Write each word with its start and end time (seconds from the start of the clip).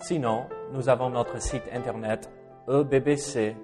Sinon, 0.00 0.44
nous 0.72 0.88
avons 0.88 1.10
notre 1.10 1.40
site 1.40 1.62
internet 1.72 2.30
ebbc.fr. 2.68 3.54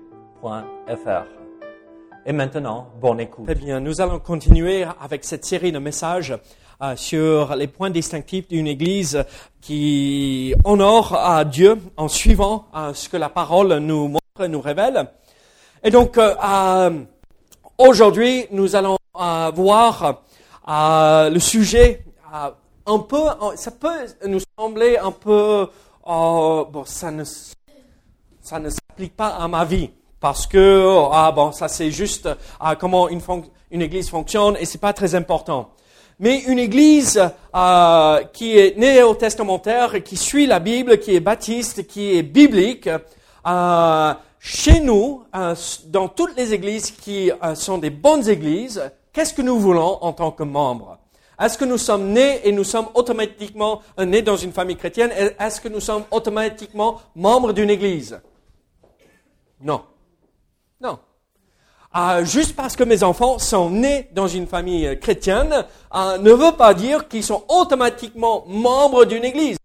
Et 2.27 2.32
maintenant, 2.32 2.88
bonne 3.00 3.20
écoute. 3.20 3.45
Très 3.45 3.55
bien, 3.55 3.80
nous 3.80 4.00
allons 4.00 4.18
continuer 4.18 4.86
avec 5.00 5.24
cette 5.24 5.45
série 5.45 5.72
de 5.72 5.78
messages 5.78 6.34
euh, 6.82 6.96
sur 6.96 7.55
les 7.56 7.66
points 7.66 7.91
distinctifs 7.91 8.48
d'une 8.48 8.66
Église 8.66 9.24
qui 9.60 10.55
honore 10.64 11.14
à 11.14 11.45
Dieu 11.45 11.77
en 11.96 12.08
suivant 12.08 12.66
euh, 12.74 12.94
ce 12.94 13.08
que 13.08 13.16
la 13.16 13.28
parole 13.28 13.74
nous 13.78 14.08
montre, 14.08 14.47
nous 14.48 14.60
révèle. 14.60 15.10
Et 15.83 15.91
donc, 15.91 16.16
euh, 16.16 17.00
aujourd'hui, 17.77 18.47
nous 18.50 18.77
allons 18.77 18.97
voir 19.14 20.22
le 20.66 21.38
sujet 21.38 22.05
un 22.86 22.98
peu, 22.98 23.24
ça 23.56 23.70
peut 23.70 24.06
nous 24.27 24.41
sembler 24.58 24.97
un 24.97 25.12
peu 25.12 25.69
oh, 26.04 26.66
bon, 26.70 26.84
ça 26.84 27.10
ne, 27.10 27.24
ça 28.41 28.58
ne 28.58 28.70
s'applique 28.70 29.16
pas 29.16 29.28
à 29.28 29.48
ma 29.48 29.64
vie. 29.64 29.91
Parce 30.20 30.47
que, 30.47 31.08
ah 31.12 31.33
bon, 31.33 31.50
ça 31.50 31.69
c'est 31.69 31.91
juste 31.91 32.28
ah, 32.58 32.77
comment 32.77 33.08
une, 33.08 33.20
une 33.70 33.83
église 33.83 34.10
fonctionne 34.10 34.56
et 34.60 34.66
c'est 34.66 34.78
pas 34.78 34.92
très 34.92 35.14
important. 35.14 35.70
Mais 36.22 36.41
une 36.41 36.58
église 36.58 37.19
euh, 37.56 38.25
qui 38.34 38.58
est 38.58 38.77
néo-testamentaire, 38.77 40.05
qui 40.05 40.19
suit 40.19 40.47
la 40.47 40.60
Bible, 40.60 40.98
qui 40.98 41.14
est 41.14 41.20
baptiste, 41.20 41.86
qui 41.86 42.14
est 42.14 42.22
biblique, 42.22 42.91
euh, 43.47 44.14
chez 44.38 44.80
nous, 44.80 45.25
euh, 45.34 45.55
dans 45.86 46.08
toutes 46.08 46.36
les 46.36 46.53
églises 46.53 46.91
qui 46.91 47.30
sont 47.55 47.78
des 47.78 47.88
bonnes 47.88 48.28
églises, 48.28 48.82
qu'est-ce 49.14 49.32
que 49.32 49.41
nous 49.41 49.58
voulons 49.58 49.97
en 50.03 50.12
tant 50.12 50.30
que 50.30 50.42
membres? 50.42 50.98
Est-ce 51.41 51.56
que 51.56 51.64
nous 51.64 51.78
sommes 51.78 52.08
nés 52.08 52.41
et 52.44 52.52
nous 52.52 52.64
sommes 52.64 52.88
automatiquement 52.92 53.80
euh, 53.98 54.05
nés 54.05 54.20
dans 54.20 54.36
une 54.36 54.52
famille 54.52 54.77
chrétienne? 54.77 55.10
Est-ce 55.38 55.60
que 55.60 55.69
nous 55.69 55.80
sommes 55.80 56.05
automatiquement 56.10 57.00
membres 57.16 57.55
d'une 57.55 57.70
église? 57.70 58.20
Non. 59.62 59.80
Non. 60.82 60.98
Euh, 61.97 62.24
juste 62.27 62.55
parce 62.55 62.77
que 62.77 62.84
mes 62.84 63.02
enfants 63.02 63.38
sont 63.38 63.70
nés 63.70 64.10
dans 64.12 64.28
une 64.28 64.47
famille 64.47 64.86
euh, 64.86 64.97
chrétienne 64.97 65.64
ne 65.94 66.30
veut 66.30 66.52
pas 66.52 66.74
dire 66.74 67.08
qu'ils 67.08 67.24
sont 67.24 67.42
automatiquement 67.48 68.44
membres 68.47 69.06
d'une 69.06 69.25
église. 69.25 69.56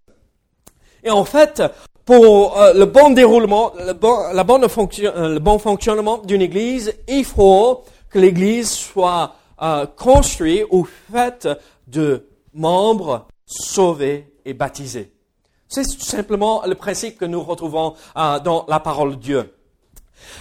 Et 1.03 1.11
en 1.11 1.25
fait, 1.25 1.61
pour 2.05 2.57
le 2.73 2.85
bon 2.85 3.11
déroulement, 3.11 3.73
la 3.77 4.43
bonne 4.43 4.61
le 4.63 5.37
bon 5.37 5.59
fonctionnement 5.59 6.19
d'une 6.19 6.41
église, 6.41 6.93
il 7.07 7.25
faut 7.25 7.83
que 8.09 8.17
l'église 8.17 8.71
soit 8.71 9.35
euh, 9.61 9.85
construit 9.85 10.65
ou 10.69 10.85
fait 11.09 11.47
de 11.87 12.27
membres 12.53 13.25
sauvés 13.45 14.33
et 14.43 14.53
baptisés. 14.53 15.13
C'est 15.69 15.83
tout 15.83 16.03
simplement 16.03 16.63
le 16.65 16.75
principe 16.75 17.17
que 17.17 17.23
nous 17.23 17.41
retrouvons 17.41 17.93
euh, 18.17 18.37
dans 18.39 18.65
la 18.67 18.81
parole 18.81 19.11
de 19.11 19.21
Dieu. 19.21 19.53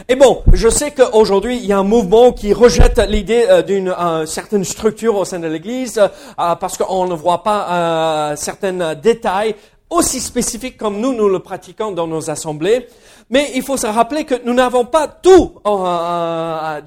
Et 0.09 0.17
bon, 0.17 0.43
je 0.53 0.69
sais 0.69 0.91
qu'aujourd'hui, 0.91 1.59
il 1.59 1.67
y 1.67 1.73
a 1.73 1.79
un 1.79 1.85
mouvement 1.85 2.33
qui 2.33 2.53
rejette 2.53 2.99
l'idée 3.09 3.47
euh, 3.49 3.63
d'une 3.63 3.95
certaine 4.27 4.65
structure 4.65 5.15
au 5.15 5.25
sein 5.25 5.39
de 5.39 5.47
l'Église 5.47 6.01
parce 6.37 6.77
qu'on 6.77 7.07
ne 7.07 7.15
voit 7.15 7.45
pas 7.45 8.35
certains 8.35 8.97
détails 8.97 9.55
aussi 9.91 10.21
spécifiques 10.21 10.77
comme 10.77 10.99
nous, 10.99 11.15
nous 11.15 11.29
le 11.29 11.39
pratiquons 11.39 11.93
dans 11.93 12.09
nos 12.09 12.31
assemblées. 12.31 12.89
Mais 13.31 13.53
il 13.55 13.63
faut 13.63 13.77
se 13.77 13.87
rappeler 13.87 14.25
que 14.25 14.35
nous 14.45 14.55
n'avons 14.55 14.87
pas 14.87 15.07
tout, 15.07 15.61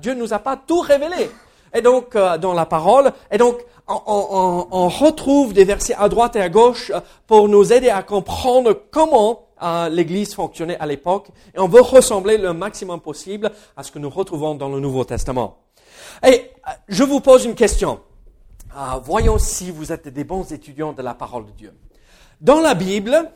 Dieu 0.02 0.14
nous 0.14 0.34
a 0.34 0.40
pas 0.40 0.58
tout 0.58 0.82
révélé 0.82 1.30
et 1.78 1.82
donc 1.82 2.16
euh, 2.16 2.38
dans 2.38 2.54
la 2.54 2.66
parole. 2.66 3.14
Et 3.32 3.38
donc 3.38 3.60
on, 3.88 4.90
retrouve 4.90 5.54
des 5.54 5.64
versets 5.64 5.96
à 5.98 6.10
droite 6.10 6.36
et 6.36 6.42
à 6.42 6.50
gauche 6.50 6.92
euh, 6.94 7.00
pour 7.26 7.48
nous 7.48 7.72
aider 7.72 7.90
à 7.90 8.04
comprendre 8.04 8.82
comment 8.92 9.48
euh, 9.62 9.90
l'Église 9.90 10.34
fonctionnait 10.34 10.78
à 10.80 10.86
l'époque. 10.86 11.30
Et 11.56 11.60
on 11.60 11.68
veut 11.68 11.82
ressembler 11.82 12.38
le 12.38 12.54
maximum 12.54 13.00
possible 13.00 13.52
à 13.76 13.84
ce 13.84 13.92
que 13.92 14.00
nous 14.00 14.10
retrouvons 14.10 14.56
dans 14.56 14.70
le 14.70 14.80
Nouveau 14.80 15.04
Testament. 15.06 15.58
Et 16.26 16.52
je 16.88 17.04
vous 17.04 17.22
pose 17.22 17.46
une 17.46 17.56
question. 17.56 18.00
voyons 19.04 19.38
si 19.38 19.72
vous 19.72 19.92
êtes 19.92 20.08
des 20.08 20.24
bons 20.24 20.52
étudiants 20.52 20.94
de 20.94 21.02
la 21.02 21.14
parole 21.14 21.46
de 21.46 21.52
Dieu. 21.52 21.74
Dans 22.42 22.60
la 22.60 22.74
Bible, 22.74 23.32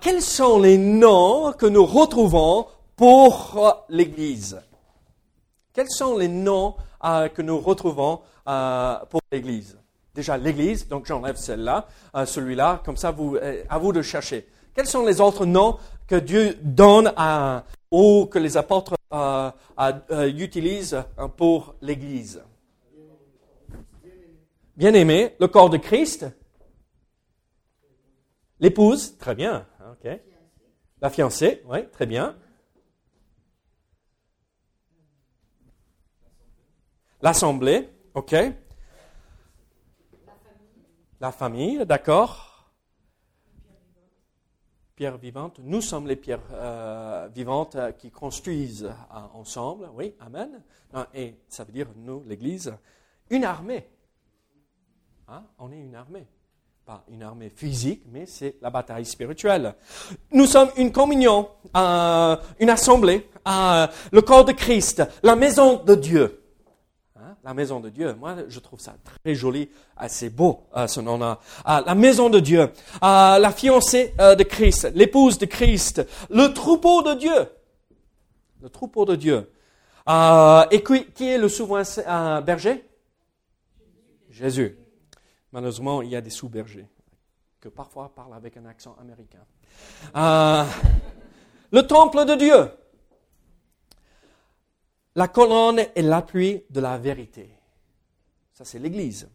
quels 0.00 0.22
sont 0.22 0.58
les 0.58 0.76
noms 0.76 1.52
que 1.52 1.66
nous 1.66 1.84
retrouvons 1.84 2.66
pour 2.96 3.84
l'Église? 3.88 4.60
Quels 5.76 5.90
sont 5.90 6.16
les 6.16 6.28
noms 6.28 6.74
euh, 7.04 7.28
que 7.28 7.42
nous 7.42 7.58
retrouvons 7.58 8.20
euh, 8.48 8.96
pour 9.10 9.20
l'Église. 9.30 9.78
Déjà, 10.14 10.36
l'Église, 10.36 10.88
donc 10.88 11.06
j'enlève 11.06 11.36
celle-là, 11.36 11.86
euh, 12.14 12.24
celui-là, 12.24 12.80
comme 12.84 12.96
ça, 12.96 13.10
vous, 13.10 13.36
à 13.68 13.78
vous 13.78 13.92
de 13.92 14.02
chercher. 14.02 14.48
Quels 14.74 14.86
sont 14.86 15.04
les 15.04 15.20
autres 15.20 15.44
noms 15.44 15.78
que 16.06 16.16
Dieu 16.16 16.56
donne 16.62 17.12
à, 17.16 17.64
ou 17.90 18.26
que 18.26 18.38
les 18.38 18.56
apôtres 18.56 18.94
utilisent 20.36 21.02
pour 21.36 21.74
l'Église? 21.82 22.42
Bien-aimé, 24.76 25.34
le 25.38 25.48
corps 25.48 25.70
de 25.70 25.78
Christ, 25.78 26.26
l'épouse, 28.60 29.16
très 29.18 29.34
bien, 29.34 29.66
ok. 29.90 30.18
La 31.02 31.10
fiancée, 31.10 31.62
oui, 31.66 31.88
très 31.90 32.06
bien. 32.06 32.36
L'assemblée, 37.26 37.90
ok. 38.14 38.36
La 41.18 41.32
famille, 41.32 41.84
d'accord. 41.84 42.70
Pierre 44.94 45.18
vivante. 45.18 45.58
Nous 45.58 45.80
sommes 45.80 46.06
les 46.06 46.14
pierres 46.14 46.38
euh, 46.52 47.28
vivantes 47.34 47.74
euh, 47.74 47.90
qui 47.90 48.12
construisent 48.12 48.84
euh, 48.84 49.18
ensemble. 49.34 49.90
Oui, 49.94 50.14
Amen. 50.20 50.62
Et 51.14 51.34
ça 51.48 51.64
veut 51.64 51.72
dire, 51.72 51.88
nous, 51.96 52.22
l'Église, 52.28 52.72
une 53.28 53.42
armée. 53.42 53.88
Hein? 55.26 55.42
On 55.58 55.72
est 55.72 55.80
une 55.80 55.96
armée. 55.96 56.28
Pas 56.84 57.02
une 57.08 57.24
armée 57.24 57.50
physique, 57.50 58.04
mais 58.06 58.26
c'est 58.26 58.54
la 58.62 58.70
bataille 58.70 59.04
spirituelle. 59.04 59.74
Nous 60.30 60.46
sommes 60.46 60.70
une 60.76 60.92
communion, 60.92 61.48
une 61.74 62.70
assemblée, 62.70 63.28
le 63.44 64.20
corps 64.20 64.44
de 64.44 64.52
Christ, 64.52 65.02
la 65.24 65.34
maison 65.34 65.82
de 65.82 65.96
Dieu 65.96 66.45
la 67.46 67.54
maison 67.54 67.78
de 67.78 67.90
Dieu. 67.90 68.12
Moi, 68.14 68.34
je 68.48 68.58
trouve 68.58 68.80
ça 68.80 68.96
très 69.04 69.36
joli, 69.36 69.70
assez 69.96 70.30
beau, 70.30 70.64
euh, 70.76 70.88
ce 70.88 71.00
nom-là. 71.00 71.38
Euh, 71.68 71.80
la 71.86 71.94
maison 71.94 72.28
de 72.28 72.40
Dieu, 72.40 72.62
euh, 72.62 73.38
la 73.38 73.52
fiancée 73.52 74.12
de 74.18 74.42
Christ, 74.42 74.90
l'épouse 74.96 75.38
de 75.38 75.46
Christ, 75.46 76.04
le 76.28 76.48
troupeau 76.48 77.02
de 77.02 77.14
Dieu. 77.14 77.48
Le 78.60 78.68
troupeau 78.68 79.04
de 79.04 79.14
Dieu. 79.14 79.48
et 80.72 80.82
qui, 80.82 81.28
est 81.28 81.38
le 81.38 81.48
souverain 81.48 82.40
berger? 82.40 82.84
Jésus. 84.28 84.76
Malheureusement, 85.52 86.02
il 86.02 86.10
y 86.10 86.16
a 86.16 86.20
des 86.20 86.30
sous-bergers 86.30 86.88
que 87.60 87.68
parfois 87.68 88.12
parlent 88.12 88.34
avec 88.34 88.56
un 88.56 88.66
accent 88.66 88.96
américain. 89.00 89.46
le 91.70 91.82
temple 91.86 92.24
de 92.24 92.34
Dieu 92.34 92.70
la 95.16 95.28
colonne 95.28 95.78
est 95.78 96.02
l'appui 96.02 96.62
de 96.70 96.80
la 96.80 96.98
vérité. 96.98 97.50
Ça, 98.52 98.64
c'est 98.64 98.78
l'Église. 98.78 99.28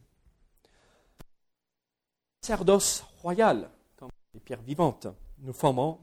Sacerdoce 2.39 3.03
royal, 3.21 3.69
comme 3.97 4.09
les 4.33 4.39
pierres 4.39 4.61
vivantes, 4.61 5.07
nous 5.39 5.53
formons 5.53 5.99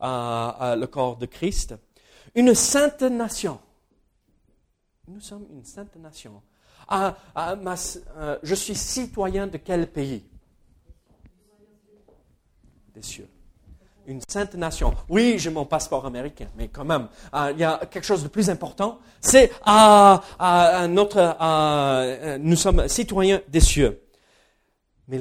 le 0.00 0.84
corps 0.86 1.16
de 1.16 1.26
Christ. 1.26 1.74
Une 2.34 2.54
sainte 2.54 3.02
nation. 3.02 3.60
Nous 5.06 5.20
sommes 5.20 5.46
une 5.50 5.64
sainte 5.64 5.96
nation. 5.96 6.42
Ah, 6.88 7.16
ah, 7.34 7.54
euh, 8.16 8.38
je 8.42 8.54
suis 8.56 8.74
citoyen 8.74 9.46
de 9.46 9.56
quel 9.56 9.90
pays? 9.90 10.24
Des 12.92 13.02
cieux 13.02 13.28
une 14.06 14.20
sainte 14.28 14.54
nation. 14.54 14.94
Oui, 15.08 15.36
j'ai 15.38 15.50
mon 15.50 15.64
passeport 15.64 16.06
américain, 16.06 16.48
mais 16.56 16.68
quand 16.68 16.84
même, 16.84 17.08
euh, 17.34 17.52
il 17.52 17.60
y 17.60 17.64
a 17.64 17.80
quelque 17.90 18.04
chose 18.04 18.22
de 18.22 18.28
plus 18.28 18.50
important. 18.50 18.98
C'est 19.20 19.50
euh, 19.68 20.16
euh, 20.40 22.38
nous 22.38 22.56
sommes 22.56 22.88
citoyens 22.88 23.40
des 23.48 23.60
cieux. 23.60 24.02
Mais 25.08 25.18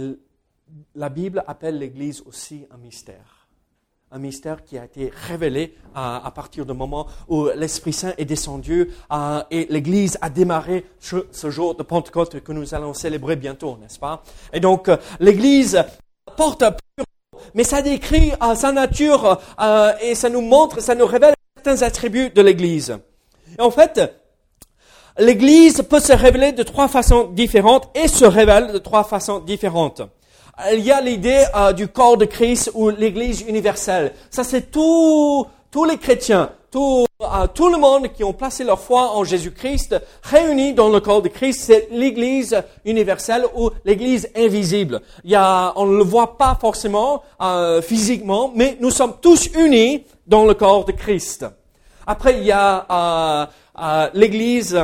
la 0.96 1.10
Bible 1.10 1.44
appelle 1.48 1.78
l'Église 1.78 2.22
aussi 2.26 2.66
un 2.72 2.78
mystère. 2.78 3.48
un 4.14 4.20
mystère 4.20 4.66
qui 4.66 4.78
a 4.78 4.84
été 4.84 5.10
révélé 5.28 5.78
à, 5.96 6.30
partir 6.36 6.66
du 6.66 6.74
moment 6.74 7.08
où 7.30 7.48
l'Esprit 7.56 7.94
Saint 7.94 8.14
est 8.18 8.26
descendu 8.26 8.90
et 9.50 9.68
l'Église 9.70 10.18
a 10.20 10.30
démarré 10.30 10.86
ce, 11.00 11.50
jour 11.50 11.76
de 11.76 11.84
Pentecôte 11.84 12.42
que 12.42 12.52
nous 12.52 12.76
allons 12.76 12.94
célébrer 12.94 13.38
bientôt, 13.38 13.78
n'est-ce 13.78 14.00
pas? 14.00 14.22
Et 14.52 14.60
donc 14.60 14.90
l'Église 15.20 15.82
porte 16.36 16.64
mais 17.54 17.64
ça 17.64 17.82
décrit 17.82 18.32
euh, 18.42 18.56
sa 18.56 18.72
nature 18.72 19.40
euh, 19.60 19.92
et 20.02 20.16
ça 20.16 20.30
nous 20.30 20.42
montre, 20.42 20.82
ça 20.82 20.96
nous 20.96 21.06
révèle 21.06 21.34
certains 21.56 21.86
attributs 21.86 22.30
de 22.30 22.42
l'Église. 22.42 22.98
En 23.60 23.72
fait, 23.72 24.02
l'Église 25.18 25.84
peut 25.90 26.00
se 26.00 26.14
révéler 26.14 26.52
de 26.52 26.64
trois 26.64 26.88
façons 26.88 27.28
différentes 27.28 27.90
et 27.96 28.08
se 28.08 28.26
révèle 28.26 28.72
de 28.72 28.78
trois 28.78 29.04
façons 29.04 29.40
différentes. 29.40 30.02
Il 30.74 30.82
y 30.82 30.92
a 30.92 31.02
l'idée 31.02 31.46
euh, 31.56 31.74
du 31.74 31.88
corps 31.88 32.18
de 32.18 32.26
Christ 32.26 32.72
ou 32.74 32.90
l'Église 32.90 33.42
universelle. 33.42 34.14
Ça, 34.30 34.44
c'est 34.44 34.72
tous 34.72 35.48
les 35.88 35.98
chrétiens, 35.98 36.52
tout, 36.72 37.06
euh, 37.22 37.48
tout 37.54 37.70
le 37.70 37.78
monde 37.78 38.12
qui 38.14 38.24
ont 38.24 38.34
placé 38.34 38.64
leur 38.64 38.80
foi 38.80 39.12
en 39.12 39.24
Jésus-Christ 39.24 39.96
réunis 40.24 40.74
dans 40.74 40.90
le 40.90 41.00
corps 41.02 41.22
de 41.22 41.28
Christ. 41.28 41.64
C'est 41.66 41.90
l'Église 41.92 42.64
universelle 42.86 43.46
ou 43.56 43.70
l'Église 43.86 44.30
invisible. 44.36 45.02
Il 45.24 45.32
y 45.32 45.36
a, 45.36 45.74
on 45.76 45.86
ne 45.86 45.98
le 45.98 46.04
voit 46.04 46.38
pas 46.38 46.58
forcément 46.60 47.24
euh, 47.42 47.82
physiquement, 47.82 48.52
mais 48.56 48.78
nous 48.80 48.92
sommes 48.92 49.16
tous 49.22 49.50
unis 49.54 50.06
dans 50.26 50.46
le 50.46 50.54
corps 50.54 50.86
de 50.86 50.94
Christ. 50.94 51.46
Après, 52.08 52.38
il 52.38 52.46
y 52.46 52.52
a 52.52 52.86
euh, 52.90 53.46
euh, 53.80 54.10
l'Église, 54.14 54.80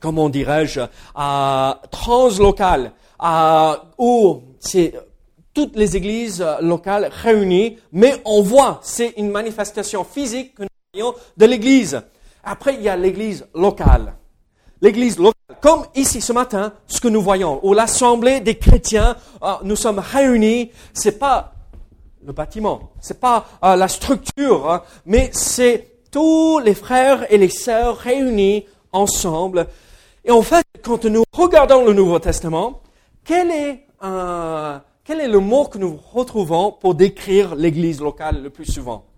comment 0.00 0.28
dirais-je, 0.28 0.80
euh, 0.80 1.72
translocale, 1.90 2.92
euh, 3.22 3.76
où 3.98 4.42
c'est 4.58 4.94
toutes 5.52 5.76
les 5.76 5.96
églises 5.96 6.44
locales 6.60 7.10
réunies, 7.10 7.78
mais 7.92 8.20
on 8.24 8.40
voit, 8.40 8.78
c'est 8.82 9.14
une 9.16 9.30
manifestation 9.30 10.04
physique 10.04 10.54
que 10.54 10.62
nous 10.62 10.68
de 10.92 11.46
l'église. 11.46 12.02
Après, 12.42 12.74
il 12.74 12.82
y 12.82 12.88
a 12.88 12.96
l'église 12.96 13.46
locale. 13.54 14.14
L'église 14.80 15.18
locale, 15.18 15.56
comme 15.60 15.84
ici 15.94 16.20
ce 16.20 16.32
matin, 16.32 16.72
ce 16.86 17.00
que 17.00 17.08
nous 17.08 17.22
voyons, 17.22 17.60
où 17.62 17.74
l'assemblée 17.74 18.40
des 18.40 18.56
chrétiens, 18.56 19.16
euh, 19.42 19.52
nous 19.62 19.76
sommes 19.76 19.98
réunis, 19.98 20.70
c'est 20.92 21.18
pas 21.18 21.52
le 22.24 22.32
bâtiment, 22.32 22.90
c'est 23.00 23.20
pas 23.20 23.46
euh, 23.62 23.76
la 23.76 23.88
structure, 23.88 24.70
hein, 24.70 24.82
mais 25.06 25.30
c'est 25.32 25.86
tous 26.10 26.58
les 26.58 26.74
frères 26.74 27.30
et 27.32 27.38
les 27.38 27.50
sœurs 27.50 27.96
réunis 27.98 28.66
ensemble. 28.90 29.66
Et 30.24 30.30
en 30.30 30.42
fait, 30.42 30.64
quand 30.82 31.04
nous 31.04 31.24
regardons 31.32 31.84
le 31.84 31.92
Nouveau 31.92 32.18
Testament, 32.18 32.80
quel 33.22 33.50
est, 33.50 33.86
euh, 34.02 34.78
quel 35.04 35.20
est 35.20 35.28
le 35.28 35.38
mot 35.38 35.66
que 35.66 35.78
nous 35.78 36.00
retrouvons 36.12 36.72
pour 36.72 36.94
décrire 36.94 37.54
l'Église 37.54 38.00
locale 38.00 38.42
le 38.42 38.50
plus 38.50 38.66
souvent? 38.66 39.09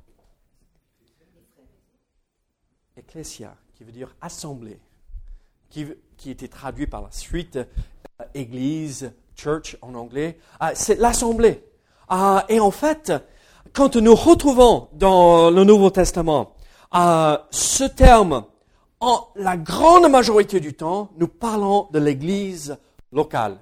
Ecclesia, 3.13 3.55
qui 3.75 3.85
veut 3.85 3.93
dire 3.93 4.09
assemblée, 4.23 4.81
qui, 5.69 5.87
qui 6.17 6.31
était 6.31 6.49
traduit 6.49 6.87
par 6.87 7.03
la 7.03 7.11
suite 7.11 7.57
euh, 7.57 8.25
Église, 8.33 9.13
church 9.37 9.77
en 9.83 9.95
anglais. 9.95 10.39
Euh, 10.63 10.71
c'est 10.75 10.99
l'assemblée. 10.99 11.63
Euh, 12.11 12.41
et 12.49 12.59
en 12.59 12.71
fait, 12.71 13.13
quand 13.75 13.97
nous 13.97 14.15
retrouvons 14.15 14.89
dans 14.95 15.51
le 15.51 15.63
Nouveau 15.63 15.91
Testament 15.91 16.55
euh, 16.95 17.37
ce 17.51 17.85
terme, 17.85 18.47
en 19.01 19.29
la 19.37 19.59
grande 19.59 20.11
majorité 20.11 20.59
du 20.59 20.73
temps, 20.73 21.11
nous 21.19 21.29
parlons 21.29 21.89
de 21.93 21.99
l'Église 21.99 22.79
locale 23.13 23.59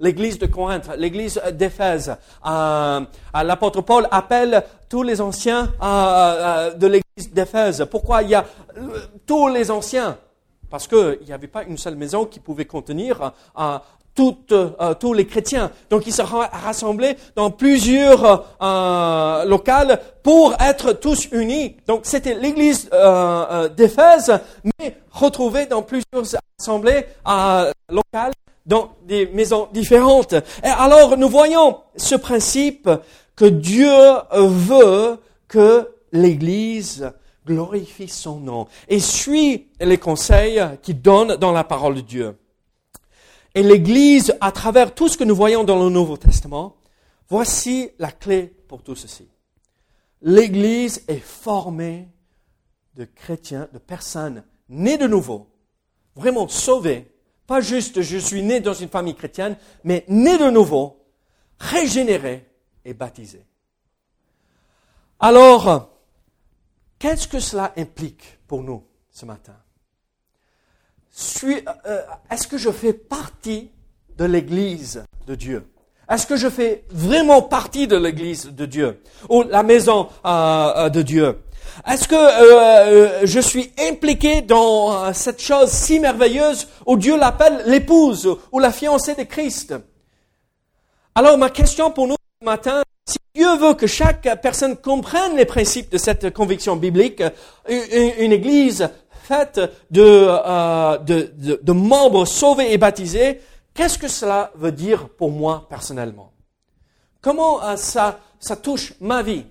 l'église 0.00 0.38
de 0.40 0.46
Corinthe, 0.46 0.90
l'église 0.98 1.40
d'Éphèse. 1.52 2.16
L'apôtre 2.44 3.80
Paul 3.80 4.08
appelle 4.10 4.64
tous 4.88 5.04
les 5.04 5.20
anciens 5.20 5.72
de 5.80 6.86
l'église 6.86 7.03
d'Éphèse. 7.16 7.86
Pourquoi 7.90 8.22
il 8.22 8.30
y 8.30 8.34
a 8.34 8.44
euh, 8.76 9.00
tous 9.26 9.48
les 9.48 9.70
anciens? 9.70 10.18
Parce 10.70 10.88
qu'il 10.88 11.20
n'y 11.26 11.32
avait 11.32 11.46
pas 11.46 11.62
une 11.62 11.78
seule 11.78 11.94
maison 11.94 12.24
qui 12.24 12.40
pouvait 12.40 12.64
contenir 12.64 13.32
euh, 13.58 13.78
euh, 14.18 14.94
tous 14.94 15.12
les 15.12 15.26
chrétiens. 15.26 15.70
Donc 15.90 16.06
ils 16.06 16.12
se 16.12 16.22
rassemblaient 16.22 17.16
dans 17.36 17.50
plusieurs 17.50 18.46
euh, 18.60 19.44
locales 19.44 20.00
pour 20.22 20.54
être 20.60 20.92
tous 20.92 21.28
unis. 21.30 21.76
Donc 21.86 22.00
c'était 22.04 22.34
l'église 22.34 22.88
euh, 22.92 23.68
d'Éphèse, 23.68 24.40
mais 24.78 24.96
retrouvée 25.12 25.66
dans 25.66 25.82
plusieurs 25.82 26.24
assemblées 26.58 27.06
locales 27.88 28.32
dans 28.66 28.92
des 29.04 29.26
maisons 29.26 29.68
différentes. 29.72 30.32
Et 30.32 30.68
alors 30.78 31.16
nous 31.16 31.28
voyons 31.28 31.78
ce 31.96 32.16
principe 32.16 32.90
que 33.36 33.44
Dieu 33.44 33.96
veut 34.32 35.18
que 35.46 35.90
l'Église 36.14 37.12
glorifie 37.44 38.08
son 38.08 38.40
nom 38.40 38.66
et 38.88 39.00
suit 39.00 39.68
les 39.80 39.98
conseils 39.98 40.62
qu'il 40.80 41.02
donne 41.02 41.36
dans 41.36 41.52
la 41.52 41.64
parole 41.64 41.96
de 41.96 42.00
Dieu. 42.00 42.38
Et 43.54 43.62
l'Église, 43.62 44.34
à 44.40 44.50
travers 44.50 44.94
tout 44.94 45.08
ce 45.08 45.18
que 45.18 45.24
nous 45.24 45.36
voyons 45.36 45.64
dans 45.64 45.82
le 45.82 45.90
Nouveau 45.90 46.16
Testament, 46.16 46.76
voici 47.28 47.90
la 47.98 48.10
clé 48.10 48.52
pour 48.68 48.82
tout 48.82 48.96
ceci. 48.96 49.28
L'Église 50.22 51.04
est 51.06 51.20
formée 51.20 52.08
de 52.94 53.04
chrétiens, 53.04 53.68
de 53.72 53.78
personnes 53.78 54.44
nées 54.68 54.96
de 54.96 55.06
nouveau, 55.06 55.50
vraiment 56.16 56.48
sauvées, 56.48 57.12
pas 57.46 57.60
juste 57.60 58.00
je 58.00 58.16
suis 58.16 58.42
né 58.42 58.60
dans 58.60 58.72
une 58.72 58.88
famille 58.88 59.14
chrétienne, 59.14 59.56
mais 59.82 60.04
né 60.08 60.38
de 60.38 60.48
nouveau, 60.50 61.04
régénéré 61.58 62.48
et 62.84 62.94
baptisé. 62.94 63.44
Alors, 65.20 65.93
qu'est-ce 67.04 67.28
que 67.28 67.38
cela 67.38 67.70
implique 67.76 68.38
pour 68.48 68.62
nous 68.62 68.82
ce 69.12 69.26
matin? 69.26 69.54
Euh, 71.44 72.02
Est-ce 72.30 72.48
que 72.48 72.56
je 72.56 72.70
fais 72.70 72.94
partie 72.94 73.70
de 74.16 74.24
l'Église 74.24 75.04
de 75.26 75.34
Dieu? 75.34 75.70
Est-ce 76.08 76.26
que 76.26 76.36
je 76.36 76.48
fais 76.48 76.84
vraiment 76.88 77.42
partie 77.42 77.86
de 77.86 77.96
l'Église 77.96 78.46
de 78.46 78.64
Dieu? 78.64 79.02
Ou 79.28 79.42
la 79.42 79.62
maison 79.62 80.08
euh, 80.24 80.72
euh, 80.76 80.88
de 80.88 81.02
Dieu? 81.02 81.42
Est-ce 81.86 82.08
que 82.08 83.26
je 83.26 83.40
suis 83.40 83.70
impliqué 83.78 84.40
dans 84.40 85.12
cette 85.12 85.42
chose 85.42 85.70
si 85.70 86.00
merveilleuse 86.00 86.68
où 86.86 86.96
Dieu 86.96 87.18
l'appelle 87.18 87.64
l'épouse 87.66 88.38
ou 88.50 88.58
la 88.60 88.72
fiancée 88.72 89.14
de 89.14 89.24
Christ? 89.24 89.74
Alors 91.14 91.36
ma 91.36 91.50
question 91.50 91.90
pour 91.90 92.06
nous 92.06 92.16
ce 92.40 92.44
matin, 92.46 92.82
Dieu 93.34 93.56
veut 93.56 93.74
que 93.74 93.86
chaque 93.86 94.28
personne 94.40 94.76
comprenne 94.76 95.36
les 95.36 95.44
principes 95.44 95.90
de 95.90 95.98
cette 95.98 96.32
conviction 96.32 96.76
biblique, 96.76 97.22
une, 97.68 98.32
église 98.32 98.88
faite 99.24 99.60
de, 99.90 100.02
euh, 100.02 100.98
de, 100.98 101.60
de, 101.60 101.72
membres 101.72 102.26
sauvés 102.26 102.72
et 102.72 102.78
baptisés, 102.78 103.40
qu'est-ce 103.74 103.98
que 103.98 104.08
cela 104.08 104.52
veut 104.54 104.72
dire 104.72 105.08
pour 105.08 105.30
moi 105.30 105.66
personnellement? 105.68 106.32
Comment 107.20 107.64
euh, 107.64 107.76
ça, 107.76 108.20
ça 108.38 108.54
touche 108.54 108.92
ma 109.00 109.22
vie? 109.22 109.46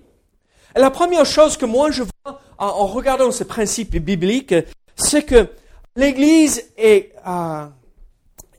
La 0.76 0.90
première 0.90 1.26
chose 1.26 1.56
que 1.56 1.66
moi 1.66 1.90
je 1.90 2.02
vois 2.02 2.40
en, 2.58 2.86
regardant 2.86 3.30
ces 3.30 3.44
principes 3.44 3.96
bibliques, 3.96 4.54
c'est 4.96 5.24
que 5.24 5.48
l'Église 5.96 6.70
est, 6.76 7.12
euh, 7.26 7.66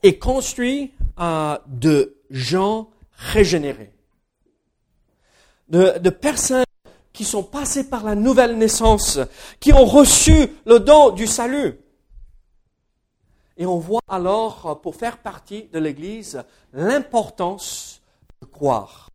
est 0.02 0.18
construite 0.18 0.92
euh, 1.18 1.58
de 1.66 2.16
gens 2.30 2.90
régénérés, 3.12 3.92
de, 5.68 6.10
personnes 6.10 6.64
qui 7.12 7.24
sont 7.24 7.42
passées 7.42 7.88
par 7.88 8.04
la 8.04 8.14
nouvelle 8.14 8.58
naissance, 8.58 9.18
qui 9.60 9.72
ont 9.72 9.84
reçu 9.84 10.48
le 10.66 10.80
don 10.80 11.10
du 11.10 11.26
salut. 11.26 11.80
Et 13.56 13.64
on 13.64 13.78
voit 13.78 14.02
alors, 14.08 14.80
pour 14.82 14.96
faire 14.96 15.18
partie 15.18 15.68
de 15.72 15.78
l'Église, 15.78 16.42
l'importance 16.72 18.02
de 18.42 18.46
croire 18.46 19.06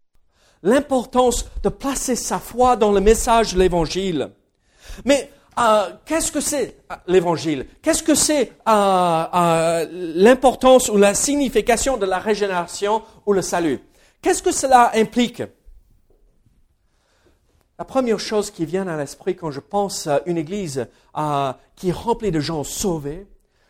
l'importance 0.63 1.46
de 1.63 1.70
placer 1.70 2.15
sa 2.15 2.39
foi 2.39 2.75
dans 2.75 2.91
le 2.91 3.01
message 3.01 3.53
de 3.53 3.60
l'Évangile. 3.60 4.31
Mais 5.05 5.29
euh, 5.60 5.91
qu'est-ce 6.05 6.31
que 6.31 6.39
c'est 6.39 6.77
euh, 6.91 6.96
l'Évangile? 7.08 7.65
Qu'est-ce 7.81 8.03
que 8.03 8.15
c'est 8.15 8.53
euh, 8.67 9.86
l'importance 10.15 10.89
ou 10.89 10.98
la 10.98 11.13
signification 11.13 11.98
de 11.98 12.05
la 12.05 12.20
régénération 12.20 13.01
ou 13.25 13.34
le 13.34 13.41
salut? 13.41 13.79
Qu'est-ce 14.22 14.43
que 14.43 14.51
cela 14.51 14.91
implique? 14.96 15.43
La 17.82 17.86
première 17.86 18.20
chose 18.20 18.52
qui 18.52 18.64
vient 18.64 18.88
à 18.88 18.96
l'esprit 18.96 19.36
quand 19.36 19.50
je 19.50 19.60
pense 19.60 20.06
à 20.06 20.22
une 20.28 20.38
église 20.38 20.88
qui 21.76 21.90
est 21.90 21.92
remplie 21.92 22.30
de 22.30 22.40
gens 22.40 22.64
sauvés, 22.64 23.26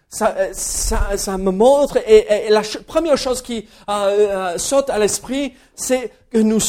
ça, 0.10 0.54
ça, 0.54 1.38
me 1.38 1.50
montre, 1.50 1.96
et, 2.06 2.50
la 2.50 2.62
première 2.86 3.18
chose 3.18 3.42
qui 3.42 3.70
euh, 3.88 4.58
saute 4.58 4.90
à 4.90 5.00
l'esprit, 5.00 5.54
c'est 5.76 6.12
que 6.30 6.40
nous, 6.40 6.60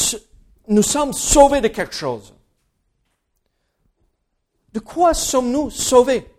nous 0.68 0.82
sommes 0.84 1.12
sauvés 1.12 1.60
de 1.60 1.66
quelque 1.66 1.96
chose. 1.96 2.32
De 4.72 4.78
quoi 4.78 5.12
sommes-nous 5.12 5.70
sauvés? 5.70 6.32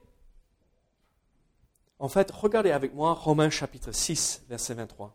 En 2.00 2.08
fait, 2.08 2.32
regardez 2.32 2.72
avec 2.72 2.94
moi 2.94 3.12
Romains 3.14 3.50
chapitre 3.50 3.92
6, 3.92 4.44
verset 4.48 4.74
23. 4.76 5.14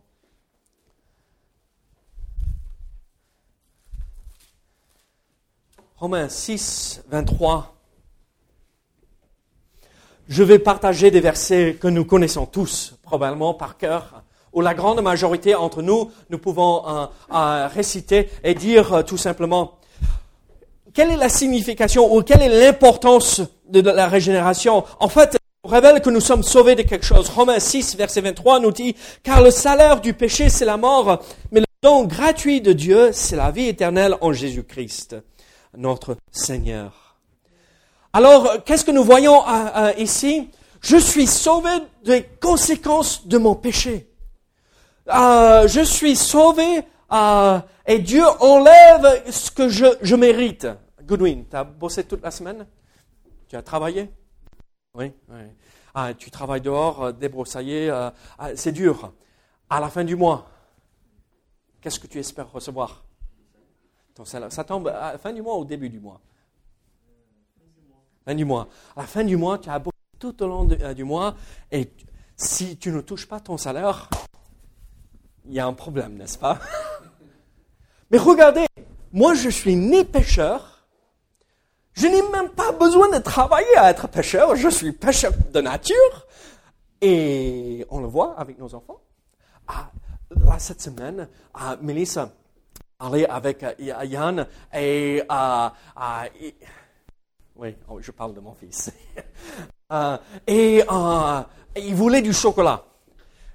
Romains 6.01 6.29
6, 6.29 7.03
23. 7.11 7.75
Je 10.29 10.45
vais 10.45 10.61
partager 10.61 11.11
des 11.11 11.19
versets 11.19 11.77
que 11.81 11.89
nous 11.89 12.05
connaissons 12.05 12.47
tous, 12.47 12.95
probablement 13.03 13.53
par 13.53 13.77
cœur, 13.77 14.23
où 14.53 14.61
la 14.61 14.75
grande 14.75 15.03
majorité 15.03 15.57
entre 15.57 15.83
nous, 15.83 16.13
nous 16.31 16.39
pouvons 16.39 16.85
euh, 16.87 17.67
réciter 17.67 18.31
et 18.45 18.55
dire 18.55 18.95
euh, 18.95 19.03
tout 19.03 19.17
simplement, 19.17 19.81
quelle 20.95 21.11
est 21.11 21.17
la 21.17 21.29
signification 21.29 22.15
ou 22.15 22.23
quelle 22.23 22.43
est 22.43 22.61
l'importance 22.65 23.43
de 23.69 23.81
la 23.81 24.07
régénération? 24.07 24.85
En 25.01 25.09
fait, 25.09 25.37
on 25.65 25.69
révèle 25.69 26.01
que 26.01 26.11
nous 26.11 26.21
sommes 26.21 26.45
sauvés 26.45 26.77
de 26.77 26.83
quelque 26.83 27.07
chose. 27.07 27.29
Romains 27.29 27.59
6, 27.59 27.97
verset 27.97 28.21
23 28.21 28.61
nous 28.61 28.71
dit, 28.71 28.95
car 29.25 29.43
le 29.43 29.51
salaire 29.51 30.01
du 30.01 30.15
péché, 30.15 30.49
c'est 30.49 30.65
la 30.65 30.77
mort, 30.77 31.25
mais 31.51 31.59
le 31.59 31.67
don 31.83 32.05
gratuit 32.05 32.61
de 32.61 32.73
Dieu, 32.73 33.11
c'est 33.13 33.35
la 33.35 33.51
vie 33.51 33.67
éternelle 33.67 34.17
en 34.21 34.33
Jésus-Christ 34.33 35.17
notre 35.77 36.17
Seigneur. 36.31 37.09
Alors, 38.13 38.65
qu'est-ce 38.65 38.85
que 38.85 38.91
nous 38.91 39.05
voyons 39.05 39.47
euh, 39.47 39.67
euh, 39.77 39.93
ici? 39.99 40.51
Je 40.81 40.97
suis 40.97 41.27
sauvé 41.27 41.71
des 42.05 42.25
conséquences 42.25 43.27
de 43.27 43.37
mon 43.39 43.55
péché. 43.55 44.11
Euh, 45.09 45.69
je 45.69 45.81
suis 45.83 46.17
sauvé 46.17 46.83
et 47.87 47.99
Dieu 48.01 48.25
enlève 48.41 49.31
ce 49.31 49.51
que 49.51 49.69
je, 49.69 50.15
mérite. 50.15 50.67
Goodwin, 51.03 51.45
tu 51.49 51.57
as 51.57 51.65
bossé 51.65 52.05
toute 52.05 52.23
la 52.23 52.31
semaine? 52.31 52.67
Tu 53.49 53.57
as 53.57 53.63
travaillé? 53.63 54.11
Oui. 54.95 55.13
oui. 55.29 55.41
Ah, 55.95 56.13
tu 56.13 56.31
travailles 56.31 56.61
dehors, 56.61 57.13
débroussaillé, 57.13 57.91
ah, 57.91 58.13
c'est 58.55 58.73
dur. 58.73 59.13
À 59.71 59.81
la 59.81 59.89
fin 59.89 60.05
du 60.05 60.17
mois, 60.17 60.49
qu'est-ce 61.81 61.99
que 61.99 62.07
tu 62.07 62.19
espères 62.19 62.51
recevoir? 62.53 63.03
Ça 64.25 64.65
tombe 64.65 64.89
à 64.89 65.13
la 65.13 65.19
fin 65.19 65.33
du 65.33 65.43
mois 65.43 65.57
ou 65.57 65.61
au 65.61 65.65
début 65.65 65.89
du 65.89 66.01
mois? 66.01 66.21
Fin 68.25 68.35
du 68.35 68.45
mois. 68.45 68.69
À 68.97 69.01
la 69.03 69.07
fin 69.07 69.25
du 69.25 69.37
mois, 69.37 69.59
tu 69.59 69.71
as 69.71 69.79
bossé 69.79 69.97
tout 70.19 70.43
au 70.43 70.47
long 70.47 70.69
euh, 70.71 70.95
du 70.95 71.05
mois 71.05 71.35
et 71.71 71.91
si 72.37 72.77
tu 72.77 72.91
ne 72.93 73.01
touches 73.01 73.27
pas 73.27 73.41
ton 73.41 73.57
salaire, 73.57 74.09
il 75.47 75.55
y 75.55 75.61
a 75.61 75.67
un 75.67 75.73
problème, 75.73 76.17
n'est-ce 76.17 76.39
pas? 76.39 76.59
Mais 78.11 78.19
regardez, 78.19 78.67
moi 79.13 79.35
je 79.35 79.49
suis 79.49 79.77
ni 79.77 80.05
pêcheur, 80.05 80.87
je 81.95 82.07
n'ai 82.07 82.23
même 82.31 82.51
pas 82.51 82.73
besoin 82.73 83.11
de 83.11 83.19
travailler 83.19 83.77
à 83.77 83.91
être 83.91 84.09
pêcheur, 84.09 84.55
je 84.57 84.69
suis 84.69 84.93
pêcheur 84.93 85.33
de 85.53 85.61
nature. 85.61 86.27
Et 87.01 87.87
on 87.91 88.01
le 88.01 88.07
voit 88.07 88.39
avec 88.39 88.59
nos 88.59 88.75
enfants. 88.75 89.01
Ah, 89.67 89.91
là, 90.31 90.59
cette 90.59 90.81
semaine, 90.81 91.29
ah, 91.55 91.77
Mélissa, 91.81 92.33
aller 93.01 93.25
avec 93.27 93.63
euh, 93.63 94.05
Yann 94.05 94.45
et, 94.75 95.23
euh, 95.31 95.69
euh, 96.01 96.51
oui, 97.55 97.77
oh, 97.89 97.99
je 98.01 98.11
parle 98.11 98.35
de 98.35 98.41
mon 98.41 98.55
fils. 98.55 98.91
et 100.47 100.83
il 101.77 101.95
voulait 101.95 102.23
du 102.23 102.33
chocolat. 102.33 102.85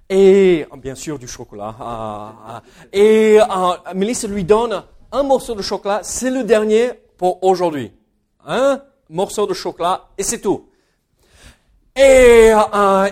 Et 0.09 0.65
bien 0.77 0.95
sûr 0.95 1.19
du 1.19 1.27
chocolat. 1.27 2.61
et 2.91 3.39
Mélissa 3.95 4.27
lui 4.27 4.43
donne 4.43 4.83
un 5.11 5.23
morceau 5.23 5.55
de 5.55 5.61
chocolat. 5.61 6.01
C'est 6.03 6.29
le 6.29 6.43
dernier 6.43 6.91
pour 7.17 7.43
aujourd'hui. 7.43 7.91
Un 8.45 8.81
morceau 9.09 9.47
de 9.47 9.53
chocolat 9.53 10.09
et 10.17 10.23
c'est 10.23 10.39
tout. 10.39 10.69
Et 11.95 12.51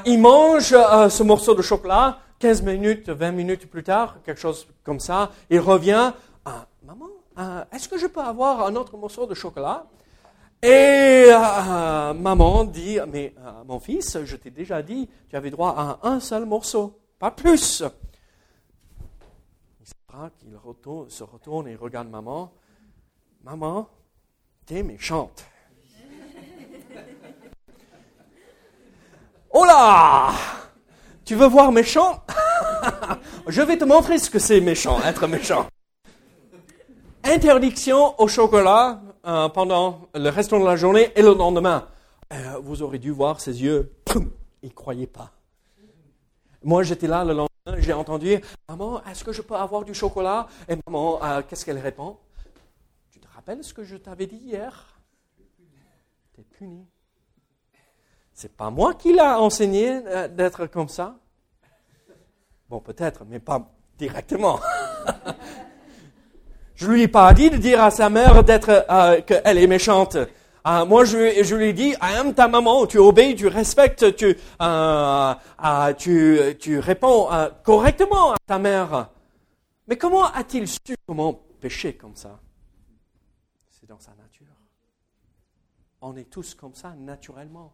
il 0.05 0.19
mange 0.19 0.75
ce 1.09 1.23
morceau 1.23 1.55
de 1.55 1.61
chocolat 1.61 2.19
15 2.41 2.63
minutes, 2.63 3.09
20 3.09 3.31
minutes 3.33 3.69
plus 3.69 3.83
tard, 3.83 4.17
quelque 4.25 4.41
chose 4.41 4.67
comme 4.83 4.99
ça, 4.99 5.31
il 5.51 5.59
revient, 5.59 6.11
maman, 6.83 7.05
est-ce 7.71 7.87
que 7.87 7.99
je 7.99 8.07
peux 8.07 8.19
avoir 8.19 8.65
un 8.65 8.75
autre 8.75 8.97
morceau 8.97 9.27
de 9.27 9.35
chocolat? 9.35 9.85
Et 10.63 11.29
ah, 11.33 12.13
maman 12.17 12.63
dit, 12.63 12.97
mais 13.11 13.35
mon 13.67 13.79
fils, 13.79 14.17
je 14.25 14.35
t'ai 14.35 14.49
déjà 14.49 14.81
dit, 14.81 15.07
tu 15.29 15.35
avais 15.35 15.51
droit 15.51 15.75
à 15.77 15.99
un 16.07 16.19
seul 16.19 16.45
morceau, 16.45 16.99
pas 17.19 17.29
plus. 17.29 17.83
Il 19.79 19.85
se 21.09 21.23
retourne 21.23 21.67
et 21.67 21.75
regarde 21.75 22.09
maman. 22.09 22.51
Maman, 23.43 23.87
t'es 24.65 24.81
méchante. 24.81 25.45
oh 29.53 29.63
tu 31.31 31.37
veux 31.37 31.47
voir 31.47 31.71
méchant? 31.71 32.25
Je 33.47 33.61
vais 33.61 33.77
te 33.77 33.85
montrer 33.85 34.17
ce 34.17 34.29
que 34.29 34.37
c'est 34.37 34.59
méchant, 34.59 35.01
être 35.01 35.27
méchant. 35.27 35.65
Interdiction 37.23 38.19
au 38.19 38.27
chocolat 38.27 39.01
euh, 39.25 39.47
pendant 39.47 40.09
le 40.13 40.27
restant 40.27 40.59
de 40.59 40.65
la 40.65 40.75
journée 40.75 41.09
et 41.15 41.21
le 41.21 41.33
lendemain. 41.33 41.87
Euh, 42.33 42.59
vous 42.61 42.81
aurez 42.81 42.99
dû 42.99 43.11
voir 43.11 43.39
ses 43.39 43.63
yeux. 43.63 43.93
Il 44.61 44.67
ne 44.67 44.73
croyait 44.73 45.07
pas. 45.07 45.31
Moi, 46.65 46.83
j'étais 46.83 47.07
là 47.07 47.23
le 47.23 47.31
lendemain, 47.31 47.77
j'ai 47.77 47.93
entendu 47.93 48.37
Maman, 48.67 49.01
est-ce 49.05 49.23
que 49.23 49.31
je 49.31 49.41
peux 49.41 49.55
avoir 49.55 49.85
du 49.85 49.93
chocolat? 49.93 50.49
Et 50.67 50.75
maman, 50.85 51.23
euh, 51.23 51.41
qu'est-ce 51.47 51.63
qu'elle 51.63 51.79
répond 51.79 52.17
Tu 53.09 53.21
te 53.21 53.27
rappelles 53.33 53.63
ce 53.63 53.73
que 53.73 53.85
je 53.85 53.95
t'avais 53.95 54.27
dit 54.27 54.35
hier? 54.35 54.99
Tu 56.35 56.41
es 56.41 56.43
puni. 56.43 56.85
C'est 58.33 58.51
pas 58.51 58.69
moi 58.69 58.95
qui 58.95 59.13
l'a 59.13 59.39
enseigné 59.39 60.01
d'être 60.27 60.65
comme 60.65 60.89
ça. 60.89 61.20
Bon, 62.71 62.79
peut-être, 62.79 63.25
mais 63.27 63.39
pas 63.39 63.69
directement. 63.97 64.57
je 66.75 66.87
lui 66.87 67.01
ai 67.01 67.09
pas 67.09 67.33
dit 67.33 67.49
de 67.49 67.57
dire 67.57 67.83
à 67.83 67.91
sa 67.91 68.09
mère 68.09 68.45
d'être 68.45 68.85
euh, 68.89 69.19
qu'elle 69.19 69.57
est 69.57 69.67
méchante. 69.67 70.15
Euh, 70.15 70.85
moi, 70.85 71.03
je, 71.03 71.53
lui 71.53 71.65
ai 71.65 71.73
dit, 71.73 71.93
am 71.99 72.33
ta 72.33 72.47
maman, 72.47 72.87
tu 72.87 72.97
obéis, 72.97 73.35
tu 73.35 73.47
respectes, 73.47 74.15
tu, 74.15 74.37
euh, 74.61 75.33
tu, 75.97 76.39
tu 76.61 76.79
réponds 76.79 77.27
correctement 77.63 78.31
à 78.31 78.37
ta 78.47 78.57
mère. 78.57 79.09
Mais 79.89 79.97
comment 79.97 80.27
a-t-il 80.27 80.65
su 80.65 80.95
comment 81.05 81.41
pécher 81.59 81.95
comme 81.95 82.15
ça? 82.15 82.39
C'est 83.69 83.89
dans 83.89 83.99
sa 83.99 84.11
nature. 84.11 84.55
On 85.99 86.15
est 86.15 86.29
tous 86.29 86.55
comme 86.55 86.73
ça 86.73 86.95
naturellement. 86.97 87.73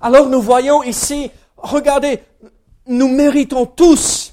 Alors 0.00 0.28
nous 0.28 0.40
voyons 0.40 0.84
ici, 0.84 1.28
regardez, 1.56 2.20
nous 2.86 3.08
méritons 3.08 3.66
tous 3.66 4.32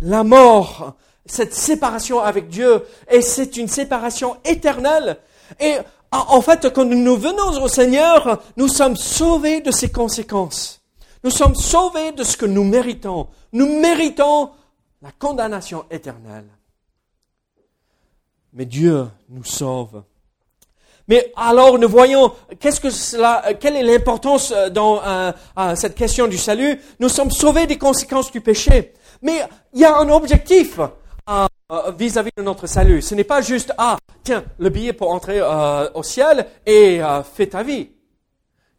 la 0.00 0.24
mort, 0.24 0.94
cette 1.26 1.54
séparation 1.54 2.20
avec 2.20 2.48
Dieu, 2.48 2.84
et 3.10 3.22
c'est 3.22 3.56
une 3.56 3.68
séparation 3.68 4.36
éternelle. 4.44 5.18
Et 5.60 5.76
en 6.10 6.40
fait, 6.40 6.72
quand 6.72 6.84
nous 6.84 7.16
venons 7.16 7.62
au 7.62 7.68
Seigneur, 7.68 8.42
nous 8.56 8.68
sommes 8.68 8.96
sauvés 8.96 9.60
de 9.60 9.70
ses 9.70 9.90
conséquences. 9.90 10.80
Nous 11.22 11.30
sommes 11.30 11.54
sauvés 11.54 12.12
de 12.12 12.24
ce 12.24 12.36
que 12.36 12.46
nous 12.46 12.64
méritons. 12.64 13.28
Nous 13.52 13.80
méritons 13.80 14.50
la 15.02 15.12
condamnation 15.12 15.84
éternelle. 15.90 16.48
Mais 18.52 18.64
Dieu 18.64 19.06
nous 19.28 19.44
sauve 19.44 20.02
mais 21.08 21.32
alors 21.36 21.78
nous 21.78 21.88
voyons 21.88 22.32
qu'est-ce 22.60 22.80
que 22.80 22.90
cela, 22.90 23.42
quelle 23.58 23.76
est 23.76 23.82
l'importance 23.82 24.52
euh, 24.54 24.70
dans 24.70 25.02
euh, 25.02 25.32
euh, 25.58 25.74
cette 25.74 25.94
question 25.94 26.28
du 26.28 26.38
salut? 26.38 26.80
Nous 27.00 27.08
sommes 27.08 27.30
sauvés 27.30 27.66
des 27.66 27.78
conséquences 27.78 28.30
du 28.30 28.40
péché, 28.40 28.94
mais 29.20 29.42
il 29.72 29.80
y 29.80 29.84
a 29.84 29.96
un 29.96 30.08
objectif 30.08 30.78
vis-à-vis 31.96 32.32
de 32.36 32.42
notre 32.42 32.66
salut. 32.66 33.02
Ce 33.02 33.14
n'est 33.14 33.24
pas 33.24 33.40
juste 33.40 33.72
ah 33.78 33.96
tiens 34.24 34.44
le 34.58 34.68
billet 34.70 34.92
pour 34.92 35.10
entrer 35.10 35.40
au 35.94 36.02
ciel 36.02 36.46
et 36.66 37.00
fais 37.34 37.46
ta 37.46 37.62
vie. 37.62 37.90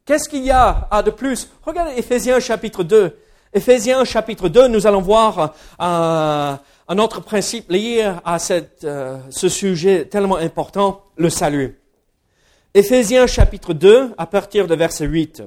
Qu'est-ce 0.06 0.28
qu'il 0.28 0.44
y 0.44 0.52
a 0.52 0.90
de 1.06 1.12
plus? 1.12 1.50
Regardez 1.64 1.94
Éphésiens 1.98 2.42
chapitre 2.42 2.84
2. 2.84 3.18
Éphésiens 3.54 4.04
chapitre 4.04 4.50
2, 4.50 4.68
nous 4.68 4.88
allons 4.88 5.02
voir 5.02 5.54
un 5.80 6.98
autre 6.98 7.22
principe 7.22 7.72
lié 7.72 8.14
à 8.26 8.40
cette, 8.40 8.86
ce 9.30 9.50
sujet 9.50 10.06
tellement 10.06 10.38
important, 10.38 11.04
le 11.16 11.30
salut. 11.30 11.81
Éphésiens 12.74 13.28
chapitre 13.28 13.74
2, 13.74 14.14
à 14.18 14.26
partir 14.26 14.66
de 14.66 14.76
verset 14.76 15.06
8. 15.06 15.44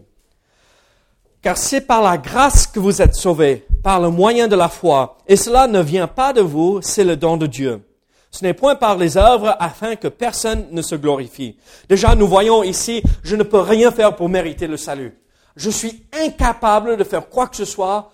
Car 1.40 1.56
c'est 1.56 1.80
par 1.80 2.02
la 2.02 2.18
grâce 2.18 2.66
que 2.66 2.78
vous 2.78 3.00
êtes 3.00 3.14
sauvés, 3.14 3.66
par 3.82 3.98
le 3.98 4.10
moyen 4.10 4.46
de 4.46 4.56
la 4.56 4.68
foi, 4.68 5.16
et 5.26 5.36
cela 5.36 5.66
ne 5.66 5.80
vient 5.80 6.06
pas 6.06 6.34
de 6.34 6.42
vous, 6.42 6.82
c'est 6.82 7.04
le 7.04 7.16
don 7.16 7.38
de 7.38 7.46
Dieu. 7.46 7.82
Ce 8.30 8.44
n'est 8.44 8.52
point 8.52 8.74
par 8.74 8.98
les 8.98 9.16
œuvres 9.16 9.56
afin 9.58 9.96
que 9.96 10.08
personne 10.08 10.66
ne 10.70 10.82
se 10.82 10.96
glorifie. 10.96 11.56
Déjà, 11.88 12.14
nous 12.14 12.28
voyons 12.28 12.62
ici, 12.62 13.02
je 13.22 13.36
ne 13.36 13.42
peux 13.42 13.60
rien 13.60 13.90
faire 13.90 14.16
pour 14.16 14.28
mériter 14.28 14.66
le 14.66 14.76
salut. 14.76 15.16
Je 15.56 15.70
suis 15.70 16.04
incapable 16.12 16.98
de 16.98 17.04
faire 17.04 17.30
quoi 17.30 17.46
que 17.46 17.56
ce 17.56 17.64
soit 17.64 18.10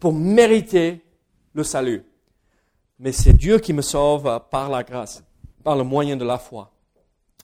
pour 0.00 0.12
mériter 0.12 1.04
le 1.52 1.62
salut. 1.62 2.02
Mais 2.98 3.12
c'est 3.12 3.32
Dieu 3.32 3.60
qui 3.60 3.72
me 3.72 3.82
sauve 3.82 4.40
par 4.50 4.70
la 4.70 4.82
grâce, 4.82 5.22
par 5.62 5.76
le 5.76 5.84
moyen 5.84 6.16
de 6.16 6.24
la 6.24 6.38
foi. 6.38 6.72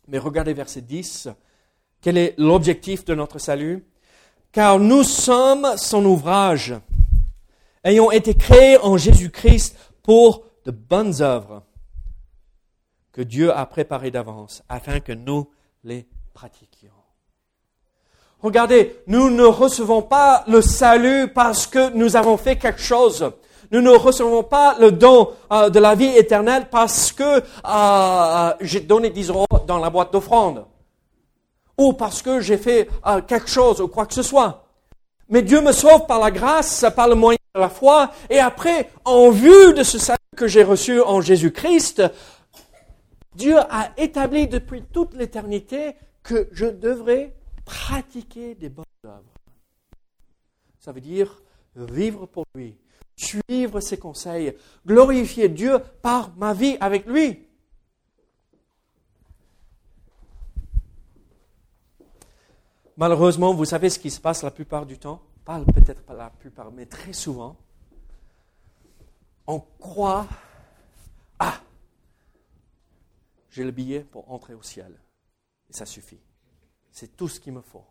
Mais 0.08 0.18
regardez 0.18 0.54
verset 0.54 0.82
10. 0.82 1.28
Quel 2.00 2.18
est 2.18 2.34
l'objectif 2.38 3.04
de 3.04 3.14
notre 3.14 3.38
salut? 3.38 3.84
Car 4.52 4.78
nous 4.78 5.02
sommes 5.02 5.76
son 5.76 6.04
ouvrage, 6.04 6.74
ayant 7.84 8.10
été 8.10 8.34
créés 8.34 8.78
en 8.78 8.96
Jésus-Christ 8.96 9.76
pour 10.02 10.44
de 10.64 10.70
bonnes 10.70 11.20
œuvres 11.20 11.62
que 13.12 13.22
Dieu 13.22 13.52
a 13.52 13.64
préparées 13.66 14.10
d'avance 14.10 14.62
afin 14.68 15.00
que 15.00 15.12
nous 15.12 15.50
les 15.84 16.06
pratiquions. 16.34 16.92
Regardez, 18.40 18.96
nous 19.06 19.30
ne 19.30 19.44
recevons 19.44 20.02
pas 20.02 20.44
le 20.46 20.60
salut 20.60 21.28
parce 21.28 21.66
que 21.66 21.90
nous 21.94 22.16
avons 22.16 22.36
fait 22.36 22.56
quelque 22.56 22.80
chose. 22.82 23.32
Nous 23.70 23.80
ne 23.80 23.90
recevons 23.90 24.42
pas 24.42 24.76
le 24.78 24.92
don 24.92 25.30
euh, 25.52 25.70
de 25.70 25.78
la 25.78 25.94
vie 25.94 26.16
éternelle 26.16 26.68
parce 26.70 27.12
que 27.12 27.42
euh, 27.66 28.54
j'ai 28.60 28.80
donné 28.80 29.10
10 29.10 29.30
euros 29.30 29.46
dans 29.66 29.78
la 29.78 29.90
boîte 29.90 30.12
d'offrande. 30.12 30.64
Ou 31.78 31.92
parce 31.92 32.22
que 32.22 32.40
j'ai 32.40 32.56
fait 32.56 32.88
euh, 33.06 33.20
quelque 33.20 33.48
chose 33.48 33.80
ou 33.80 33.88
quoi 33.88 34.06
que 34.06 34.14
ce 34.14 34.22
soit. 34.22 34.64
Mais 35.28 35.42
Dieu 35.42 35.60
me 35.60 35.72
sauve 35.72 36.06
par 36.06 36.20
la 36.20 36.30
grâce, 36.30 36.84
par 36.94 37.08
le 37.08 37.14
moyen 37.14 37.38
de 37.54 37.60
la 37.60 37.68
foi. 37.68 38.10
Et 38.30 38.38
après, 38.38 38.90
en 39.04 39.30
vue 39.30 39.74
de 39.74 39.82
ce 39.82 39.98
salut 39.98 40.18
que 40.36 40.46
j'ai 40.46 40.62
reçu 40.62 41.00
en 41.00 41.20
Jésus-Christ, 41.20 42.02
Dieu 43.34 43.58
a 43.58 43.90
établi 43.96 44.46
depuis 44.46 44.82
toute 44.82 45.14
l'éternité 45.14 45.96
que 46.22 46.48
je 46.52 46.66
devrais 46.66 47.34
pratiquer 47.64 48.54
des 48.54 48.68
bonnes 48.68 48.84
œuvres. 49.04 49.34
Ça 50.78 50.92
veut 50.92 51.00
dire 51.00 51.42
vivre 51.74 52.26
pour 52.26 52.44
lui, 52.54 52.76
suivre 53.16 53.80
ses 53.80 53.98
conseils, 53.98 54.54
glorifier 54.86 55.48
Dieu 55.48 55.78
par 56.02 56.36
ma 56.36 56.52
vie 56.52 56.76
avec 56.80 57.06
lui. 57.06 57.42
Malheureusement, 62.96 63.52
vous 63.52 63.64
savez 63.64 63.90
ce 63.90 63.98
qui 63.98 64.10
se 64.10 64.20
passe 64.20 64.42
la 64.42 64.50
plupart 64.50 64.86
du 64.86 64.98
temps 64.98 65.20
Pas 65.44 65.60
peut-être 65.60 66.02
pas 66.02 66.14
la 66.14 66.30
plupart, 66.30 66.70
mais 66.72 66.86
très 66.86 67.12
souvent. 67.12 67.56
On 69.46 69.60
croit, 69.78 70.26
ah, 71.38 71.60
j'ai 73.50 73.64
le 73.64 73.70
billet 73.70 74.00
pour 74.00 74.30
entrer 74.30 74.54
au 74.54 74.62
ciel. 74.62 74.92
Et 75.68 75.72
ça 75.72 75.86
suffit. 75.86 76.20
C'est 76.90 77.16
tout 77.16 77.28
ce 77.28 77.38
qu'il 77.38 77.52
me 77.52 77.60
faut. 77.60 77.84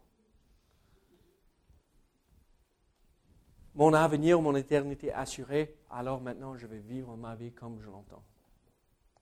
Mon 3.76 3.94
avenir, 3.94 4.42
mon 4.42 4.56
éternité 4.56 5.14
assurée, 5.14 5.76
alors 5.90 6.22
maintenant 6.22 6.56
je 6.56 6.66
vais 6.66 6.80
vivre 6.80 7.16
ma 7.16 7.36
vie 7.36 7.52
comme 7.52 7.80
je 7.82 7.90
l'entends, 7.90 8.24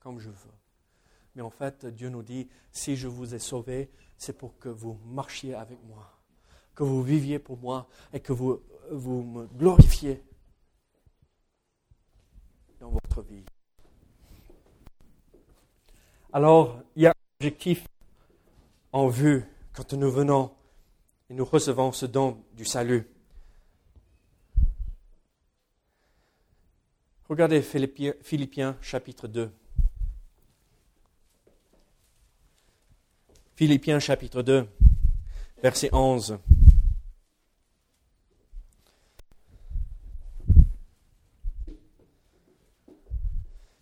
comme 0.00 0.18
je 0.20 0.30
veux. 0.30 0.54
Mais 1.34 1.42
en 1.42 1.50
fait, 1.50 1.84
Dieu 1.86 2.08
nous 2.08 2.22
dit, 2.22 2.48
si 2.70 2.96
je 2.96 3.08
vous 3.08 3.34
ai 3.34 3.40
sauvé, 3.40 3.90
c'est 4.16 4.38
pour 4.38 4.56
que 4.58 4.68
vous 4.68 4.98
marchiez 5.06 5.54
avec 5.54 5.78
moi, 5.84 6.08
que 6.74 6.84
vous 6.84 7.02
viviez 7.02 7.40
pour 7.40 7.58
moi 7.58 7.88
et 8.12 8.20
que 8.20 8.32
vous, 8.32 8.60
vous 8.90 9.22
me 9.22 9.46
glorifiez 9.46 10.22
dans 12.78 12.90
votre 12.90 13.22
vie. 13.22 13.44
Alors, 16.32 16.80
il 16.94 17.02
y 17.02 17.06
a 17.06 17.10
un 17.10 17.36
objectif 17.40 17.86
en 18.92 19.08
vue 19.08 19.44
quand 19.72 19.92
nous 19.92 20.10
venons 20.10 20.52
et 21.28 21.34
nous 21.34 21.44
recevons 21.44 21.90
ce 21.90 22.06
don 22.06 22.44
du 22.54 22.64
salut. 22.64 23.13
Regardez 27.26 27.62
Philippiens, 27.62 28.76
chapitre 28.82 29.28
2. 29.28 29.50
Philippiens 33.56 33.98
chapitre 33.98 34.42
2, 34.42 34.66
verset 35.62 35.88
11. 35.92 36.38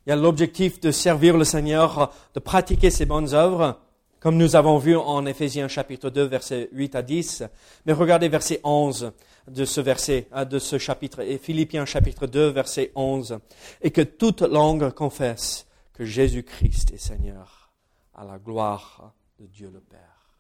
Il 0.05 0.11
y 0.11 0.13
a 0.13 0.17
l'objectif 0.17 0.79
de 0.79 0.93
servir 0.93 1.37
le 1.37 1.45
Seigneur, 1.45 2.15
de 2.35 2.39
pratiquer 2.39 2.91
ses 2.91 3.07
bonnes 3.07 3.35
œuvres, 3.35 3.81
comme 4.23 4.37
nous 4.37 4.55
avons 4.55 4.79
vu 4.79 4.97
en 4.97 5.27
Éphésiens 5.27 5.67
chapitre 5.67 6.09
2, 6.09 6.23
verset 6.23 6.69
8 6.71 6.95
à 6.95 7.03
10. 7.03 7.43
Mais 7.87 7.93
regardez 7.93 8.29
verset 8.29 8.61
11 8.63 9.11
de 9.49 9.65
ce 9.65 9.81
verset, 9.81 10.29
hein, 10.31 10.45
de 10.45 10.61
ce 10.61 10.79
chapitre, 10.79 11.23
et 11.23 11.39
Philippiens 11.39 11.85
chapitre 11.85 12.29
2, 12.29 12.51
verset 12.51 12.93
11, 12.95 13.41
et 13.81 13.91
que 13.91 14.01
toute 14.01 14.43
langue 14.43 14.93
confesse 14.93 15.67
que 15.93 16.05
Jésus-Christ 16.05 16.93
est 16.93 16.99
Seigneur, 16.99 17.73
à 18.15 18.25
la 18.25 18.39
gloire 18.39 19.13
de 19.41 19.47
Dieu 19.47 19.69
le 19.75 19.81
Père. 19.81 20.39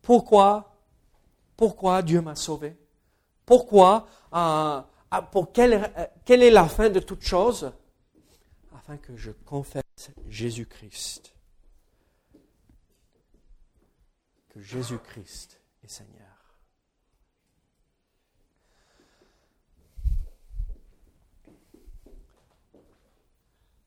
Pourquoi, 0.00 0.76
pourquoi 1.56 2.00
Dieu 2.02 2.20
m'a 2.20 2.36
sauvé? 2.36 2.76
Pourquoi, 3.44 4.06
euh, 4.32 4.80
ah, 5.10 5.22
pour 5.32 5.50
quelle, 5.50 5.90
quelle 6.24 6.44
est 6.44 6.50
la 6.52 6.68
fin 6.68 6.90
de 6.90 7.00
toute 7.00 7.22
chose? 7.22 7.72
Afin 8.72 8.98
que 8.98 9.16
je 9.16 9.32
confesse 9.32 10.12
Jésus-Christ. 10.28 11.33
Jésus-Christ 14.56 15.60
est 15.82 15.88
Seigneur. 15.88 16.34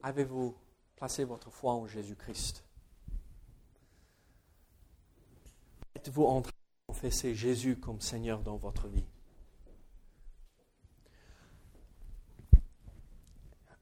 Avez-vous 0.02 0.56
placé 0.96 1.24
votre 1.24 1.50
foi 1.50 1.72
en 1.72 1.86
Jésus-Christ? 1.86 2.64
Êtes-vous 5.94 6.24
en 6.24 6.42
train 6.42 6.52
de 6.52 6.92
confesser 6.92 7.34
Jésus 7.34 7.78
comme 7.78 8.00
Seigneur 8.00 8.42
dans 8.42 8.56
votre 8.56 8.88
vie? 8.88 9.06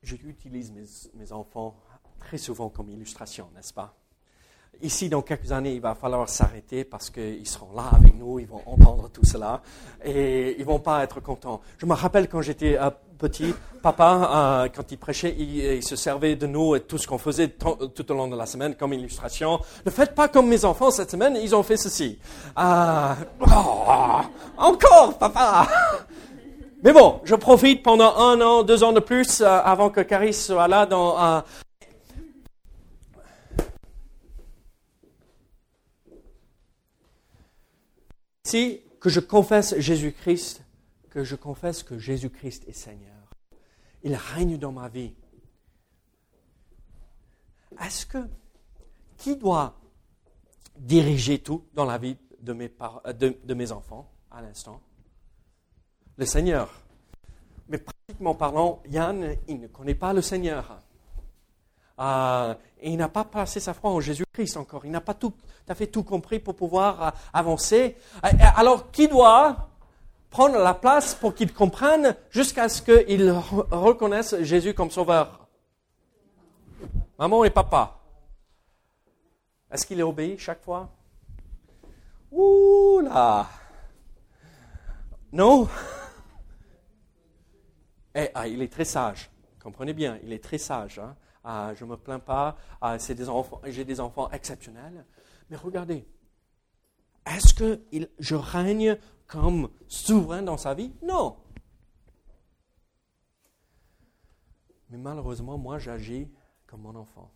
J'utilise 0.03 0.71
mes, 0.71 0.87
mes 1.15 1.33
enfants 1.33 1.83
très 2.19 2.39
souvent 2.39 2.71
comme 2.71 2.89
illustration, 2.91 3.51
n'est-ce 3.51 3.75
pas? 3.75 3.97
Ici, 4.83 5.09
dans 5.09 5.23
quelques 5.23 5.53
années, 5.53 5.73
il 5.73 5.81
va 5.81 5.95
falloir 5.95 6.29
s'arrêter 6.29 6.85
parce 6.85 7.09
qu'ils 7.09 7.49
seront 7.49 7.75
là 7.75 7.85
avec 7.93 8.15
nous, 8.15 8.39
ils 8.39 8.47
vont 8.47 8.61
entendre 8.67 9.09
tout 9.11 9.25
cela 9.25 9.63
et 10.05 10.57
ils 10.59 10.65
vont 10.67 10.81
pas 10.81 11.03
être 11.03 11.21
contents. 11.21 11.63
Je 11.79 11.87
me 11.87 11.95
rappelle 11.95 12.29
quand 12.29 12.43
j'étais 12.43 12.79
euh, 12.79 12.91
petit, 13.19 13.55
papa, 13.83 14.65
euh, 14.65 14.69
quand 14.75 14.93
il 14.93 14.99
prêchait, 14.99 15.35
il, 15.39 15.83
se 15.83 15.97
servait 15.97 16.37
de 16.37 16.47
nous 16.47 16.77
et 16.77 16.81
tout 16.81 16.99
ce 16.99 17.07
qu'on 17.07 17.17
faisait 17.17 17.49
tout 17.49 18.13
au 18.13 18.15
long 18.15 18.29
de 18.29 18.37
la 18.37 18.45
semaine 18.45 18.75
comme 18.75 18.93
illustration. 18.93 19.61
Ne 19.87 19.91
faites 19.91 20.15
pas 20.15 20.29
comme 20.29 20.49
mes 20.49 20.65
enfants 20.67 20.91
cette 20.91 21.11
semaine, 21.11 21.39
ils 21.43 21.55
ont 21.57 21.63
fait 21.63 21.79
ceci. 21.79 22.19
Euh, 22.59 23.15
oh, 23.41 24.21
encore, 24.59 25.17
papa 25.19 25.69
mais 26.83 26.93
bon, 26.93 27.21
je 27.25 27.35
profite 27.35 27.83
pendant 27.83 28.15
un 28.17 28.41
an, 28.43 28.63
deux 28.63 28.85
ans 28.85 28.93
de 28.93 29.01
plus 29.01 29.41
avant 29.41 29.91
que 29.91 30.03
Caris 30.03 30.35
soit 30.35 30.69
là 30.69 30.87
dans, 30.87 31.43
Si 38.47 38.81
que 39.01 39.09
je 39.09 39.19
confesse 39.19 39.77
Jésus-Christ, 39.77 40.63
que 41.11 41.25
je 41.25 41.35
confesse 41.35 41.83
que 41.83 41.99
Jésus-Christ 41.99 42.69
est 42.69 42.73
Seigneur. 42.73 43.35
Il 44.05 44.15
règne 44.15 44.57
dans 44.57 44.71
ma 44.71 44.89
vie. 44.89 45.13
Est-ce 47.85 48.07
que 48.07 48.19
qui 49.17 49.35
doit 49.35 49.75
diriger 50.79 51.41
tout 51.41 51.65
dans 51.75 51.85
la 51.85 51.99
vie 51.99 52.17
de 52.39 52.53
mes, 52.53 52.73
de, 53.19 53.37
de 53.43 53.55
mes 53.55 53.73
enfants 53.73 54.13
à 54.31 54.41
l'instant? 54.43 54.81
Le 56.17 56.25
Seigneur. 56.25 56.73
Mais 57.67 57.79
pratiquement 57.79 58.37
parlant, 58.37 58.81
Yann, 58.89 59.35
il 59.49 59.59
ne 59.59 59.67
connaît 59.67 59.97
pas 59.97 60.13
le 60.13 60.23
Seigneur. 60.23 60.81
Il 61.99 62.97
n'a 62.97 63.09
pas 63.09 63.25
passé 63.25 63.59
sa 63.59 63.75
foi 63.75 63.91
en 63.91 64.01
Jésus-Christ 64.01 64.57
encore. 64.57 64.85
Il 64.85 64.91
n'a 64.91 65.01
pas 65.01 65.15
tout 65.15 65.33
à 65.69 65.75
fait 65.75 65.87
tout 65.87 66.03
compris 66.03 66.39
pour 66.39 66.55
pouvoir 66.55 67.03
euh, 67.03 67.11
avancer. 67.33 67.97
Euh, 68.25 68.29
alors, 68.57 68.91
qui 68.91 69.09
doit 69.09 69.71
prendre 70.31 70.59
la 70.59 70.75
place 70.75 71.15
pour 71.15 71.35
qu'il 71.35 71.53
comprenne 71.53 72.15
jusqu'à 72.31 72.69
ce 72.69 72.83
qu'il 72.83 73.31
reconnaisse 73.31 74.41
Jésus 74.43 74.75
comme 74.75 74.91
sauveur? 74.91 75.49
Maman 77.19 77.45
et 77.45 77.51
papa. 77.51 77.99
Est-ce 79.71 79.87
qu'il 79.87 79.99
est 79.99 80.05
obéi 80.05 80.39
chaque 80.39 80.63
fois? 80.63 80.91
Ouh 82.31 83.01
là 83.03 83.49
Non? 85.33 85.69
Eh, 88.19 88.31
ah, 88.35 88.49
Il 88.49 88.63
est 88.63 88.73
très 88.73 88.87
sage. 88.87 89.31
Comprenez 89.63 89.93
bien, 89.93 90.19
il 90.23 90.33
est 90.33 90.43
très 90.43 90.57
sage. 90.57 90.99
Hein? 90.99 91.15
Ah, 91.49 91.73
je 91.77 91.85
ne 91.85 91.91
me 91.91 91.97
plains 91.97 92.19
pas, 92.19 92.57
ah, 92.81 92.97
j'ai 92.99 93.85
des 93.85 94.01
enfants 94.01 94.29
exceptionnels. 94.33 95.07
Mais 95.49 95.57
regardez, 95.57 96.05
est-ce 97.25 97.55
que 97.55 97.81
je 98.19 98.35
règne 98.35 98.99
comme 99.29 99.71
souverain 99.87 100.43
dans 100.43 100.57
sa 100.57 100.75
vie? 100.75 100.93
Non. 101.05 101.37
Mais 104.91 104.99
malheureusement, 104.99 105.57
moi, 105.57 105.79
j'agis 105.79 106.29
comme 106.67 106.81
mon 106.81 106.97
enfant. 106.97 107.31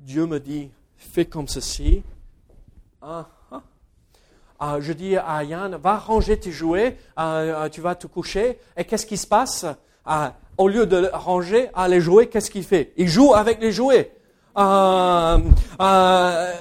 Dieu 0.00 0.26
me 0.26 0.40
dit, 0.40 0.72
fais 0.96 1.26
comme 1.26 1.46
ceci. 1.46 2.02
Ah, 3.00 3.28
ah. 4.58 4.80
je 4.80 4.92
dis 4.92 5.16
à 5.16 5.44
Yann, 5.44 5.76
va 5.76 5.96
ranger 5.96 6.40
tes 6.40 6.50
jouets, 6.50 6.98
tu 7.70 7.80
vas 7.80 7.94
te 7.94 8.08
coucher. 8.08 8.58
Et 8.76 8.84
qu'est-ce 8.84 9.06
qui 9.06 9.16
se 9.16 9.28
passe? 9.28 9.64
Au 10.58 10.68
lieu 10.68 10.86
de 10.86 11.08
ranger 11.12 11.70
à 11.74 11.88
les 11.88 12.00
jouets, 12.00 12.26
qu'est-ce 12.26 12.50
qu'il 12.50 12.64
fait? 12.64 12.92
Il 12.96 13.08
joue 13.08 13.34
avec 13.34 13.60
les 13.60 13.72
jouets. 13.72 14.12
Euh, 14.58 15.38
euh, 15.80 16.52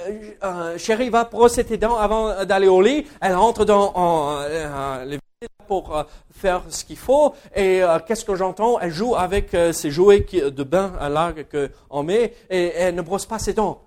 euh, 0.44 0.78
chérie 0.78 1.10
va 1.10 1.24
brosser 1.24 1.64
tes 1.64 1.78
dents 1.78 1.98
avant 1.98 2.46
d'aller 2.46 2.68
au 2.68 2.82
lit. 2.82 3.08
Elle 3.20 3.36
entre 3.36 3.66
dans 3.66 3.94
euh, 4.42 5.06
les 5.06 5.20
pour 5.68 6.06
faire 6.32 6.62
ce 6.70 6.86
qu'il 6.86 6.98
faut. 6.98 7.34
Et 7.54 7.82
qu'est-ce 8.08 8.24
que 8.24 8.36
j'entends? 8.36 8.80
Elle 8.80 8.92
joue 8.92 9.16
avec 9.18 9.54
ses 9.74 9.92
jouets 9.92 10.26
de 10.32 10.64
bain 10.64 10.94
à 10.98 11.10
qu'on 11.44 12.04
met 12.04 12.34
et 12.50 12.72
elle 12.74 12.96
ne 12.96 13.02
brosse 13.02 13.26
pas 13.26 13.38
ses 13.38 13.52
dents. 13.52 13.82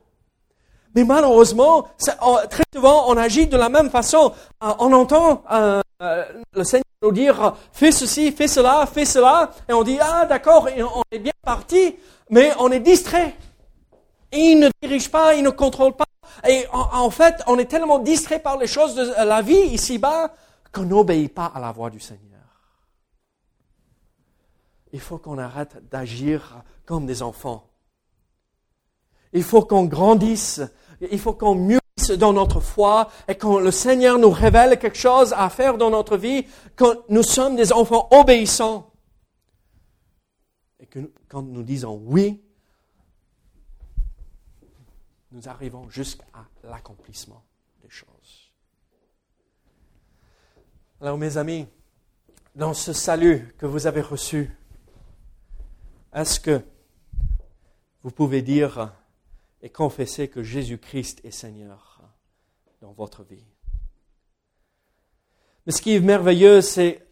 Mais 0.94 1.04
malheureusement, 1.04 1.88
très 2.50 2.64
souvent, 2.74 3.04
on 3.08 3.16
agit 3.16 3.46
de 3.46 3.56
la 3.56 3.70
même 3.70 3.88
façon. 3.88 4.32
on 4.60 4.92
entend 4.92 5.42
le 6.00 6.64
Seigneur 6.64 6.84
nous 7.02 7.12
dire 7.12 7.56
fais 7.72 7.92
ceci, 7.92 8.30
fais 8.32 8.48
cela, 8.48 8.86
fais 8.86 9.06
cela, 9.06 9.50
et 9.68 9.72
on 9.72 9.82
dit 9.82 9.98
ah 10.00 10.26
d'accord, 10.26 10.68
on 10.94 11.02
est 11.10 11.18
bien 11.18 11.32
parti, 11.42 11.96
mais 12.28 12.52
on 12.58 12.70
est 12.70 12.80
distrait. 12.80 13.34
il 14.32 14.60
ne 14.60 14.68
dirige 14.82 15.10
pas, 15.10 15.34
il 15.34 15.42
ne 15.42 15.50
contrôle 15.50 15.94
pas. 15.94 16.04
Et 16.46 16.64
en, 16.72 17.10
fait, 17.10 17.42
on 17.46 17.58
est 17.58 17.66
tellement 17.66 17.98
distrait 17.98 18.38
par 18.38 18.56
les 18.56 18.66
choses 18.66 18.94
de 18.94 19.02
la 19.24 19.42
vie 19.42 19.54
ici-bas 19.54 20.32
qu'on 20.72 20.84
n'obéit 20.84 21.34
pas 21.34 21.46
à 21.46 21.60
la 21.60 21.72
voix 21.72 21.90
du 21.90 22.00
Seigneur. 22.00 22.20
Il 24.92 25.00
faut 25.00 25.18
qu'on 25.18 25.38
arrête 25.38 25.88
d'agir 25.90 26.62
comme 26.86 27.06
des 27.06 27.22
enfants. 27.22 27.66
Il 29.32 29.42
faut 29.42 29.62
qu'on 29.62 29.84
grandisse. 29.84 30.62
Il 31.10 31.18
faut 31.18 31.32
qu'on 31.32 31.54
mûrisse 31.54 31.79
dans 32.08 32.32
notre 32.32 32.60
foi 32.60 33.10
et 33.28 33.34
quand 33.34 33.58
le 33.58 33.70
Seigneur 33.70 34.18
nous 34.18 34.30
révèle 34.30 34.78
quelque 34.78 34.98
chose 34.98 35.32
à 35.32 35.48
faire 35.50 35.78
dans 35.78 35.90
notre 35.90 36.16
vie, 36.16 36.46
quand 36.76 36.96
nous 37.08 37.22
sommes 37.22 37.56
des 37.56 37.72
enfants 37.72 38.08
obéissants. 38.10 38.90
Et 40.78 40.86
que 40.86 41.12
quand 41.28 41.42
nous 41.42 41.62
disons 41.62 42.00
oui, 42.04 42.42
nous 45.32 45.48
arrivons 45.48 45.88
jusqu'à 45.88 46.24
l'accomplissement 46.64 47.44
des 47.82 47.90
choses. 47.90 48.50
Alors 51.00 51.16
mes 51.16 51.36
amis, 51.36 51.66
dans 52.54 52.74
ce 52.74 52.92
salut 52.92 53.54
que 53.58 53.66
vous 53.66 53.86
avez 53.86 54.00
reçu, 54.00 54.50
est-ce 56.12 56.40
que 56.40 56.60
vous 58.02 58.10
pouvez 58.10 58.42
dire 58.42 58.92
et 59.62 59.70
confesser 59.70 60.28
que 60.28 60.42
Jésus-Christ 60.42 61.24
est 61.24 61.30
Seigneur? 61.30 61.89
Dans 62.80 62.92
votre 62.92 63.22
vie 63.24 63.44
Mais 65.66 65.72
ce 65.72 65.82
qui 65.82 65.94
est 65.94 66.00
merveilleux, 66.00 66.62
c'est 66.62 67.06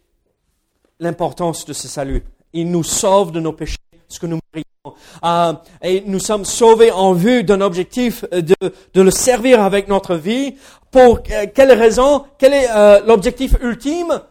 l'importance 0.99 1.65
de 1.65 1.73
ce 1.73 1.87
salut. 1.87 2.23
Il 2.53 2.71
nous 2.71 2.83
sauve 2.83 3.31
de 3.31 3.39
nos 3.39 3.53
péchés, 3.53 3.77
ce 4.07 4.19
que 4.19 4.25
nous 4.25 4.39
méritons. 4.51 4.99
Euh, 5.23 5.53
et 5.83 6.01
nous 6.01 6.19
sommes 6.19 6.45
sauvés 6.45 6.91
en 6.91 7.13
vue 7.13 7.43
d'un 7.43 7.61
objectif 7.61 8.27
de, 8.31 8.55
de, 8.93 9.01
le 9.01 9.11
servir 9.11 9.61
avec 9.61 9.87
notre 9.87 10.15
vie. 10.15 10.55
Pour 10.89 11.21
quelle 11.21 11.71
raison? 11.71 12.25
Quel 12.39 12.53
est 12.53 12.69
euh, 12.71 13.01
l'objectif 13.05 13.55
ultime? 13.61 14.23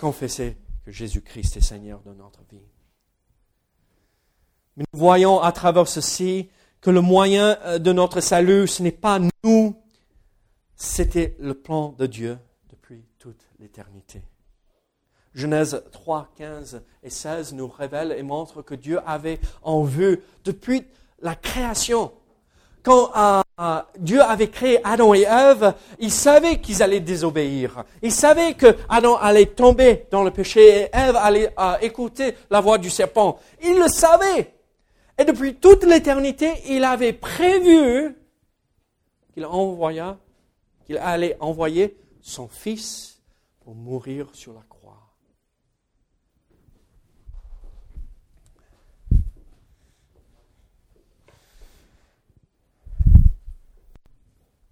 Confesser 0.00 0.56
que 0.84 0.92
Jésus-Christ 0.92 1.56
est 1.56 1.62
Seigneur 1.62 2.00
de 2.06 2.12
notre 2.12 2.40
vie. 2.50 2.68
Mais 4.76 4.84
nous 4.92 4.98
voyons 4.98 5.40
à 5.40 5.50
travers 5.50 5.88
ceci 5.88 6.48
que 6.80 6.90
le 6.90 7.00
moyen 7.00 7.56
euh, 7.64 7.78
de 7.78 7.92
notre 7.92 8.20
salut, 8.20 8.68
ce 8.68 8.82
n'est 8.82 8.92
pas 8.92 9.18
nous, 9.42 9.63
c'était 10.76 11.36
le 11.38 11.54
plan 11.54 11.94
de 11.98 12.06
Dieu 12.06 12.38
depuis 12.70 13.04
toute 13.18 13.48
l'éternité. 13.58 14.22
Genèse 15.34 15.82
3, 15.90 16.28
15 16.36 16.82
et 17.02 17.10
16 17.10 17.54
nous 17.54 17.68
révèlent 17.68 18.14
et 18.16 18.22
montrent 18.22 18.62
que 18.62 18.74
Dieu 18.74 19.00
avait 19.04 19.40
en 19.62 19.82
vue 19.82 20.20
depuis 20.44 20.84
la 21.20 21.34
création. 21.34 22.12
Quand 22.84 23.10
euh, 23.16 23.80
Dieu 23.98 24.20
avait 24.20 24.48
créé 24.48 24.78
Adam 24.84 25.14
et 25.14 25.22
Ève, 25.22 25.74
il 25.98 26.10
savait 26.10 26.60
qu'ils 26.60 26.82
allaient 26.82 27.00
désobéir. 27.00 27.84
Il 28.02 28.12
savait 28.12 28.54
que 28.54 28.76
Adam 28.88 29.16
allait 29.16 29.46
tomber 29.46 30.06
dans 30.10 30.22
le 30.22 30.30
péché 30.30 30.82
et 30.82 30.88
Ève 30.92 31.16
allait 31.16 31.52
euh, 31.58 31.78
écouter 31.80 32.34
la 32.50 32.60
voix 32.60 32.76
du 32.76 32.90
serpent. 32.90 33.38
Il 33.62 33.78
le 33.78 33.88
savait. 33.88 34.52
Et 35.18 35.24
depuis 35.24 35.54
toute 35.54 35.84
l'éternité, 35.84 36.52
il 36.68 36.84
avait 36.84 37.12
prévu 37.14 38.14
qu'il 39.32 39.46
envoya, 39.46 40.18
qu'il 40.84 40.98
allait 40.98 41.36
envoyer 41.40 41.96
son 42.20 42.48
fils 42.48 43.20
pour 43.60 43.74
mourir 43.74 44.28
sur 44.34 44.52
la 44.52 44.62
croix. 44.62 45.00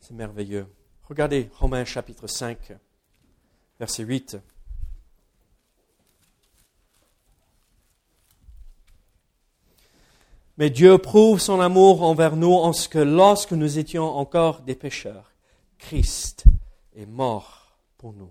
C'est 0.01 0.15
merveilleux. 0.15 0.67
Regardez 1.09 1.51
Romains 1.59 1.85
chapitre 1.85 2.27
5, 2.27 2.73
verset 3.79 4.03
8. 4.05 4.39
Mais 10.59 10.71
Dieu 10.71 10.99
prouve 10.99 11.41
son 11.41 11.61
amour 11.61 12.03
envers 12.03 12.37
nous 12.37 12.53
en 12.53 12.73
ce 12.73 12.89
que 12.89 12.99
lorsque 12.99 13.53
nous 13.53 13.79
étions 13.79 14.05
encore 14.05 14.61
des 14.61 14.75
pécheurs, 14.75 15.32
Christ 15.87 16.45
est 16.97 17.07
mort 17.07 17.77
pour 17.99 18.13
nous. 18.13 18.31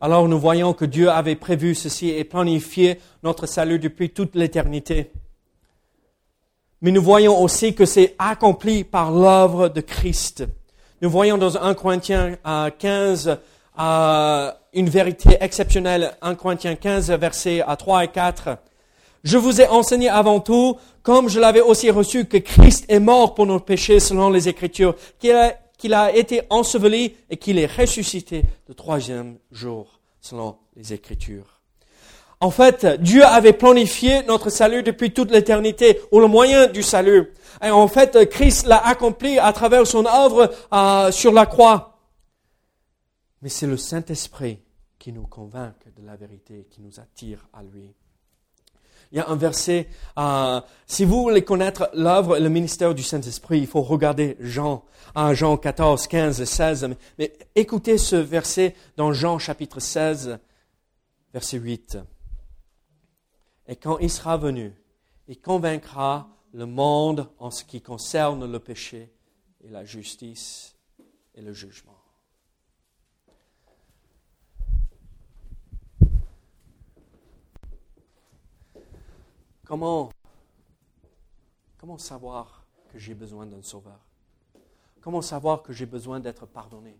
Alors 0.00 0.28
nous 0.28 0.38
voyons 0.38 0.74
que 0.74 0.84
Dieu 0.84 1.10
avait 1.10 1.36
prévu 1.36 1.74
ceci 1.74 2.10
et 2.10 2.24
planifié 2.24 3.00
notre 3.22 3.46
salut 3.46 3.78
depuis 3.78 4.10
toute 4.10 4.34
l'éternité. 4.34 5.12
Mais 6.82 6.90
nous 6.90 7.02
voyons 7.02 7.40
aussi 7.40 7.74
que 7.74 7.86
c'est 7.86 8.14
accompli 8.18 8.84
par 8.84 9.12
l'œuvre 9.12 9.68
de 9.68 9.80
Christ. 9.80 10.44
Nous 11.00 11.10
voyons 11.10 11.38
dans 11.38 11.56
1 11.56 11.74
Corinthiens 11.74 12.36
15 12.78 13.38
une 13.78 14.88
vérité 14.88 15.36
exceptionnelle. 15.40 16.16
1 16.20 16.34
Corinthiens 16.34 16.74
15 16.74 17.10
versets 17.12 17.62
3 17.78 18.04
et 18.04 18.08
4. 18.08 18.58
Je 19.24 19.38
vous 19.38 19.60
ai 19.60 19.68
enseigné 19.68 20.08
avant 20.08 20.40
tout, 20.40 20.76
comme 21.02 21.28
je 21.28 21.38
l'avais 21.38 21.60
aussi 21.60 21.90
reçu, 21.90 22.24
que 22.24 22.38
Christ 22.38 22.84
est 22.88 22.98
mort 22.98 23.34
pour 23.34 23.46
nos 23.46 23.60
péchés 23.60 24.00
selon 24.00 24.30
les 24.30 24.48
Écritures, 24.48 24.96
qu'il 25.18 25.94
a, 25.94 26.16
été 26.16 26.42
enseveli 26.50 27.14
et 27.30 27.36
qu'il 27.36 27.58
est 27.58 27.66
ressuscité 27.66 28.44
le 28.68 28.74
troisième 28.74 29.38
jour, 29.52 30.00
selon 30.20 30.56
les 30.76 30.92
Écritures. 30.92 31.60
En 32.40 32.50
fait, 32.50 32.84
Dieu 33.00 33.24
avait 33.24 33.52
planifié 33.52 34.24
notre 34.24 34.50
salut 34.50 34.82
depuis 34.82 35.12
toute 35.12 35.30
l'éternité, 35.30 36.00
ou 36.10 36.18
le 36.18 36.26
moyen 36.26 36.66
du 36.66 36.82
salut. 36.82 37.32
Et 37.62 37.70
en 37.70 37.86
fait, 37.86 38.28
Christ 38.28 38.66
l'a 38.66 38.84
accompli 38.84 39.38
à 39.38 39.52
travers 39.52 39.86
son 39.86 40.04
œuvre 40.06 40.52
euh, 40.72 41.12
sur 41.12 41.32
la 41.32 41.46
croix. 41.46 42.00
Mais 43.42 43.48
c'est 43.48 43.68
le 43.68 43.76
Saint-Esprit 43.76 44.58
qui 44.98 45.12
nous 45.12 45.26
convainc 45.26 45.74
de 45.96 46.04
la 46.04 46.16
vérité, 46.16 46.66
qui 46.68 46.80
nous 46.80 46.98
attire 46.98 47.48
à 47.52 47.62
lui. 47.62 47.94
Il 49.12 49.18
y 49.18 49.20
a 49.20 49.28
un 49.28 49.36
verset, 49.36 49.88
euh, 50.18 50.60
si 50.86 51.04
vous 51.04 51.20
voulez 51.20 51.44
connaître 51.44 51.90
l'œuvre 51.92 52.38
et 52.38 52.40
le 52.40 52.48
ministère 52.48 52.94
du 52.94 53.02
Saint-Esprit, 53.02 53.58
il 53.58 53.66
faut 53.66 53.82
regarder 53.82 54.38
Jean, 54.40 54.84
euh, 55.18 55.34
Jean 55.34 55.58
14, 55.58 56.06
15, 56.06 56.42
16. 56.42 56.88
Mais 57.18 57.34
écoutez 57.54 57.98
ce 57.98 58.16
verset 58.16 58.74
dans 58.96 59.12
Jean 59.12 59.38
chapitre 59.38 59.80
16, 59.80 60.38
verset 61.34 61.58
8. 61.58 61.98
Et 63.68 63.76
quand 63.76 63.98
il 63.98 64.10
sera 64.10 64.38
venu, 64.38 64.72
il 65.28 65.38
convaincra 65.38 66.30
le 66.54 66.64
monde 66.64 67.28
en 67.38 67.50
ce 67.50 67.64
qui 67.64 67.82
concerne 67.82 68.50
le 68.50 68.58
péché 68.60 69.12
et 69.62 69.68
la 69.68 69.84
justice 69.84 70.74
et 71.34 71.42
le 71.42 71.52
jugement. 71.52 71.91
Comment, 79.72 80.10
savoir 81.96 82.66
que 82.90 82.98
j'ai 82.98 83.14
besoin 83.14 83.46
d'un 83.46 83.62
sauveur? 83.62 83.98
Comment 85.00 85.22
savoir 85.22 85.62
que 85.62 85.72
j'ai 85.72 85.86
besoin 85.86 86.20
d'être 86.20 86.44
pardonné? 86.44 86.94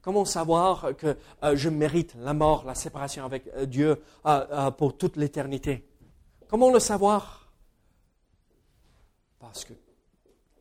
Comment 0.00 0.24
savoir 0.24 0.96
que 0.96 1.18
euh, 1.42 1.54
je 1.54 1.68
mérite 1.68 2.14
la 2.14 2.32
mort, 2.32 2.64
la 2.64 2.74
séparation 2.74 3.26
avec 3.26 3.46
euh, 3.48 3.66
Dieu 3.66 4.02
euh, 4.24 4.70
pour 4.70 4.96
toute 4.96 5.18
l'éternité? 5.18 5.86
Comment 6.48 6.72
le 6.72 6.80
savoir? 6.80 7.52
Parce 9.38 9.66
que 9.66 9.74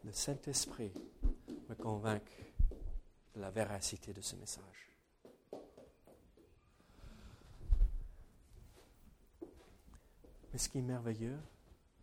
le 0.04 0.12
Saint-Esprit 0.12 0.92
me 1.70 1.76
convainc 1.76 2.24
de 3.36 3.40
la 3.40 3.52
véracité 3.52 4.12
de 4.12 4.20
ce 4.20 4.36
message. 4.36 4.91
Mais 10.52 10.60
ce 10.60 10.70
qui 10.70 10.80
est 10.80 10.82
merveilleux, 10.82 11.38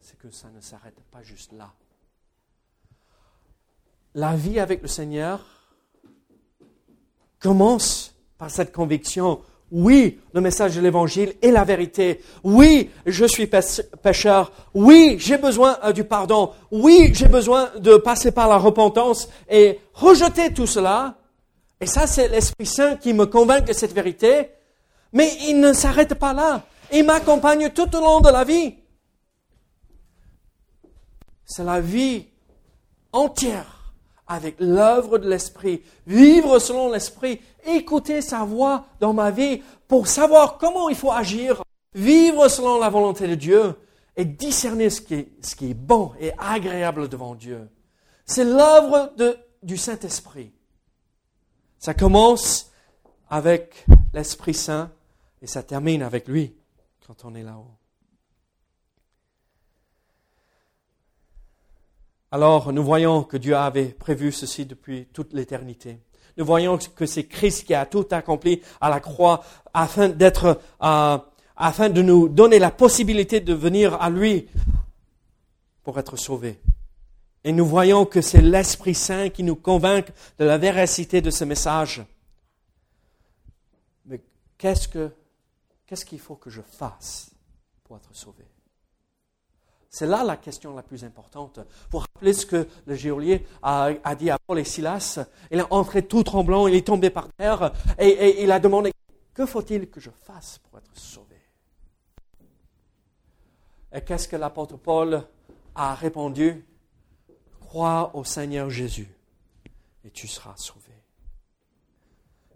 c'est 0.00 0.18
que 0.18 0.30
ça 0.30 0.48
ne 0.54 0.61
s'arrête 0.61 0.98
pas 1.11 1.22
juste 1.22 1.52
là. 1.52 1.72
La 4.14 4.34
vie 4.34 4.58
avec 4.58 4.82
le 4.82 4.88
Seigneur 4.88 5.44
commence 7.38 8.14
par 8.38 8.50
cette 8.50 8.72
conviction. 8.72 9.40
Oui, 9.70 10.18
le 10.32 10.40
message 10.40 10.76
de 10.76 10.80
l'évangile 10.80 11.34
est 11.42 11.50
la 11.50 11.64
vérité. 11.64 12.22
Oui, 12.42 12.90
je 13.04 13.26
suis 13.26 13.46
pécheur. 13.46 14.50
Oui, 14.72 15.16
j'ai 15.18 15.37
besoin 15.37 15.78
euh, 15.84 15.92
du 15.92 16.04
pardon. 16.04 16.52
Oui, 16.70 17.11
j'ai 17.12 17.28
besoin 17.28 17.70
de 17.78 17.96
passer 17.96 18.32
par 18.32 18.48
la 18.48 18.56
repentance 18.56 19.28
et 19.50 19.78
rejeter 19.92 20.54
tout 20.54 20.66
cela. 20.66 21.18
Et 21.80 21.87
ça, 21.87 22.06
c'est 22.06 22.28
l'Esprit 22.28 22.66
Saint 22.66 22.96
qui 22.96 23.12
me 23.12 23.26
convainc 23.26 23.66
de 23.66 23.74
cette 23.74 23.92
vérité. 23.92 24.48
Mais 25.12 25.30
il 25.48 25.61
ne 25.61 25.74
s'arrête 25.74 26.14
pas 26.14 26.32
là. 26.32 26.64
Il 26.92 27.05
m'accompagne 27.05 27.70
tout 27.70 27.94
au 27.94 28.01
long 28.01 28.20
de 28.20 28.31
la 28.31 28.44
vie. 28.44 28.74
C'est 31.44 31.64
la 31.64 31.81
vie 31.81 32.27
entière 33.12 33.94
avec 34.27 34.57
l'œuvre 34.61 35.18
de 35.18 35.29
l'Esprit, 35.29 35.83
vivre 36.07 36.59
selon 36.59 36.92
l'Esprit, 36.92 37.40
écouter 37.64 38.20
sa 38.20 38.44
voix 38.44 38.85
dans 39.01 39.14
ma 39.14 39.31
vie 39.31 39.62
pour 39.87 40.07
savoir 40.07 40.59
comment 40.59 40.90
il 40.90 40.96
faut 40.96 41.12
agir, 41.12 41.62
vivre 41.94 42.48
selon 42.48 42.79
la 42.79 42.90
volonté 42.90 43.27
de 43.27 43.35
Dieu 43.35 43.74
et 44.16 44.27
discerner 44.27 44.90
ce 44.90 45.01
qui 45.01 45.14
est, 45.14 45.29
ce 45.40 45.55
qui 45.55 45.70
est 45.70 45.74
bon 45.74 46.12
et 46.20 46.33
agréable 46.38 47.09
devant 47.09 47.35
Dieu. 47.35 47.68
C'est 48.27 48.44
l'œuvre 48.44 49.14
du 49.62 49.79
Saint-Esprit. 49.79 50.53
Ça 51.79 51.94
commence 51.94 52.70
avec 53.31 53.87
l'Esprit 54.12 54.55
Saint 54.55 54.90
et 55.40 55.46
ça 55.46 55.62
termine 55.62 56.03
avec 56.03 56.29
lui 56.29 56.57
quand 57.08 57.24
on 57.24 57.34
est 57.34 57.42
là-haut. 57.42 57.74
Alors 62.30 62.70
nous 62.70 62.84
voyons 62.84 63.22
que 63.22 63.38
Dieu 63.38 63.56
avait 63.56 63.86
prévu 63.86 64.30
ceci 64.30 64.66
depuis 64.66 65.06
toute 65.06 65.32
l'éternité. 65.32 66.00
Nous 66.36 66.44
voyons 66.44 66.76
que 66.76 67.06
c'est 67.06 67.24
Christ 67.24 67.66
qui 67.66 67.72
a 67.72 67.86
tout 67.86 68.06
accompli 68.10 68.60
à 68.78 68.90
la 68.90 69.00
croix 69.00 69.42
euh, 69.74 71.18
afin 71.56 71.88
de 71.88 72.02
nous 72.02 72.28
donner 72.28 72.58
la 72.58 72.70
possibilité 72.70 73.40
de 73.40 73.54
venir 73.54 73.94
à 73.94 74.10
lui 74.10 74.46
pour 75.82 75.98
être 75.98 76.16
sauvés. 76.16 76.60
Et 77.42 77.52
nous 77.52 77.64
voyons 77.64 78.04
que 78.04 78.20
c'est 78.20 78.42
l'Esprit 78.42 78.94
Saint 78.94 79.30
qui 79.30 79.44
nous 79.44 79.56
convainc 79.56 80.12
de 80.38 80.44
la 80.44 80.58
véracité 80.58 81.22
de 81.22 81.30
ce 81.30 81.44
message. 81.44 82.04
Mais 84.04 84.20
qu'est-ce 84.58 84.88
que, 84.88 85.10
qu'est-ce 85.88 86.05
qu'il 86.05 86.20
faut 86.20 86.37
que 86.37 86.51
je 86.51 86.61
fasse 86.62 87.31
pour 87.83 87.96
être 87.96 88.14
sauvé? 88.14 88.44
C'est 89.90 90.07
là 90.07 90.22
la 90.22 90.37
question 90.37 90.74
la 90.77 90.83
plus 90.83 91.03
importante. 91.03 91.61
Vous 91.90 91.98
rappelez 91.98 92.35
ce 92.35 92.44
que 92.44 92.68
le 92.85 92.94
géolier 92.94 93.46
a, 93.62 94.14
dit 94.14 94.31
à 94.31 94.38
Paul 94.38 94.59
et 94.59 94.64
Silas? 94.64 95.18
Il 95.51 95.61
est 95.61 95.72
entré 95.72 96.07
tout 96.07 96.22
tremblant, 96.22 96.68
il 96.68 96.74
est 96.74 96.87
tombé 96.87 97.09
par 97.09 97.29
terre 97.33 97.72
et, 97.98 98.42
il 98.44 98.53
a 98.53 98.61
demandé 98.61 98.92
Que 99.33 99.46
faut-il 99.46 99.88
que 99.88 99.98
je 99.98 100.11
fasse 100.11 100.59
pour 100.59 100.79
être 100.79 100.94
sauvé? 100.94 101.40
Et 103.90 104.03
qu'est-ce 104.03 104.29
que 104.29 104.37
l'apôtre 104.37 104.77
Paul 104.77 105.24
a 105.74 105.94
répondu? 105.94 106.66
Crois 107.61 108.14
au 108.14 108.24
Seigneur 108.24 108.68
Jésus 108.68 109.09
et 110.05 110.11
tu 110.11 110.29
seras 110.29 110.55
sauvé. 110.57 110.97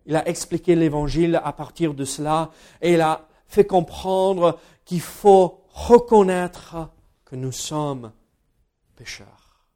Il 0.07 0.17
a 0.17 0.27
expliqué 0.29 0.75
l'évangile 0.75 1.41
à 1.43 1.53
partir 1.53 1.95
de 1.95 2.05
cela 2.05 2.51
et 2.81 2.95
il 2.95 3.01
a 3.01 3.29
fait 3.47 3.67
comprendre 3.67 4.59
qu'il 4.85 5.01
faut 5.01 5.65
reconnaître 5.69 6.91
que 7.25 7.37
nous 7.37 7.53
sommes 7.53 8.13
pécheurs. 8.97 9.67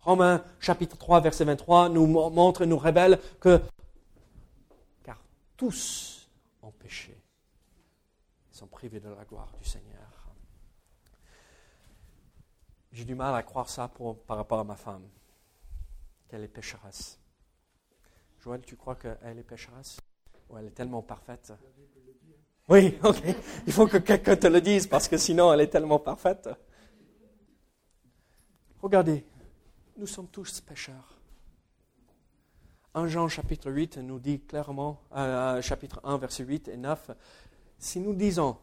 Romains 0.00 0.44
chapitre 0.60 0.96
3 0.96 1.20
verset 1.20 1.44
23 1.44 1.88
nous 1.88 2.06
montre 2.06 2.62
et 2.62 2.66
nous 2.66 2.78
révèle 2.78 3.18
que 3.40 3.60
car 5.02 5.18
tous 5.56 6.30
ont 6.62 6.70
péché, 6.70 7.20
ils 8.52 8.56
sont 8.56 8.68
privés 8.68 9.00
de 9.00 9.08
la 9.08 9.24
gloire 9.24 9.52
du 9.60 9.68
Seigneur. 9.68 9.98
J'ai 12.92 13.04
du 13.04 13.14
mal 13.14 13.34
à 13.34 13.42
croire 13.42 13.68
ça 13.68 13.90
par 14.26 14.36
rapport 14.36 14.60
à 14.60 14.64
ma 14.64 14.76
femme, 14.76 15.06
qu'elle 16.28 16.42
est 16.42 16.48
pécheresse. 16.48 17.18
Joël, 18.48 18.62
tu 18.62 18.76
crois 18.76 18.94
qu'elle 18.94 19.38
est 19.38 19.42
pécheresse? 19.42 19.98
Ou 20.48 20.56
elle 20.56 20.68
est 20.68 20.70
tellement 20.70 21.02
parfaite? 21.02 21.52
Oui, 22.66 22.98
ok. 23.04 23.22
Il 23.66 23.72
faut 23.74 23.86
que 23.86 23.98
quelqu'un 23.98 24.36
te 24.36 24.46
le 24.46 24.62
dise 24.62 24.86
parce 24.86 25.06
que 25.06 25.18
sinon 25.18 25.52
elle 25.52 25.60
est 25.60 25.66
tellement 25.66 25.98
parfaite. 25.98 26.48
Regardez, 28.80 29.22
nous 29.98 30.06
sommes 30.06 30.28
tous 30.28 30.62
pécheurs. 30.62 31.20
1 32.94 33.08
Jean 33.08 33.28
chapitre 33.28 33.70
8 33.70 33.98
nous 33.98 34.18
dit 34.18 34.40
clairement, 34.40 35.02
euh, 35.14 35.60
chapitre 35.60 36.00
1 36.02 36.16
verset 36.16 36.44
8 36.44 36.68
et 36.68 36.78
9, 36.78 37.10
si 37.78 38.00
nous 38.00 38.14
disons 38.14 38.56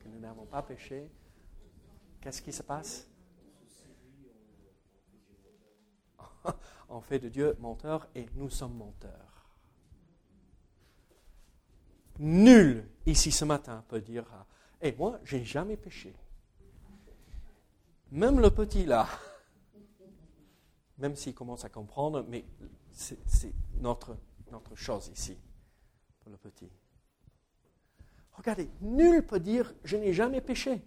que 0.00 0.08
nous 0.08 0.18
n'avons 0.18 0.46
pas 0.46 0.62
péché, 0.62 1.08
qu'est-ce 2.20 2.42
qui 2.42 2.52
se 2.52 2.64
passe? 2.64 3.06
On 6.88 7.00
fait 7.00 7.18
de 7.18 7.28
Dieu 7.28 7.56
menteur 7.60 8.08
et 8.14 8.26
nous 8.34 8.50
sommes 8.50 8.74
menteurs. 8.74 9.46
Nul 12.18 12.88
ici 13.04 13.30
ce 13.30 13.44
matin 13.44 13.84
peut 13.88 14.00
dire, 14.00 14.24
et 14.80 14.88
eh, 14.88 14.92
moi, 14.92 15.18
j'ai 15.24 15.44
jamais 15.44 15.76
péché. 15.76 16.14
Même 18.10 18.40
le 18.40 18.50
petit 18.50 18.86
là, 18.86 19.06
même 20.98 21.16
s'il 21.16 21.34
commence 21.34 21.64
à 21.64 21.68
comprendre, 21.68 22.24
mais 22.28 22.44
c'est 22.92 23.52
notre 23.80 24.16
chose 24.74 25.10
ici, 25.14 25.36
pour 26.20 26.30
le 26.30 26.38
petit. 26.38 26.70
Regardez, 28.32 28.68
nul 28.80 29.26
peut 29.26 29.40
dire 29.40 29.74
je 29.84 29.96
n'ai 29.96 30.12
jamais 30.12 30.40
péché. 30.40 30.82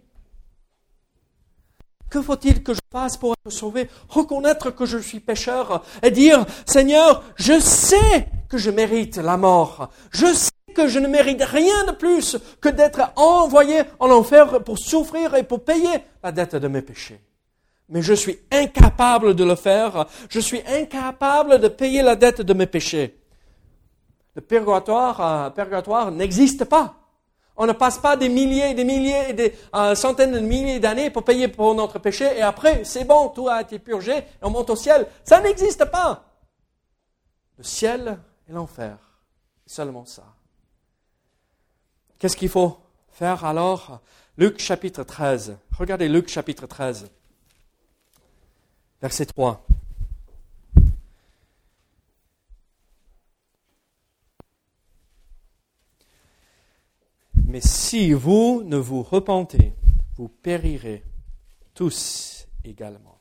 Que 2.10 2.20
faut-il 2.20 2.62
que 2.62 2.74
je 2.74 2.80
fasse 2.90 3.16
pour 3.16 3.34
être 3.34 3.52
sauvé 3.52 3.88
Reconnaître 4.08 4.70
que 4.70 4.84
je 4.84 4.98
suis 4.98 5.20
pécheur 5.20 5.84
et 6.02 6.10
dire 6.10 6.44
Seigneur, 6.66 7.22
je 7.36 7.58
sais 7.60 8.26
que 8.48 8.58
je 8.58 8.70
mérite 8.70 9.16
la 9.16 9.36
mort. 9.36 9.90
Je 10.10 10.26
sais 10.34 10.50
que 10.74 10.88
je 10.88 10.98
ne 10.98 11.06
mérite 11.06 11.42
rien 11.42 11.84
de 11.86 11.92
plus 11.92 12.36
que 12.60 12.68
d'être 12.68 13.12
envoyé 13.16 13.82
en 14.00 14.10
enfer 14.10 14.62
pour 14.64 14.78
souffrir 14.78 15.34
et 15.36 15.44
pour 15.44 15.64
payer 15.64 16.00
la 16.22 16.32
dette 16.32 16.56
de 16.56 16.68
mes 16.68 16.82
péchés. 16.82 17.20
Mais 17.88 18.02
je 18.02 18.14
suis 18.14 18.38
incapable 18.52 19.34
de 19.34 19.44
le 19.44 19.54
faire. 19.54 20.06
Je 20.28 20.40
suis 20.40 20.62
incapable 20.66 21.60
de 21.60 21.68
payer 21.68 22.02
la 22.02 22.16
dette 22.16 22.40
de 22.40 22.54
mes 22.54 22.66
péchés. 22.66 23.20
Le 24.34 24.42
purgatoire, 24.42 25.20
euh, 25.20 25.50
purgatoire 25.50 26.10
n'existe 26.12 26.64
pas. 26.64 26.99
On 27.62 27.66
ne 27.66 27.72
passe 27.72 27.98
pas 27.98 28.16
des 28.16 28.30
milliers 28.30 28.70
et 28.70 28.74
des 28.74 28.84
milliers 28.84 29.28
et 29.28 29.32
des 29.34 29.54
euh, 29.74 29.94
centaines 29.94 30.32
de 30.32 30.38
milliers 30.38 30.80
d'années 30.80 31.10
pour 31.10 31.24
payer 31.24 31.46
pour 31.46 31.74
notre 31.74 31.98
péché 31.98 32.24
et 32.38 32.40
après, 32.40 32.84
c'est 32.84 33.04
bon, 33.04 33.28
tout 33.28 33.50
a 33.50 33.60
été 33.60 33.78
purgé 33.78 34.24
on 34.40 34.48
monte 34.48 34.70
au 34.70 34.76
ciel. 34.76 35.06
Ça 35.24 35.42
n'existe 35.42 35.84
pas. 35.84 36.24
Le 37.58 37.62
ciel 37.62 38.18
et 38.48 38.52
l'enfer. 38.52 38.96
Seulement 39.66 40.06
ça. 40.06 40.24
Qu'est-ce 42.18 42.34
qu'il 42.38 42.48
faut 42.48 42.78
faire 43.10 43.44
alors? 43.44 44.00
Luc 44.38 44.58
chapitre 44.58 45.02
13. 45.02 45.58
Regardez 45.78 46.08
Luc 46.08 46.30
chapitre 46.30 46.66
13. 46.66 47.10
Verset 49.02 49.26
3. 49.26 49.66
Mais 57.50 57.60
si 57.60 58.12
vous 58.12 58.62
ne 58.64 58.76
vous 58.76 59.02
repentez, 59.02 59.72
vous 60.16 60.28
périrez 60.28 61.02
tous 61.74 62.46
également. 62.64 63.18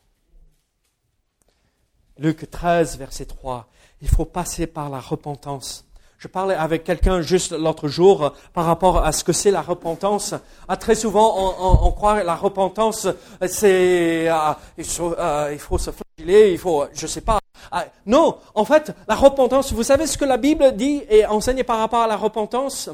Luc 2.19 2.47
13, 2.51 2.99
verset 2.99 3.25
3. 3.25 3.67
Il 4.03 4.07
faut 4.07 4.25
passer 4.25 4.67
par 4.67 4.91
la 4.91 4.99
repentance. 4.99 5.83
Je 6.19 6.27
parlais 6.27 6.53
avec 6.53 6.83
quelqu'un 6.83 7.21
juste 7.21 7.53
l'autre 7.53 7.87
jour 7.87 8.33
par 8.53 8.65
rapport 8.65 9.03
à 9.03 9.11
ce 9.13 9.23
que 9.23 9.33
c'est 9.33 9.49
la 9.49 9.63
repentance. 9.63 10.35
Ah, 10.67 10.77
très 10.77 10.93
souvent, 10.93 11.55
on, 11.59 11.87
on, 11.87 11.91
croit 11.91 12.21
que 12.21 12.25
la 12.25 12.35
repentance, 12.35 13.07
c'est 13.47 14.29
euh, 14.29 14.53
il, 14.77 14.85
faut, 14.85 15.15
euh, 15.17 15.49
il 15.53 15.59
faut 15.59 15.79
se 15.79 15.89
flageller, 15.89 16.51
il 16.51 16.59
faut, 16.59 16.85
je 16.93 17.07
sais 17.07 17.21
pas. 17.21 17.39
Ah, 17.71 17.85
non, 18.05 18.37
en 18.53 18.65
fait, 18.65 18.93
la 19.07 19.15
repentance, 19.15 19.73
vous 19.73 19.81
savez 19.81 20.05
ce 20.05 20.19
que 20.19 20.25
la 20.25 20.37
Bible 20.37 20.75
dit 20.75 21.01
et 21.09 21.25
enseigne 21.25 21.63
par 21.63 21.79
rapport 21.79 22.01
à 22.01 22.07
la 22.07 22.17
repentance? 22.17 22.91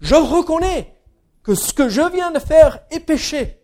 Je 0.00 0.14
reconnais 0.14 0.94
que 1.42 1.54
ce 1.54 1.72
que 1.72 1.88
je 1.88 2.02
viens 2.12 2.30
de 2.30 2.38
faire 2.38 2.80
est 2.90 3.00
péché. 3.00 3.58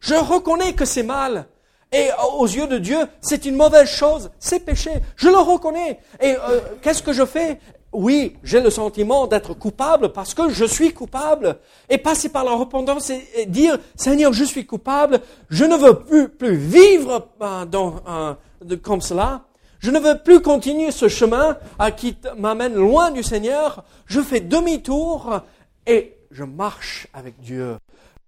Je 0.00 0.14
reconnais 0.14 0.72
que 0.74 0.84
c'est 0.84 1.02
mal. 1.02 1.46
Et 1.92 2.08
aux 2.38 2.46
yeux 2.46 2.66
de 2.66 2.78
Dieu, 2.78 2.98
c'est 3.20 3.44
une 3.44 3.56
mauvaise 3.56 3.88
chose, 3.88 4.30
c'est 4.38 4.60
péché. 4.60 4.90
Je 5.16 5.28
le 5.28 5.36
reconnais. 5.36 6.00
Et 6.20 6.34
euh, 6.34 6.60
qu'est-ce 6.80 7.02
que 7.02 7.12
je 7.12 7.24
fais? 7.26 7.60
Oui, 7.92 8.38
j'ai 8.42 8.62
le 8.62 8.70
sentiment 8.70 9.26
d'être 9.26 9.52
coupable 9.52 10.12
parce 10.12 10.32
que 10.32 10.48
je 10.48 10.64
suis 10.64 10.94
coupable. 10.94 11.58
Et 11.90 11.98
passer 11.98 12.30
par 12.30 12.44
la 12.44 12.52
repentance 12.52 13.10
et, 13.10 13.44
dire, 13.44 13.78
Seigneur, 13.94 14.32
je 14.32 14.44
suis 14.44 14.64
coupable, 14.64 15.20
je 15.50 15.64
ne 15.64 15.76
veux 15.76 16.28
plus, 16.28 16.56
vivre 16.56 17.28
euh, 17.42 17.64
dans, 17.66 17.96
euh, 18.08 18.76
comme 18.82 19.02
cela. 19.02 19.44
Je 19.82 19.90
ne 19.90 19.98
veux 19.98 20.22
plus 20.22 20.40
continuer 20.40 20.92
ce 20.92 21.08
chemin 21.08 21.58
à 21.76 21.90
qui 21.90 22.16
m'amène 22.38 22.74
loin 22.74 23.10
du 23.10 23.24
Seigneur. 23.24 23.84
Je 24.06 24.20
fais 24.20 24.38
demi-tour 24.38 25.40
et 25.86 26.16
je 26.30 26.44
marche 26.44 27.08
avec 27.12 27.40
Dieu. 27.40 27.78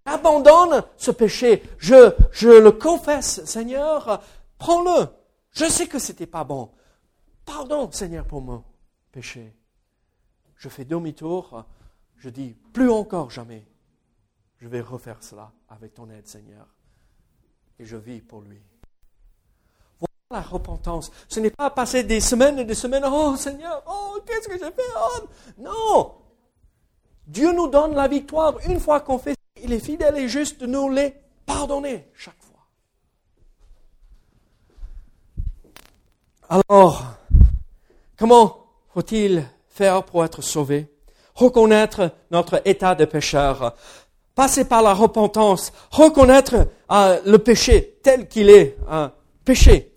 J'abandonne 0.04 0.82
ce 0.96 1.12
péché. 1.12 1.62
Je, 1.78 2.12
le 2.42 2.70
confesse, 2.72 3.44
Seigneur. 3.44 4.20
Prends-le. 4.58 5.06
Je 5.52 5.66
sais 5.66 5.86
que 5.86 6.00
c'était 6.00 6.26
pas 6.26 6.42
bon. 6.42 6.72
Pardon, 7.44 7.88
Seigneur, 7.92 8.26
pour 8.26 8.40
mon 8.40 8.64
péché. 9.12 9.54
Je 10.56 10.68
fais 10.68 10.84
demi-tour. 10.84 11.64
Je 12.16 12.30
dis, 12.30 12.56
plus 12.72 12.90
encore 12.90 13.30
jamais. 13.30 13.64
Je 14.58 14.66
vais 14.66 14.80
refaire 14.80 15.22
cela 15.22 15.52
avec 15.68 15.94
ton 15.94 16.10
aide, 16.10 16.26
Seigneur. 16.26 16.66
Et 17.78 17.84
je 17.84 17.96
vis 17.96 18.22
pour 18.22 18.40
lui 18.40 18.60
la 20.30 20.40
repentance. 20.40 21.10
Ce 21.28 21.40
n'est 21.40 21.50
pas 21.50 21.70
passer 21.70 22.02
des 22.02 22.20
semaines 22.20 22.58
et 22.58 22.64
des 22.64 22.74
semaines, 22.74 23.04
oh 23.06 23.36
Seigneur, 23.36 23.82
oh, 23.86 24.18
qu'est-ce 24.26 24.48
que 24.48 24.54
j'ai 24.54 24.70
fait? 24.70 24.82
Oh, 24.96 25.20
non! 25.58 26.12
Dieu 27.26 27.52
nous 27.52 27.68
donne 27.68 27.94
la 27.94 28.08
victoire 28.08 28.54
une 28.66 28.80
fois 28.80 29.00
qu'on 29.00 29.18
fait. 29.18 29.34
Il 29.62 29.72
est 29.72 29.80
fidèle 29.80 30.16
et 30.16 30.28
juste 30.28 30.60
de 30.60 30.66
nous 30.66 30.90
les 30.90 31.14
pardonner 31.46 32.08
chaque 32.14 32.34
fois. 32.40 32.60
Alors, 36.48 37.02
comment 38.18 38.66
faut-il 38.92 39.44
faire 39.68 40.04
pour 40.04 40.24
être 40.24 40.42
sauvé? 40.42 40.88
Reconnaître 41.34 42.12
notre 42.30 42.62
état 42.66 42.94
de 42.94 43.04
pécheur. 43.04 43.74
Passer 44.34 44.66
par 44.66 44.82
la 44.82 44.94
repentance. 44.94 45.72
Reconnaître 45.90 46.68
euh, 46.90 47.20
le 47.24 47.38
péché 47.38 47.98
tel 48.02 48.28
qu'il 48.28 48.50
est. 48.50 48.76
un 48.88 49.12
péché 49.44 49.93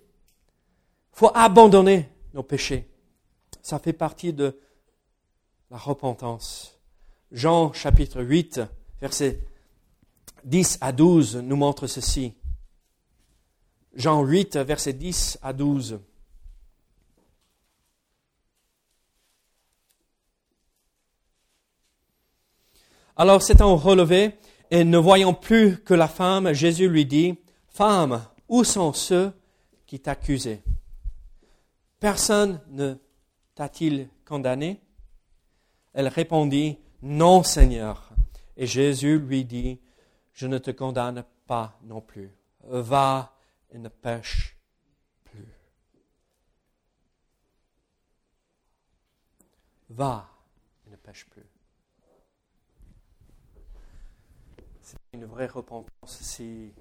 faut 1.18 1.32
abandonner 1.34 2.08
nos 2.36 2.44
péchés. 2.44 2.88
Ça 3.64 3.80
fait 3.80 3.92
partie 3.92 4.34
de 4.34 4.56
la 5.72 5.78
repentance. 5.78 6.78
Jean 7.32 7.74
chapitre 7.74 8.22
8, 8.22 8.62
versets 9.02 9.40
10 10.44 10.78
à 10.80 10.92
12 10.92 11.38
nous 11.38 11.56
montre 11.56 11.88
ceci. 11.88 12.36
Jean 13.96 14.24
8, 14.24 14.58
versets 14.58 14.94
10 14.94 15.40
à 15.42 15.54
12. 15.54 16.00
Alors 23.16 23.42
s'étant 23.42 23.76
relevé 23.76 24.38
et 24.70 24.84
ne 24.84 25.00
voyant 25.00 25.34
plus 25.34 25.80
que 25.80 25.96
la 25.96 26.08
femme, 26.08 26.54
Jésus 26.54 26.88
lui 26.88 27.08
dit, 27.08 27.40
Femme, 27.70 28.24
où 28.48 28.64
sont 28.64 28.94
ceux 28.94 29.34
qui 29.88 30.00
t'accusaient? 30.00 30.62
Personne 32.00 32.62
ne 32.70 32.96
t'a-t-il 33.56 34.10
condamné? 34.26 34.82
Elle 35.94 36.08
répondit, 36.08 36.78
Non, 37.02 37.44
Seigneur. 37.44 38.12
Et 38.56 38.68
Jésus 38.68 39.20
lui 39.20 39.46
dit, 39.46 39.80
Je 40.34 40.46
ne 40.48 40.58
te 40.60 40.72
condamne 40.72 41.24
pas 41.48 41.80
non 41.84 42.02
plus. 42.02 42.32
Va 42.64 43.34
et 43.72 43.80
ne 43.80 43.90
pêche 43.90 44.56
plus. 45.24 45.48
Va 49.90 50.30
et 50.86 50.92
ne 50.92 50.96
pêche 50.98 51.26
plus. 51.30 51.46
C'est 54.82 54.98
une 55.14 55.26
vraie 55.26 55.48
repentance 55.48 56.22
si, 56.22 56.72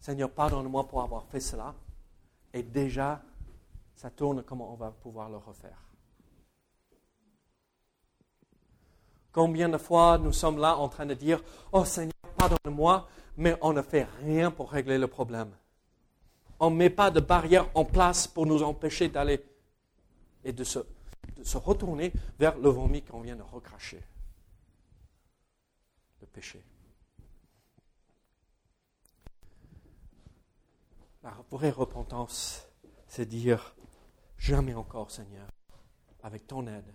Seigneur, 0.00 0.30
pardonne-moi 0.30 0.88
pour 0.88 1.02
avoir 1.02 1.26
fait 1.26 1.40
cela. 1.40 1.74
Et 2.54 2.62
déjà, 2.62 3.22
ça 3.94 4.10
tourne, 4.10 4.42
comment 4.42 4.72
on 4.72 4.76
va 4.76 4.90
pouvoir 4.90 5.28
le 5.30 5.36
refaire. 5.36 5.78
Combien 9.32 9.68
de 9.68 9.78
fois 9.78 10.18
nous 10.18 10.32
sommes 10.32 10.58
là 10.58 10.76
en 10.76 10.88
train 10.88 11.06
de 11.06 11.14
dire, 11.14 11.42
oh 11.72 11.84
Seigneur, 11.84 12.12
pardonne-moi, 12.36 13.08
mais 13.36 13.56
on 13.62 13.72
ne 13.72 13.80
fait 13.82 14.06
rien 14.22 14.50
pour 14.50 14.70
régler 14.70 14.98
le 14.98 15.06
problème. 15.06 15.50
On 16.60 16.70
ne 16.70 16.76
met 16.76 16.90
pas 16.90 17.10
de 17.10 17.20
barrière 17.20 17.68
en 17.74 17.84
place 17.84 18.26
pour 18.26 18.46
nous 18.46 18.62
empêcher 18.62 19.08
d'aller 19.08 19.42
et 20.44 20.52
de 20.52 20.64
se, 20.64 20.80
de 21.36 21.44
se 21.44 21.56
retourner 21.56 22.12
vers 22.38 22.58
le 22.58 22.68
vomi 22.68 23.02
qu'on 23.02 23.20
vient 23.20 23.36
de 23.36 23.42
recracher. 23.42 24.02
Le 26.20 26.26
péché. 26.26 26.62
La 31.22 31.32
vraie 31.50 31.70
repentance, 31.70 32.68
c'est 33.06 33.26
dire, 33.26 33.74
Jamais 34.42 34.74
encore, 34.74 35.08
Seigneur. 35.08 35.46
Avec 36.24 36.48
ton 36.48 36.66
aide, 36.66 36.92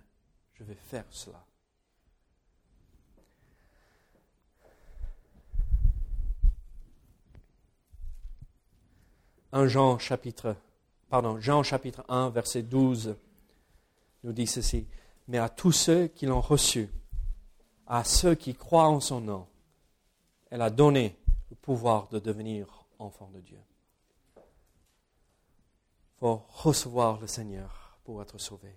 je 0.56 0.66
vais 0.66 0.76
faire 0.76 1.06
cela. 1.10 1.46
Un 9.54 9.66
Jean 9.68 9.98
chapitre, 9.98 10.58
pardon, 11.08 11.40
Jean 11.40 11.64
chapitre 11.64 12.04
1, 12.10 12.32
verset 12.32 12.64
12 12.64 13.16
nous 14.26 14.34
dit 14.34 14.46
ceci. 14.46 14.86
Mais 15.30 15.38
à 15.38 15.48
tous 15.48 15.72
ceux 15.72 16.08
qui 16.08 16.26
l'ont 16.26 16.42
reçu, 16.42 16.90
à 17.86 18.04
ceux 18.04 18.36
qui 18.36 18.56
croient 18.56 18.90
en 18.90 19.00
son 19.00 19.22
nom, 19.22 19.48
elle 20.50 20.62
a 20.62 20.70
donné 20.70 21.16
le 21.50 21.56
pouvoir 21.56 22.10
de 22.10 22.20
devenir 22.20 22.84
enfants 23.00 23.32
de 23.34 23.40
Dieu 23.40 23.60
faut 26.20 26.44
recevoir 26.50 27.20
le 27.20 27.28
Seigneur 27.28 27.98
pour 28.04 28.22
être 28.22 28.38
sauvé. 28.38 28.76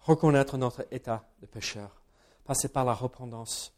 Reconnaître 0.00 0.56
notre 0.58 0.86
état 0.90 1.28
de 1.40 1.46
pécheur, 1.46 2.02
passer 2.44 2.68
par 2.68 2.84
la 2.84 2.94
repentance, 2.94 3.72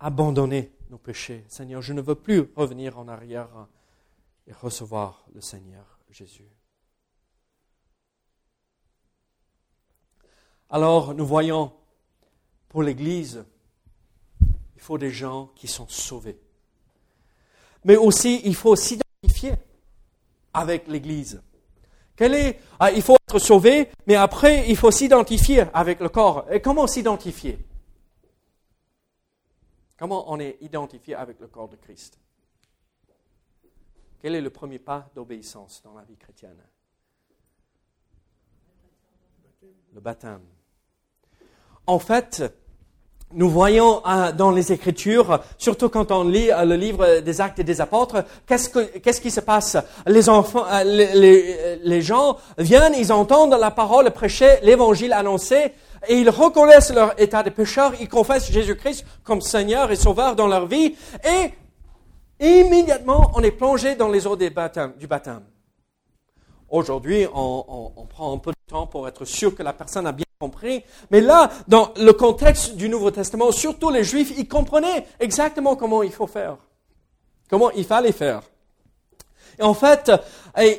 abandonner 0.00 0.72
nos 0.90 0.98
péchés. 0.98 1.44
Seigneur, 1.48 1.82
je 1.82 1.92
ne 1.92 2.00
veux 2.00 2.16
plus 2.16 2.50
revenir 2.56 2.98
en 2.98 3.06
arrière 3.06 3.68
et 4.46 4.52
recevoir 4.52 5.24
le 5.34 5.40
Seigneur 5.40 5.98
Jésus. 6.10 6.48
Alors, 10.70 11.14
nous 11.14 11.26
voyons, 11.26 11.72
pour 12.68 12.82
l'Église, 12.82 13.44
il 14.40 14.80
faut 14.80 14.98
des 14.98 15.10
gens 15.10 15.46
qui 15.54 15.68
sont 15.68 15.88
sauvés. 15.88 16.38
Mais 17.84 17.96
aussi, 17.96 18.40
il 18.44 18.54
faut 18.54 18.76
s'identifier 18.76 19.07
avec 20.52 20.88
l'Église. 20.88 21.42
Ah, 22.80 22.90
il 22.90 23.02
faut 23.02 23.14
être 23.14 23.38
sauvé, 23.38 23.88
mais 24.06 24.16
après, 24.16 24.68
il 24.68 24.76
faut 24.76 24.90
s'identifier 24.90 25.64
avec 25.72 26.00
le 26.00 26.08
corps. 26.08 26.46
Et 26.50 26.60
comment 26.60 26.86
s'identifier? 26.86 27.64
Comment 29.96 30.32
on 30.32 30.40
est 30.40 30.58
identifié 30.60 31.14
avec 31.14 31.38
le 31.40 31.46
corps 31.46 31.68
de 31.68 31.76
Christ? 31.76 32.18
Quel 34.20 34.34
est 34.34 34.40
le 34.40 34.50
premier 34.50 34.80
pas 34.80 35.08
d'obéissance 35.14 35.80
dans 35.84 35.94
la 35.94 36.02
vie 36.02 36.16
chrétienne? 36.16 36.60
Le 39.92 40.00
baptême. 40.00 40.42
En 41.86 41.98
fait, 41.98 42.42
nous 43.34 43.50
voyons 43.50 44.02
euh, 44.06 44.32
dans 44.32 44.50
les 44.50 44.72
Écritures, 44.72 45.40
surtout 45.58 45.88
quand 45.88 46.10
on 46.12 46.24
lit 46.24 46.50
euh, 46.50 46.64
le 46.64 46.76
livre 46.76 47.20
des 47.20 47.40
Actes 47.40 47.58
et 47.58 47.64
des 47.64 47.80
Apôtres, 47.80 48.24
qu'est-ce, 48.46 49.20
qui 49.20 49.30
se 49.30 49.40
passe? 49.40 49.76
Euh, 50.08 50.84
les, 51.84 52.00
gens 52.00 52.38
viennent, 52.56 52.94
ils 52.96 53.12
entendent 53.12 53.56
la 53.58 53.70
parole 53.70 54.10
prêchée, 54.12 54.58
l'Évangile 54.62 55.12
annoncé, 55.12 55.72
et 56.08 56.14
ils 56.14 56.30
reconnaissent 56.30 56.94
leur 56.94 57.20
état 57.20 57.42
de 57.42 57.50
pécheur, 57.50 57.92
ils 58.00 58.08
confessent 58.08 58.50
Jésus-Christ 58.50 59.04
comme 59.24 59.42
Seigneur 59.42 59.90
et 59.90 59.96
Sauveur 59.96 60.34
dans 60.34 60.46
leur 60.46 60.66
vie, 60.66 60.94
et 61.22 61.52
immédiatement 62.40 63.32
on 63.34 63.42
est 63.42 63.50
plongé 63.50 63.94
dans 63.94 64.08
les 64.08 64.26
eaux 64.26 64.36
du 64.36 64.48
baptême. 64.50 65.42
Aujourd'hui, 66.70 67.26
on 67.34 68.06
prend 68.08 68.34
un 68.34 68.38
peu 68.38 68.52
de 68.52 68.70
temps 68.70 68.86
pour 68.86 69.08
être 69.08 69.24
sûr 69.24 69.54
que 69.54 69.62
la 69.62 69.72
personne 69.72 70.06
a 70.06 70.12
bien 70.12 70.24
compris. 70.40 70.84
Mais 71.10 71.20
là, 71.20 71.50
dans 71.66 71.92
le 71.96 72.12
contexte 72.12 72.76
du 72.76 72.88
Nouveau 72.88 73.10
Testament, 73.10 73.50
surtout 73.50 73.90
les 73.90 74.04
Juifs, 74.04 74.32
ils 74.38 74.46
comprenaient 74.46 75.04
exactement 75.18 75.74
comment 75.74 76.04
il 76.04 76.12
faut 76.12 76.28
faire, 76.28 76.58
comment 77.50 77.72
il 77.72 77.84
fallait 77.84 78.12
faire. 78.12 78.42
En 79.60 79.74
fait, 79.74 80.12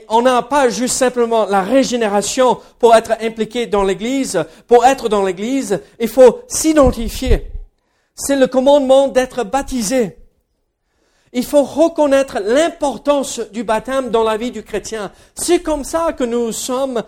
on 0.08 0.22
n'a 0.22 0.44
pas 0.44 0.70
juste 0.70 0.96
simplement 0.96 1.46
la 1.46 1.62
régénération 1.62 2.58
pour 2.80 2.96
être 2.96 3.12
impliqué 3.20 3.66
dans 3.66 3.84
l'Église. 3.84 4.46
Pour 4.66 4.86
être 4.86 5.10
dans 5.10 5.26
l'Église, 5.26 5.82
il 6.00 6.08
faut 6.08 6.40
s'identifier. 6.48 7.52
C'est 8.16 8.38
le 8.38 8.48
commandement 8.48 9.10
d'être 9.10 9.44
baptisé. 9.44 10.20
Il 11.34 11.44
faut 11.44 11.64
reconnaître 11.64 12.40
l'importance 12.40 13.42
du 13.52 13.66
baptême 13.66 14.10
dans 14.10 14.24
la 14.24 14.38
vie 14.38 14.52
du 14.52 14.64
chrétien. 14.64 15.12
C'est 15.36 15.62
comme 15.62 15.84
ça 15.84 16.14
que 16.14 16.24
nous 16.24 16.54
sommes 16.54 17.04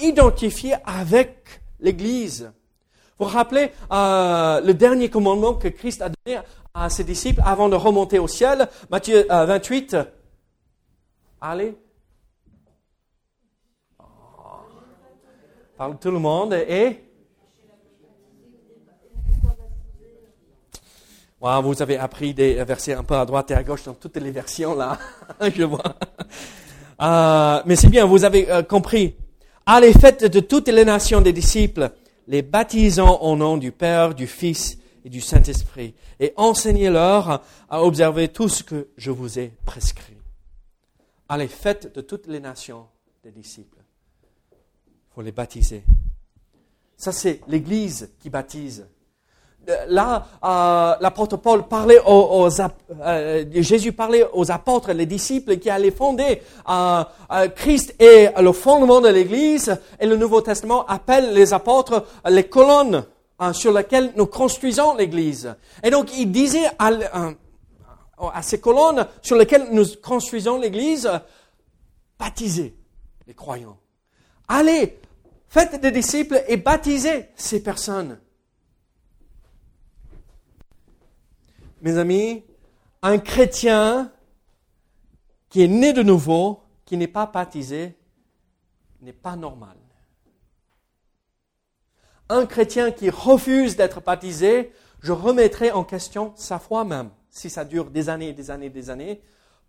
identifiés 0.00 0.76
avec 0.86 1.60
l'Église. 1.82 2.50
Vous 3.18 3.26
vous 3.26 3.32
rappelez 3.32 3.70
euh, 3.92 4.60
le 4.62 4.72
dernier 4.74 5.10
commandement 5.10 5.54
que 5.54 5.68
Christ 5.68 6.02
a 6.02 6.08
donné 6.08 6.40
à 6.72 6.88
ses 6.88 7.04
disciples 7.04 7.42
avant 7.44 7.68
de 7.68 7.76
remonter 7.76 8.18
au 8.18 8.26
ciel, 8.26 8.68
Matthieu 8.90 9.30
euh, 9.30 9.44
28. 9.44 9.96
Allez. 11.40 11.76
Oh. 13.98 14.04
Parle 15.76 15.98
tout 15.98 16.10
le 16.10 16.18
monde 16.18 16.54
et... 16.54 17.04
Vous 21.40 21.82
avez 21.82 21.96
appris 21.96 22.34
des 22.34 22.62
versets 22.62 22.94
un 22.94 23.02
peu 23.02 23.16
à 23.16 23.26
droite 23.26 23.50
et 23.50 23.54
à 23.54 23.64
gauche 23.64 23.82
dans 23.82 23.94
toutes 23.94 24.16
les 24.16 24.30
versions 24.30 24.76
là, 24.76 24.96
je 25.40 25.64
vois. 25.64 25.96
Euh, 27.02 27.62
mais 27.66 27.74
c'est 27.74 27.88
bien, 27.88 28.06
vous 28.06 28.24
avez 28.24 28.46
compris. 28.68 29.16
Allez, 29.64 29.92
faites 29.92 30.24
de 30.24 30.40
toutes 30.40 30.68
les 30.68 30.84
nations 30.84 31.20
des 31.20 31.32
disciples, 31.32 31.92
les 32.26 32.42
baptisant 32.42 33.20
au 33.20 33.36
nom 33.36 33.56
du 33.56 33.70
Père, 33.70 34.14
du 34.14 34.26
Fils 34.26 34.78
et 35.04 35.08
du 35.08 35.20
Saint-Esprit, 35.20 35.94
et 36.18 36.32
enseignez-leur 36.36 37.42
à 37.68 37.82
observer 37.84 38.28
tout 38.28 38.48
ce 38.48 38.64
que 38.64 38.88
je 38.96 39.10
vous 39.10 39.38
ai 39.38 39.52
prescrit. 39.64 40.16
Allez, 41.28 41.48
faites 41.48 41.94
de 41.94 42.00
toutes 42.00 42.26
les 42.26 42.40
nations 42.40 42.86
des 43.22 43.30
disciples. 43.30 43.78
Il 44.52 45.14
faut 45.14 45.22
les 45.22 45.32
baptiser. 45.32 45.84
Ça, 46.96 47.12
c'est 47.12 47.40
l'Église 47.46 48.10
qui 48.18 48.30
baptise 48.30 48.86
là, 49.88 50.26
euh, 50.44 50.96
l'apôtre 51.00 51.36
Paul 51.36 51.66
parlait 51.68 52.00
aux, 52.06 52.48
euh, 53.00 53.44
Jésus 53.54 53.92
parlait 53.92 54.26
aux 54.32 54.50
apôtres, 54.50 54.92
les 54.92 55.06
disciples 55.06 55.58
qui 55.58 55.70
allaient 55.70 55.90
fonder 55.90 56.42
euh, 56.68 57.04
Christ 57.54 57.94
est 57.98 58.32
le 58.40 58.52
fondement 58.52 59.00
de 59.00 59.08
l'Église 59.08 59.76
et 59.98 60.06
le 60.06 60.16
Nouveau 60.16 60.40
Testament 60.40 60.86
appelle 60.86 61.32
les 61.32 61.52
apôtres 61.52 62.04
les 62.28 62.44
colonnes 62.44 63.04
sur 63.52 63.72
lesquelles 63.72 64.12
nous 64.16 64.26
construisons 64.26 64.94
l'Église. 64.94 65.52
Et 65.82 65.90
donc 65.90 66.16
il 66.16 66.30
disait 66.30 66.66
à, 66.78 66.90
à 68.32 68.42
ces 68.42 68.60
colonnes 68.60 69.06
sur 69.20 69.36
lesquelles 69.36 69.68
nous 69.72 69.84
construisons 70.00 70.58
l'Église, 70.58 71.10
baptisez 72.18 72.76
les 73.26 73.34
croyants. 73.34 73.78
Allez, 74.46 74.98
faites 75.48 75.80
des 75.80 75.90
disciples 75.90 76.42
et 76.46 76.56
baptisez 76.56 77.30
ces 77.34 77.62
personnes. 77.62 78.18
Mes 81.82 81.98
amis, 81.98 82.44
un 83.02 83.18
chrétien 83.18 84.10
qui 85.48 85.62
est 85.62 85.68
né 85.68 85.92
de 85.92 86.02
nouveau, 86.02 86.60
qui 86.86 86.96
n'est 86.96 87.08
pas 87.08 87.26
baptisé, 87.26 87.98
n'est 89.02 89.12
pas 89.12 89.36
normal. 89.36 89.76
Un 92.28 92.46
chrétien 92.46 92.92
qui 92.92 93.10
refuse 93.10 93.76
d'être 93.76 94.00
baptisé, 94.00 94.72
je 95.00 95.12
remettrai 95.12 95.72
en 95.72 95.84
question 95.84 96.32
sa 96.36 96.58
foi 96.58 96.84
même, 96.84 97.10
si 97.28 97.50
ça 97.50 97.64
dure 97.64 97.90
des 97.90 98.08
années 98.08 98.32
des 98.32 98.50
années 98.50 98.70
des 98.70 98.88
années. 98.88 99.20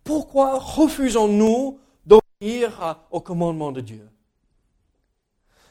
Pourquoi 0.04 0.58
refusons-nous 0.58 1.80
d'obéir 2.06 3.04
au 3.10 3.20
commandement 3.20 3.72
de 3.72 3.80
Dieu? 3.80 4.08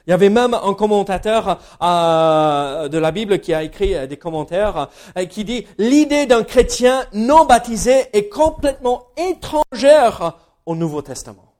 Il 0.06 0.10
y 0.10 0.14
avait 0.14 0.30
même 0.30 0.54
un 0.54 0.74
commentateur 0.74 1.60
euh, 1.82 2.89
de 2.89 2.97
la 2.97 3.12
Bible 3.12 3.39
qui 3.39 3.54
a 3.54 3.64
écrit 3.64 3.95
euh, 3.95 4.06
des 4.06 4.18
commentaires 4.18 4.89
euh, 5.18 5.26
qui 5.26 5.45
dit 5.45 5.66
l'idée 5.78 6.26
d'un 6.26 6.43
chrétien 6.43 7.06
non 7.14 7.45
baptisé 7.45 8.08
est 8.12 8.28
complètement 8.28 9.08
étrangère 9.16 10.38
au 10.66 10.76
Nouveau 10.76 11.01
Testament. 11.01 11.54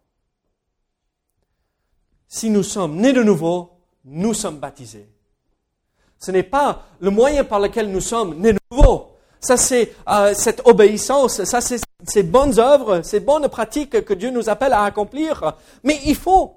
Si 2.28 2.50
nous 2.50 2.64
sommes 2.64 2.98
nés 2.98 3.14
de 3.14 3.24
nouveau, 3.24 3.70
nous 4.04 4.34
sommes 4.34 4.58
baptisés. 4.58 5.08
Ce 6.20 6.32
n'est 6.32 6.44
pas 6.44 6.84
le 7.00 7.12
moyen 7.12 7.46
par 7.46 7.60
lequel 7.60 7.92
nous 7.92 8.02
sommes 8.02 8.36
nés 8.40 8.54
de 8.54 8.60
nouveau. 8.72 9.12
Ça, 9.40 9.58
c'est 9.58 9.94
cette 10.34 10.62
obéissance, 10.66 11.44
ça, 11.44 11.60
c'est 11.60 11.82
ces 12.06 12.24
bonnes 12.24 12.60
œuvres, 12.60 13.02
ces 13.02 13.20
bonnes 13.20 13.50
pratiques 13.50 14.04
que 14.06 14.14
Dieu 14.14 14.32
nous 14.32 14.50
appelle 14.50 14.72
à 14.72 14.84
accomplir. 14.84 15.54
Mais 15.84 16.00
il 16.06 16.16
faut 16.16 16.56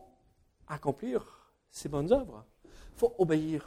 accomplir 0.69 1.36
ces 1.77 1.91
bonnes 1.91 2.11
œuvres. 2.11 2.43
Il 2.65 2.99
faut 2.99 3.15
obéir. 3.19 3.63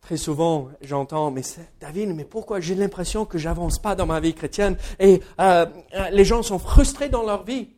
Très 0.00 0.16
souvent, 0.16 0.70
j'entends, 0.82 1.32
mais 1.32 1.42
David, 1.80 2.14
mais 2.14 2.24
pourquoi 2.24 2.60
j'ai 2.60 2.76
l'impression 2.76 3.26
que 3.26 3.36
j'avance 3.36 3.80
pas 3.80 3.96
dans 3.96 4.06
ma 4.06 4.20
vie 4.20 4.34
chrétienne 4.34 4.76
et 5.00 5.20
euh, 5.40 5.66
euh, 5.94 6.10
les 6.10 6.24
gens 6.24 6.44
sont 6.44 6.60
frustrés 6.60 7.08
dans 7.08 7.24
leur 7.24 7.42
vie 7.42 7.70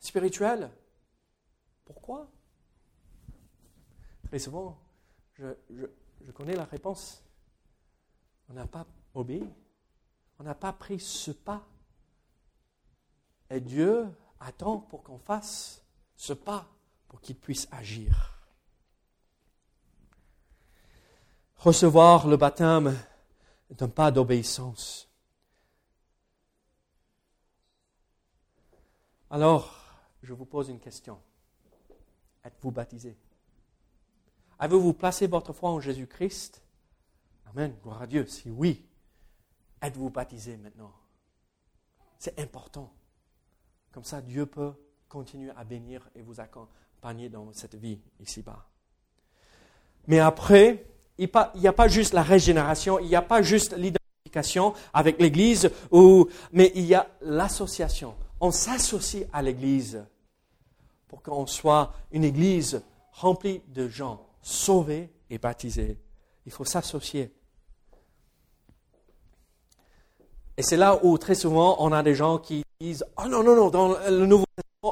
spirituelle? 0.00 0.68
Pourquoi? 1.84 2.28
Très 4.26 4.40
souvent, 4.40 4.76
je 5.38 6.32
connais 6.34 6.56
la 6.56 6.64
réponse. 6.64 7.22
On 8.48 8.54
n'a 8.54 8.66
pas 8.66 8.84
obéi. 9.14 9.48
On 10.40 10.42
n'a 10.42 10.56
pas 10.56 10.72
pris 10.72 10.98
ce 10.98 11.30
pas. 11.30 11.64
Et 13.48 13.60
Dieu 13.60 14.08
attend 14.40 14.78
pour 14.78 15.04
qu'on 15.04 15.18
fasse 15.18 15.83
ce 16.24 16.32
pas 16.32 16.66
pour 17.08 17.20
qu'il 17.20 17.36
puisse 17.36 17.68
agir. 17.70 18.40
Recevoir 21.56 22.26
le 22.26 22.38
baptême 22.38 22.98
est 23.70 23.82
un 23.82 23.88
pas 23.88 24.10
d'obéissance. 24.10 25.06
Alors, 29.28 29.84
je 30.22 30.32
vous 30.32 30.46
pose 30.46 30.70
une 30.70 30.80
question. 30.80 31.20
Êtes-vous 32.42 32.70
baptisé? 32.70 33.18
Avez-vous 34.58 34.94
placé 34.94 35.26
votre 35.26 35.52
foi 35.52 35.70
en 35.70 35.80
Jésus-Christ? 35.80 36.62
Amen, 37.50 37.76
gloire 37.82 38.00
à 38.00 38.06
Dieu. 38.06 38.26
Si 38.26 38.50
oui, 38.50 38.88
êtes-vous 39.82 40.08
baptisé 40.08 40.56
maintenant? 40.56 40.94
C'est 42.18 42.38
important. 42.40 42.90
Comme 43.92 44.04
ça, 44.04 44.22
Dieu 44.22 44.46
peut 44.46 44.74
continuer 45.14 45.52
à 45.56 45.62
bénir 45.62 46.08
et 46.16 46.22
vous 46.22 46.40
accompagner 46.40 47.28
dans 47.28 47.52
cette 47.52 47.76
vie 47.76 48.00
ici-bas. 48.18 48.66
Mais 50.08 50.18
après, 50.18 50.84
il 51.18 51.30
n'y 51.54 51.68
a 51.68 51.72
pas 51.72 51.86
juste 51.86 52.14
la 52.14 52.22
régénération, 52.24 52.98
il 52.98 53.06
n'y 53.06 53.14
a 53.14 53.22
pas 53.22 53.40
juste 53.40 53.76
l'identification 53.76 54.74
avec 54.92 55.20
l'Église, 55.20 55.70
mais 56.50 56.72
il 56.74 56.84
y 56.84 56.96
a 56.96 57.08
l'association. 57.20 58.16
On 58.40 58.50
s'associe 58.50 59.28
à 59.32 59.40
l'Église 59.40 60.04
pour 61.06 61.22
qu'on 61.22 61.46
soit 61.46 61.92
une 62.10 62.24
Église 62.24 62.82
remplie 63.12 63.62
de 63.68 63.86
gens 63.86 64.26
sauvés 64.42 65.12
et 65.30 65.38
baptisés. 65.38 65.96
Il 66.44 66.50
faut 66.50 66.64
s'associer. 66.64 67.32
Et 70.56 70.62
c'est 70.62 70.76
là 70.76 70.98
où 71.02 71.18
très 71.18 71.34
souvent 71.34 71.76
on 71.80 71.92
a 71.92 72.02
des 72.02 72.14
gens 72.14 72.38
qui 72.38 72.62
disent 72.80 73.04
Oh 73.18 73.28
non, 73.28 73.42
non, 73.42 73.56
non, 73.56 73.70
dans 73.70 73.88
le 74.08 74.26
Nouveau 74.26 74.44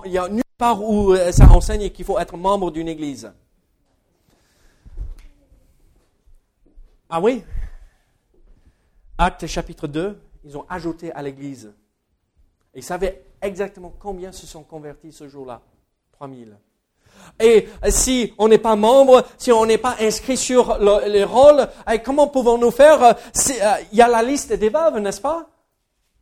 il 0.04 0.10
n'y 0.10 0.18
a 0.18 0.28
nulle 0.28 0.42
part 0.56 0.82
où 0.82 1.12
euh, 1.12 1.32
ça 1.32 1.48
enseigne 1.50 1.90
qu'il 1.90 2.04
faut 2.04 2.18
être 2.18 2.36
membre 2.36 2.70
d'une 2.70 2.88
église. 2.88 3.30
Ah 7.10 7.20
oui? 7.20 7.44
Acte 9.18 9.46
chapitre 9.46 9.86
2, 9.86 10.18
ils 10.44 10.56
ont 10.56 10.64
ajouté 10.68 11.12
à 11.12 11.22
l'église. 11.22 11.72
Ils 12.74 12.82
savaient 12.82 13.22
exactement 13.42 13.92
combien 13.98 14.32
se 14.32 14.46
sont 14.46 14.62
convertis 14.62 15.12
ce 15.12 15.28
jour-là. 15.28 15.60
3000. 16.12 16.56
Et 17.38 17.68
si 17.90 18.32
on 18.38 18.48
n'est 18.48 18.58
pas 18.58 18.74
membre, 18.74 19.24
si 19.36 19.52
on 19.52 19.66
n'est 19.66 19.78
pas 19.78 19.96
inscrit 20.00 20.38
sur 20.38 20.78
les 21.06 21.24
rôles, 21.24 21.68
comment 22.02 22.28
pouvons-nous 22.28 22.70
faire 22.70 23.02
euh, 23.02 23.12
Il 23.92 23.98
y 23.98 24.02
a 24.02 24.08
la 24.08 24.22
liste 24.22 24.52
des 24.54 24.70
veuves, 24.70 24.98
n'est-ce 24.98 25.20
pas? 25.20 25.51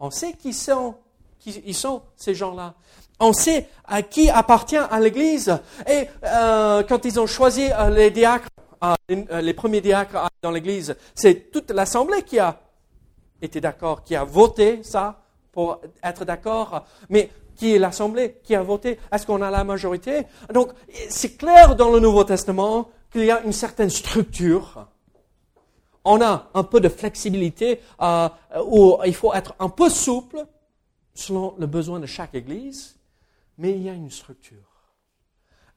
On 0.01 0.11
sait 0.11 0.33
qui 0.33 0.53
sont, 0.53 0.97
qui 1.39 1.75
sont 1.75 2.03
ces 2.17 2.35
gens-là 2.35 2.75
on 3.21 3.33
sait 3.33 3.69
à 3.87 4.03
qui 4.03 4.31
appartient 4.31 4.77
à 4.77 4.99
l'Église. 4.99 5.57
Et 5.89 6.09
euh, 6.25 6.83
quand 6.83 7.05
ils 7.05 7.21
ont 7.21 7.27
choisi 7.27 7.69
euh, 7.71 7.91
les 7.91 8.11
diacres, 8.11 8.49
euh, 8.83 9.41
les 9.41 9.55
premiers 9.55 9.83
diacres 9.83 10.29
dans 10.43 10.51
l'Église, 10.51 10.97
c'est 11.15 11.53
toute 11.53 11.71
l'Assemblée 11.71 12.23
qui 12.23 12.39
a 12.39 12.59
été 13.43 13.61
d'accord, 13.61 14.03
qui 14.03 14.17
a 14.17 14.25
voté 14.25 14.83
ça 14.83 15.23
pour 15.53 15.81
être 16.03 16.25
d'accord. 16.25 16.85
Mais 17.11 17.31
qui 17.57 17.75
est 17.75 17.79
l'Assemblée 17.79 18.39
qui 18.43 18.55
a 18.55 18.63
voté? 18.63 18.99
Est-ce 19.13 19.27
qu'on 19.27 19.43
a 19.43 19.51
la 19.51 19.65
majorité? 19.65 20.23
Donc, 20.55 20.71
c'est 21.11 21.37
clair 21.37 21.77
dans 21.77 21.91
le 21.91 22.01
Nouveau 22.01 22.25
Testament 22.25 22.89
qu'il 23.13 23.27
y 23.27 23.31
a 23.31 23.43
une 23.43 23.53
certaine 23.53 23.91
structure. 23.91 24.87
On 26.05 26.21
a 26.21 26.51
un 26.55 26.65
peu 26.65 26.81
de 26.81 26.89
flexibilité 26.89 27.81
où 28.67 28.99
il 29.05 29.15
faut 29.15 29.35
être 29.35 29.55
un 29.59 29.69
peu 29.69 29.89
souple 29.89 30.47
selon 31.15 31.55
le 31.59 31.67
besoin 31.67 32.01
de 32.01 32.07
chaque 32.07 32.35
Église 32.35 33.01
mais 33.61 33.73
il 33.73 33.83
y 33.83 33.91
a 33.91 33.93
une 33.93 34.11
structure. 34.11 34.95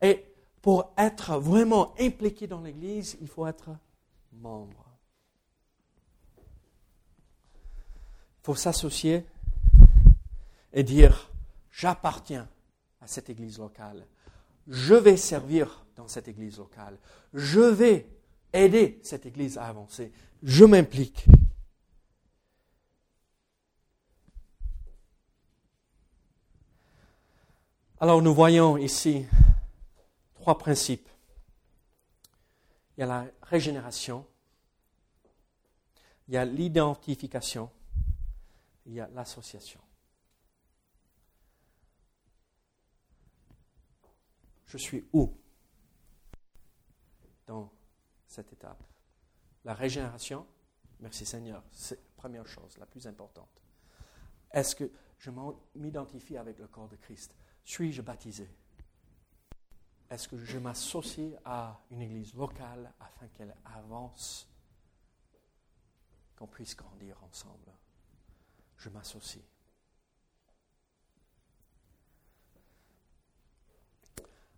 Et 0.01 0.25
pour 0.61 0.93
être 0.97 1.37
vraiment 1.37 1.93
impliqué 1.99 2.47
dans 2.47 2.61
l'Église, 2.61 3.17
il 3.19 3.27
faut 3.27 3.45
être 3.45 3.71
membre. 4.31 4.85
Il 8.39 8.45
faut 8.45 8.55
s'associer 8.55 9.25
et 10.71 10.83
dire, 10.83 11.29
j'appartiens 11.71 12.47
à 13.01 13.07
cette 13.07 13.29
Église 13.29 13.59
locale. 13.59 14.07
Je 14.67 14.95
vais 14.95 15.17
servir 15.17 15.85
dans 15.97 16.07
cette 16.07 16.29
Église 16.29 16.59
locale. 16.59 16.97
Je 17.33 17.59
vais 17.59 18.07
aider 18.53 18.99
cette 19.03 19.25
Église 19.25 19.57
à 19.57 19.65
avancer. 19.65 20.11
Je 20.43 20.63
m'implique. 20.65 21.25
Alors 27.99 28.21
nous 28.21 28.33
voyons 28.33 28.77
ici 28.77 29.25
trois 30.33 30.57
principes. 30.57 31.07
Il 32.97 33.01
y 33.01 33.03
a 33.03 33.07
la 33.07 33.25
régénération, 33.41 34.27
il 36.27 36.33
y 36.33 36.37
a 36.37 36.45
l'identification, 36.45 37.71
il 38.85 38.93
y 38.93 38.99
a 38.99 39.07
l'association. 39.15 39.79
Je 44.67 44.77
suis 44.77 45.05
où? 45.13 45.33
Dans 47.47 47.71
cette 48.33 48.51
étape. 48.51 48.83
La 49.63 49.73
régénération, 49.73 50.45
merci 50.99 51.25
Seigneur, 51.25 51.63
c'est 51.71 51.95
la 51.95 52.15
première 52.17 52.47
chose, 52.47 52.77
la 52.77 52.85
plus 52.85 53.07
importante. 53.07 53.61
Est-ce 54.51 54.75
que 54.75 54.91
je 55.19 55.31
m'identifie 55.75 56.37
avec 56.37 56.59
le 56.59 56.67
corps 56.67 56.89
de 56.89 56.95
Christ? 56.95 57.33
Suis-je 57.63 58.01
baptisé? 58.01 58.49
Est-ce 60.09 60.27
que 60.27 60.37
je 60.37 60.57
m'associe 60.57 61.33
à 61.45 61.79
une 61.91 62.01
église 62.01 62.33
locale 62.33 62.91
afin 62.99 63.27
qu'elle 63.29 63.55
avance, 63.65 64.47
qu'on 66.35 66.47
puisse 66.47 66.75
grandir 66.75 67.17
ensemble? 67.23 67.71
Je 68.77 68.89
m'associe. 68.89 69.43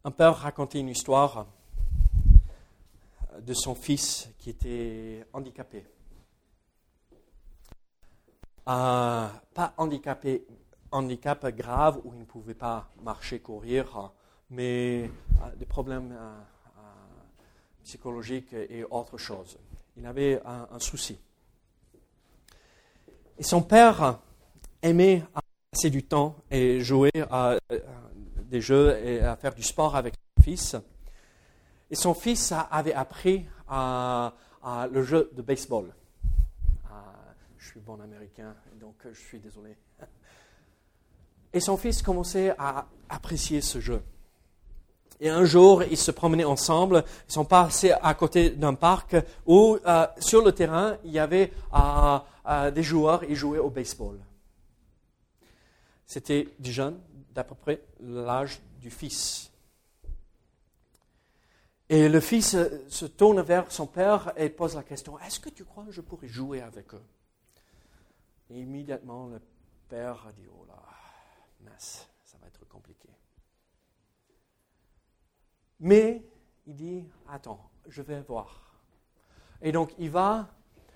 Un 0.04 0.12
père 0.12 0.36
racontait 0.36 0.80
une 0.80 0.90
histoire 0.90 1.48
de 3.42 3.54
son 3.54 3.76
fils 3.76 4.30
qui 4.38 4.50
était 4.50 5.26
handicapé. 5.34 5.86
Euh, 8.68 9.28
pas 9.54 9.74
handicapé, 9.78 10.48
handicap 10.92 11.46
grave 11.56 12.02
où 12.04 12.14
il 12.14 12.20
ne 12.20 12.26
pouvait 12.26 12.56
pas 12.56 12.90
marcher, 13.04 13.40
courir, 13.40 14.12
mais 14.50 15.04
euh, 15.44 15.56
des 15.58 15.66
problèmes 15.66 16.12
euh, 16.18 16.42
psychologiques 17.84 18.54
et 18.54 18.84
autre 18.90 19.18
chose. 19.18 19.60
Il 19.98 20.06
avait 20.08 20.42
un, 20.44 20.80
souci. 20.80 21.18
Et 23.38 23.44
son 23.44 23.62
père 23.62 24.20
aimait 24.82 25.24
passer 25.72 25.90
du 25.90 26.04
temps 26.04 26.36
et 26.50 26.82
jouer 26.82 27.12
à 27.30 27.58
des 28.50 28.60
jeux 28.60 28.98
et 29.06 29.22
à 29.22 29.36
faire 29.38 29.54
du 29.54 29.64
sport 29.64 29.96
avec 29.96 30.16
son 30.16 30.44
fils. 30.44 30.76
Et 31.90 31.96
son 31.96 32.14
fils 32.14 32.54
avait 32.72 32.94
appris 32.94 33.46
le 33.70 35.04
jeu 35.04 35.30
de 35.34 35.42
baseball. 35.42 35.94
je 37.58 37.68
suis 37.68 37.80
bon 37.80 38.00
américain, 38.02 38.56
donc 38.80 38.96
je 39.12 39.20
suis 39.20 39.40
désolé. 39.40 39.76
Et 41.54 41.60
son 41.60 41.78
fils 41.78 42.02
commençait 42.02 42.54
à 42.58 42.88
apprécier 43.10 43.62
ce 43.62 43.80
jeu. 43.80 44.02
Et 45.20 45.30
un 45.30 45.46
jour, 45.46 45.84
ils 45.84 45.98
se 45.98 46.12
promenaient 46.12 46.44
ensemble. 46.44 47.04
Ils 47.30 47.34
sont 47.34 47.46
passés 47.46 47.94
à 48.02 48.14
côté 48.14 48.50
d'un 48.50 48.74
parc 48.74 49.16
où, 49.46 49.78
euh, 49.86 50.08
sur 50.20 50.44
le 50.44 50.52
terrain, 50.52 50.98
il 51.06 51.12
y 51.12 51.20
avait 51.20 51.54
euh, 51.74 52.20
euh, 52.48 52.72
des 52.72 52.84
joueurs. 52.84 53.24
Ils 53.24 53.36
jouaient 53.36 53.60
au 53.60 53.70
baseball. 53.70 54.20
C'était 56.06 56.50
des 56.60 56.72
jeunes, 56.72 57.00
d'à 57.34 57.44
peu 57.44 57.56
près 57.56 57.82
l'âge 58.02 58.62
du 58.80 58.92
fils. 58.92 59.52
Et 61.90 62.10
le 62.10 62.20
fils 62.20 62.58
se 62.88 63.06
tourne 63.06 63.42
vers 63.42 63.72
son 63.72 63.86
père 63.86 64.34
et 64.38 64.50
pose 64.50 64.76
la 64.76 64.84
question, 64.84 65.20
est-ce 65.20 65.40
que 65.40 65.50
tu 65.50 65.66
crois 65.66 65.84
que 65.86 65.92
je 65.92 66.02
pourrais 66.02 66.28
jouer 66.28 66.62
avec 66.62 66.94
eux? 66.94 67.04
Et 68.50 68.60
immédiatement, 68.60 69.28
le 69.28 69.40
père 69.88 70.26
a 70.28 70.32
dit, 70.32 70.48
oh 70.52 70.66
là, 70.68 70.82
mince, 71.64 72.08
ça 72.24 72.38
va 72.42 72.48
être 72.48 72.68
compliqué. 72.68 73.10
Mais 75.80 76.24
il 76.66 76.76
dit, 76.76 77.06
attends, 77.30 77.70
je 77.88 78.02
vais 78.02 78.22
voir. 78.22 78.80
Et 79.62 79.72
donc 79.72 79.92
il 80.00 80.10
va 80.10 80.48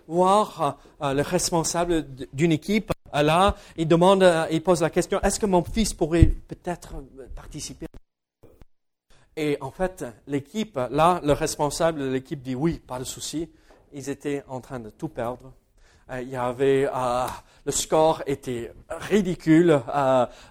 voir 0.08 0.80
euh, 1.02 1.14
le 1.14 1.22
responsable 1.22 2.08
d'une 2.34 2.52
équipe 2.52 2.92
là, 3.14 3.56
il 3.78 3.88
demande, 3.88 4.24
euh, 4.24 4.48
il 4.52 4.62
pose 4.62 4.82
la 4.82 4.90
question, 4.90 5.20
est-ce 5.22 5.40
que 5.40 5.46
mon 5.46 5.64
fils 5.64 5.94
pourrait 5.94 6.26
peut-être 6.26 6.96
participer 7.36 7.89
Et 9.42 9.58
en 9.62 9.72
fait, 9.72 10.04
l'équipe, 10.28 10.78
là, 10.92 11.22
le 11.24 11.32
responsable 11.32 12.02
de 12.02 12.10
l'équipe 12.10 12.42
dit 12.42 12.56
oui, 12.56 12.82
pas 12.86 13.00
de 13.00 13.06
souci. 13.06 13.50
Ils 13.94 14.10
étaient 14.10 14.44
en 14.50 14.60
train 14.60 14.82
de 14.82 14.90
tout 14.90 15.08
perdre. 15.08 15.54
Euh, 16.12 16.22
il 16.22 16.28
y 16.28 16.36
avait, 16.36 16.90
euh, 16.94 17.26
le 17.66 17.72
score 17.72 18.22
était 18.28 18.74
ridicule, 18.90 19.82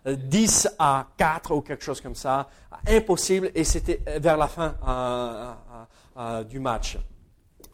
10 0.06 0.68
à 0.78 1.06
4 1.18 1.54
ou 1.54 1.60
quelque 1.60 1.84
chose 1.84 2.00
comme 2.00 2.14
ça, 2.14 2.48
impossible, 2.88 3.50
et 3.54 3.64
c'était 3.64 4.00
vers 4.20 4.38
la 4.38 4.48
fin 4.48 4.74
du 6.48 6.58
match. 6.58 6.96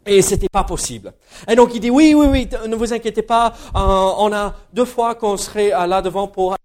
Et 0.05 0.21
c'était 0.21 0.49
pas 0.49 0.63
possible. 0.63 1.13
Et 1.47 1.55
donc 1.55 1.73
il 1.73 1.79
dit 1.79 1.89
oui, 1.89 2.13
oui, 2.13 2.27
oui, 2.27 2.49
ne 2.67 2.75
vous 2.75 2.93
inquiétez 2.93 3.23
pas, 3.23 3.53
euh, 3.75 3.79
on 4.19 4.31
a 4.31 4.53
deux 4.71 4.85
fois 4.85 5.15
qu'on 5.15 5.35
serait 5.35 5.73
euh, 5.73 5.87
là 5.87 6.01
devant 6.01 6.27
pour 6.27 6.55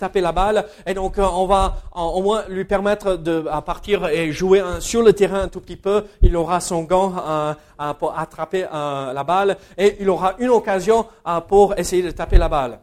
taper 0.00 0.20
la 0.20 0.32
balle, 0.32 0.66
et 0.84 0.94
donc 0.94 1.18
euh, 1.18 1.24
on 1.24 1.46
va 1.46 1.76
au 1.94 2.22
moins 2.22 2.44
lui 2.48 2.64
permettre 2.64 3.16
de 3.16 3.42
partir 3.64 4.06
et 4.08 4.32
jouer 4.32 4.62
sur 4.80 5.02
le 5.02 5.12
terrain 5.12 5.42
un 5.42 5.48
tout 5.48 5.60
petit 5.60 5.76
peu. 5.76 6.04
Il 6.22 6.36
aura 6.36 6.60
son 6.60 6.82
gant 6.82 7.54
pour 7.98 8.18
attraper 8.18 8.62
la 8.62 9.24
balle, 9.24 9.56
et 9.78 9.96
il 10.00 10.10
aura 10.10 10.34
une 10.38 10.50
occasion 10.50 11.06
pour 11.46 11.78
essayer 11.78 12.02
de 12.02 12.10
taper 12.10 12.38
la 12.38 12.48
balle. 12.48 12.80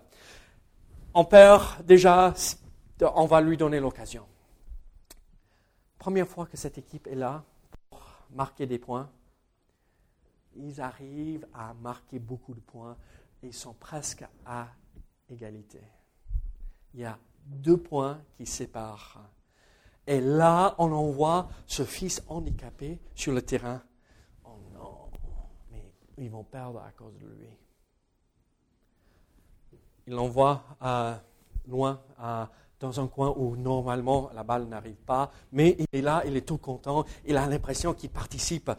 On 1.13 1.25
perd 1.25 1.63
déjà, 1.83 2.33
on 3.15 3.25
va 3.25 3.41
lui 3.41 3.57
donner 3.57 3.79
l'occasion. 3.79 4.23
Première 5.97 6.27
fois 6.27 6.45
que 6.45 6.55
cette 6.55 6.77
équipe 6.77 7.07
est 7.07 7.15
là 7.15 7.43
pour 7.89 8.01
marquer 8.33 8.65
des 8.65 8.77
points 8.77 9.09
ils 10.59 10.81
arrivent 10.81 11.47
à 11.53 11.73
marquer 11.75 12.19
beaucoup 12.19 12.53
de 12.53 12.59
points 12.59 12.97
ils 13.43 13.53
sont 13.53 13.73
presque 13.73 14.25
à 14.45 14.67
égalité. 15.29 15.81
Il 16.93 17.01
y 17.01 17.05
a 17.05 17.17
deux 17.45 17.77
points 17.77 18.21
qui 18.37 18.45
séparent. 18.45 19.21
Et 20.05 20.21
là, 20.21 20.75
on 20.77 20.91
envoie 20.91 21.49
ce 21.65 21.83
fils 21.83 22.23
handicapé 22.27 22.99
sur 23.13 23.33
le 23.33 23.41
terrain. 23.41 23.83
Oh 24.45 24.57
non, 24.73 25.09
mais 25.71 25.93
ils 26.17 26.29
vont 26.29 26.43
perdre 26.43 26.81
à 26.81 26.91
cause 26.91 27.17
de 27.19 27.27
lui. 27.27 27.49
Il 30.07 30.13
l'envoie 30.13 30.63
loin 31.67 32.01
à 32.17 32.49
dans 32.79 32.99
un 32.99 33.07
coin 33.07 33.33
où 33.35 33.55
normalement 33.55 34.29
la 34.35 34.43
balle 34.43 34.65
n'arrive 34.65 34.95
pas, 34.95 35.31
mais 35.51 35.75
il 35.79 35.99
est 35.99 36.01
là, 36.01 36.21
il 36.25 36.37
est 36.37 36.41
tout 36.41 36.57
content, 36.57 37.05
il 37.25 37.35
a 37.35 37.47
l'impression 37.47 37.93
qu'il 37.93 38.09
participe, 38.09 38.71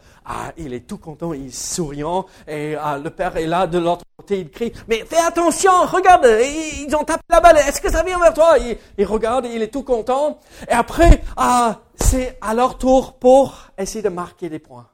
il 0.57 0.73
est 0.73 0.87
tout 0.87 0.97
content, 0.97 1.33
il 1.33 1.47
est 1.47 1.55
souriant, 1.55 2.25
et 2.47 2.75
ah, 2.75 2.97
le 2.97 3.09
père 3.09 3.35
est 3.35 3.47
là 3.47 3.67
de 3.67 3.77
l'autre 3.77 4.05
côté, 4.15 4.39
il 4.39 4.49
crie, 4.49 4.71
mais 4.87 5.03
fais 5.05 5.17
attention, 5.17 5.71
regarde, 5.85 6.25
ils 6.25 6.95
ont 6.95 7.03
tapé 7.03 7.23
la 7.29 7.41
balle, 7.41 7.57
est-ce 7.57 7.81
que 7.81 7.91
ça 7.91 8.03
vient 8.03 8.19
vers 8.19 8.33
toi? 8.33 8.57
Il, 8.97 9.05
regarde, 9.05 9.45
il 9.47 9.61
est 9.61 9.71
tout 9.71 9.83
content, 9.83 10.39
et 10.67 10.71
après, 10.71 11.21
ah, 11.35 11.81
c'est 11.95 12.37
à 12.39 12.53
leur 12.53 12.77
tour 12.77 13.19
pour 13.19 13.57
essayer 13.77 14.01
de 14.01 14.09
marquer 14.09 14.47
des 14.47 14.59
points. 14.59 14.87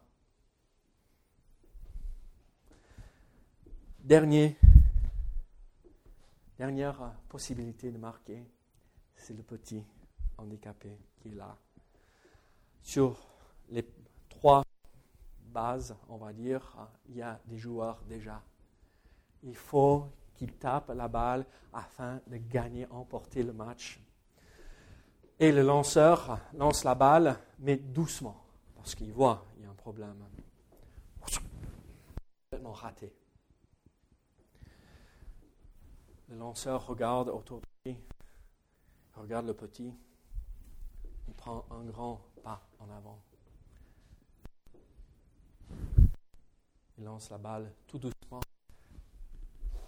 Dernier, 4.00 4.58
dernière 6.58 7.12
possibilité 7.30 7.92
de 7.92 7.98
marquer 7.98 8.44
c'est 9.26 9.34
le 9.34 9.42
petit 9.42 9.84
handicapé 10.38 11.00
qui 11.20 11.30
est 11.30 11.34
là. 11.34 11.58
Sur 12.84 13.18
les 13.70 13.84
trois 14.30 14.64
bases, 15.48 15.96
on 16.10 16.18
va 16.18 16.32
dire, 16.32 16.78
il 17.10 17.16
y 17.16 17.22
a 17.24 17.40
des 17.46 17.58
joueurs 17.58 18.04
déjà. 18.08 18.44
Il 19.42 19.56
faut 19.56 20.06
qu'ils 20.36 20.54
tapent 20.54 20.92
la 20.96 21.08
balle 21.08 21.44
afin 21.74 22.22
de 22.28 22.38
gagner, 22.38 22.86
emporter 22.92 23.42
le 23.42 23.52
match. 23.52 24.00
Et 25.40 25.52
le 25.52 25.64
lanceur 25.64 26.40
lance 26.54 26.84
la 26.84 26.94
balle, 26.94 27.40
mais 27.58 27.78
doucement, 27.78 28.46
parce 28.76 28.94
qu'il 28.94 29.12
voit 29.12 29.44
qu'il 29.54 29.64
y 29.64 29.66
a 29.66 29.72
un 29.72 29.74
problème. 29.74 30.24
Complètement 32.52 32.74
raté. 32.74 33.12
Le 36.30 36.38
lanceur 36.38 36.86
regarde 36.86 37.30
autour 37.30 37.62
de 37.62 37.66
lui 37.90 37.98
Regarde 39.16 39.48
le 39.48 39.54
petit. 39.54 39.94
Il 41.28 41.34
prend 41.34 41.66
un 41.72 41.84
grand 41.86 42.22
pas 42.44 42.68
en 42.80 42.90
avant. 42.90 43.22
Il 46.98 47.04
lance 47.04 47.30
la 47.30 47.38
balle 47.38 47.74
tout 47.88 48.00
doucement. 48.00 48.42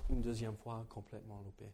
Une 0.09 0.21
deuxième 0.21 0.55
fois, 0.57 0.86
complètement 0.89 1.41
loupé. 1.41 1.65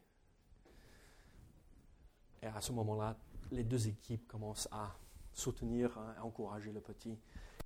Et 2.41 2.47
à 2.47 2.60
ce 2.60 2.72
moment-là, 2.72 3.16
les 3.51 3.64
deux 3.64 3.88
équipes 3.88 4.28
commencent 4.28 4.68
à 4.72 4.95
soutenir, 5.32 5.97
à 5.97 6.24
encourager 6.24 6.72
le 6.72 6.82
petit. 6.82 7.18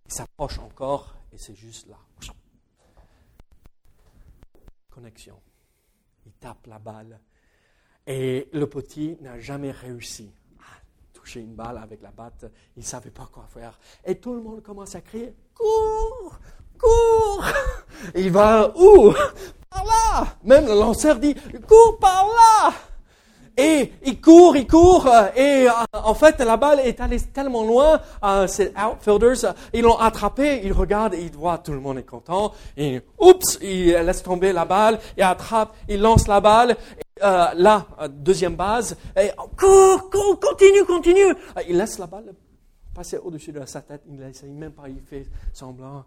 Il 0.06 0.14
s'approche 0.14 0.60
encore 0.60 1.16
et 1.32 1.38
c'est 1.38 1.56
juste 1.56 1.88
là. 1.88 1.98
Connexion. 4.90 5.42
Il 6.26 6.34
tape 6.34 6.68
la 6.68 6.80
balle 6.80 7.20
et 8.08 8.48
le 8.54 8.68
petit 8.68 9.18
n'a 9.22 9.38
jamais 9.38 9.72
réussi 9.72 10.32
à 10.62 10.80
toucher 11.14 11.42
une 11.42 11.54
balle 11.54 11.78
avec 11.78 12.02
la 12.02 12.12
batte. 12.12 12.46
Il 12.78 12.80
ne 12.80 12.86
savait 12.86 13.12
pas 13.12 13.30
quoi 13.32 13.46
faire. 13.54 13.78
Et 14.06 14.16
tout 14.16 14.34
le 14.34 14.42
monde 14.42 14.64
commence 14.64 14.96
à 14.96 15.02
crier, 15.02 15.34
cours, 15.54 16.40
cours. 16.80 17.46
il 18.16 18.32
va 18.32 18.74
où? 18.76 19.14
Par 19.70 19.86
là. 19.86 20.28
Même 20.46 20.66
le 20.66 20.74
lanceur 20.74 21.20
dit, 21.20 21.36
cours 21.68 22.00
par 22.00 22.26
là. 22.26 22.74
Et 23.60 23.92
il 24.06 24.22
court, 24.22 24.56
il 24.56 24.68
court, 24.68 25.10
et 25.36 25.68
euh, 25.68 25.72
en 25.92 26.14
fait 26.14 26.40
la 26.42 26.58
balle 26.58 26.80
est 26.82 27.02
allée 27.02 27.20
tellement 27.20 27.64
loin, 27.64 28.00
euh, 28.24 28.46
ces 28.46 28.72
outfielders, 28.78 29.56
ils 29.74 29.82
l'ont 29.82 29.98
attrapé, 29.98 30.62
ils 30.64 30.72
regardent, 30.72 31.16
ils 31.16 31.32
voient 31.32 31.58
tout 31.58 31.72
le 31.72 31.80
monde 31.80 31.98
est 31.98 32.04
content, 32.04 32.54
et 32.78 33.02
oups, 33.18 33.58
il 33.64 33.94
laisse 33.94 34.22
tomber 34.22 34.54
la 34.54 34.66
balle, 34.66 35.00
il 35.18 35.24
attrape, 35.24 35.74
il 35.90 36.00
lance 36.00 36.28
la 36.28 36.40
balle, 36.40 36.78
et, 37.18 37.56
là, 37.56 37.86
deuxième 38.10 38.56
base, 38.56 38.96
et 39.16 39.32
cours, 39.58 40.10
cours, 40.10 40.40
continue, 40.40 40.86
continue. 40.86 41.36
Il 41.68 41.78
laisse 41.78 41.98
la 42.00 42.08
balle 42.08 42.34
passer 42.98 43.18
au-dessus 43.18 43.52
de 43.52 43.64
sa 43.66 43.82
tête, 43.82 44.02
il 44.08 44.16
n'essaye 44.16 44.50
même 44.50 44.72
pas, 44.72 44.90
il 44.90 45.00
fait 45.02 45.28
semblant. 45.54 46.04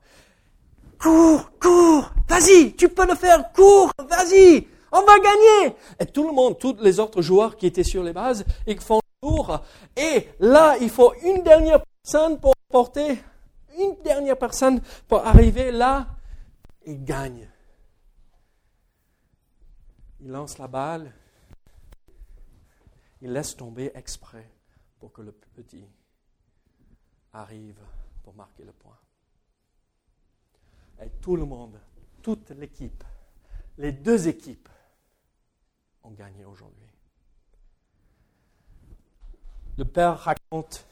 Cours, 0.99 1.53
cours, 1.61 2.11
vas-y, 2.29 2.73
tu 2.75 2.89
peux 2.89 3.07
le 3.07 3.15
faire, 3.15 3.53
cours, 3.53 3.93
vas-y. 3.97 4.67
On 4.91 5.03
va 5.03 5.19
gagner. 5.21 5.77
Et 6.01 6.07
tout 6.07 6.27
le 6.27 6.33
monde, 6.33 6.59
tous 6.59 6.77
les 6.81 6.99
autres 6.99 7.23
joueurs 7.23 7.57
qui 7.57 7.67
étaient 7.67 7.85
sur 7.85 8.03
les 8.03 8.13
bases, 8.13 8.45
ils 8.67 8.81
font 8.81 9.01
tour. 9.23 9.61
Et 9.97 10.29
là, 10.41 10.77
il 10.81 10.91
faut 10.91 11.13
une 11.23 11.43
dernière 11.43 11.81
personne 12.03 12.41
pour 12.41 12.55
porter, 12.69 13.19
une 13.79 13.95
dernière 14.03 14.37
personne 14.37 14.81
pour 15.07 15.25
arriver 15.25 15.71
là. 15.71 16.07
Il 16.87 17.05
gagne. 17.05 17.50
Il 20.23 20.31
lance 20.31 20.59
la 20.59 20.69
balle. 20.69 21.13
Il 23.23 23.33
laisse 23.33 23.57
tomber 23.57 23.91
exprès 23.95 24.51
pour 24.99 25.13
que 25.13 25.23
le 25.23 25.33
petit 25.33 25.85
arrive 27.33 27.81
pour 28.23 28.35
marquer 28.35 28.65
le 28.65 28.73
point. 28.73 28.99
Et 31.03 31.11
tout 31.21 31.37
le 31.37 31.45
monde, 31.45 31.81
toute 32.23 32.51
l'équipe, 32.51 33.05
les 33.79 33.93
deux 33.93 34.29
équipes 34.29 34.69
ont 36.03 36.11
gagné 36.11 36.45
aujourd'hui. 36.45 36.89
Le 39.79 39.85
Père 39.87 40.19
raconte, 40.19 40.85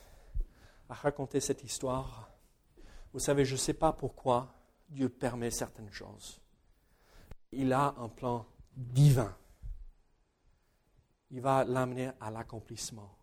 a 0.89 0.95
raconté 0.95 1.41
cette 1.41 1.63
histoire. 1.63 2.31
Vous 3.13 3.19
savez, 3.19 3.45
je 3.45 3.53
ne 3.53 3.59
sais 3.59 3.75
pas 3.75 3.93
pourquoi 3.93 4.55
Dieu 4.89 5.11
permet 5.11 5.51
certaines 5.51 5.91
choses. 5.91 6.41
Il 7.53 7.73
a 7.75 7.95
un 7.99 8.09
plan 8.09 8.47
divin. 8.79 9.35
Il 11.31 11.41
va 11.41 11.65
l'amener 11.65 12.11
à 12.21 12.31
l'accomplissement. 12.31 13.15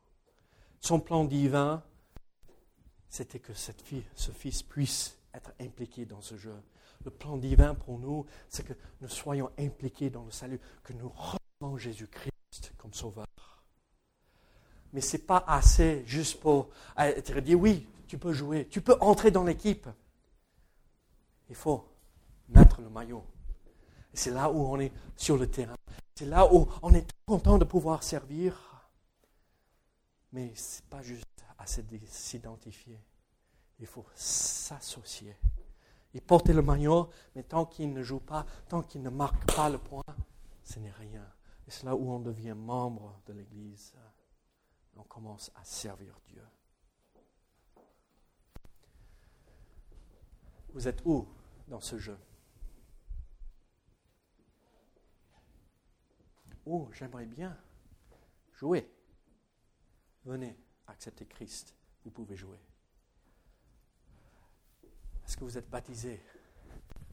Son 0.79 0.99
plan 0.99 1.23
divin, 1.23 1.81
c'était 3.09 3.39
que 3.39 3.53
cette 3.53 3.81
fille, 3.81 4.05
ce 4.13 4.31
fils 4.31 4.61
puisse 4.61 5.17
être 5.33 5.51
impliqué 5.59 6.05
dans 6.05 6.21
ce 6.21 6.37
jeu. 6.37 6.55
Le 7.03 7.11
plan 7.11 7.37
divin 7.37 7.73
pour 7.73 7.97
nous, 7.97 8.25
c'est 8.49 8.63
que 8.63 8.73
nous 9.01 9.07
soyons 9.07 9.49
impliqués 9.57 10.09
dans 10.09 10.23
le 10.23 10.31
salut, 10.31 10.59
que 10.83 10.93
nous 10.93 11.11
Jésus-Christ 11.77 12.73
comme 12.77 12.93
sauveur. 12.93 13.25
Mais 14.93 15.01
ce 15.01 15.17
n'est 15.17 15.23
pas 15.23 15.43
assez 15.47 16.03
juste 16.05 16.39
pour 16.39 16.69
être 16.97 17.39
dit 17.39 17.55
oui, 17.55 17.87
tu 18.07 18.17
peux 18.17 18.33
jouer, 18.33 18.67
tu 18.67 18.81
peux 18.81 18.95
entrer 19.01 19.31
dans 19.31 19.43
l'équipe. 19.43 19.87
Il 21.49 21.55
faut 21.55 21.87
mettre 22.49 22.81
le 22.81 22.89
maillot. 22.89 23.23
C'est 24.15 24.31
là 24.31 24.49
où 24.49 24.65
on 24.65 24.79
est 24.79 24.91
sur 25.15 25.37
le 25.37 25.49
terrain. 25.49 25.75
C'est 26.15 26.25
là 26.25 26.51
où 26.53 26.67
on 26.81 26.93
est 26.93 27.05
content 27.25 27.57
de 27.57 27.65
pouvoir 27.65 28.01
servir. 28.01 28.89
Mais 30.31 30.55
ce 30.55 30.81
n'est 30.81 30.87
pas 30.89 31.01
juste 31.01 31.25
de 31.77 31.99
s'identifier. 32.07 32.99
Il 33.79 33.87
faut 33.87 34.05
s'associer. 34.15 35.35
Il 36.13 36.21
porte 36.21 36.47
le 36.47 36.61
maillot, 36.61 37.09
mais 37.35 37.43
tant 37.43 37.65
qu'il 37.65 37.91
ne 37.91 38.03
joue 38.03 38.19
pas, 38.19 38.45
tant 38.69 38.81
qu'il 38.81 39.01
ne 39.01 39.09
marque 39.09 39.53
pas 39.53 39.69
le 39.69 39.77
point, 39.77 40.03
ce 40.63 40.79
n'est 40.79 40.91
rien. 40.91 41.25
Et 41.67 41.71
c'est 41.71 41.83
là 41.85 41.95
où 41.95 42.09
on 42.09 42.19
devient 42.19 42.53
membre 42.55 43.19
de 43.25 43.33
l'Église. 43.33 43.93
On 44.95 45.03
commence 45.03 45.51
à 45.55 45.65
servir 45.65 46.17
Dieu. 46.25 46.41
Vous 50.73 50.87
êtes 50.87 51.01
où 51.03 51.27
dans 51.67 51.81
ce 51.81 51.97
jeu? 51.97 52.17
Oh, 56.65 56.89
j'aimerais 56.93 57.25
bien 57.25 57.57
jouer. 58.53 58.91
Venez, 60.23 60.57
accepter 60.87 61.25
Christ. 61.25 61.75
Vous 62.03 62.11
pouvez 62.11 62.35
jouer. 62.35 62.59
Est-ce 65.25 65.37
que 65.37 65.43
vous 65.43 65.57
êtes 65.57 65.69
baptisé? 65.69 66.21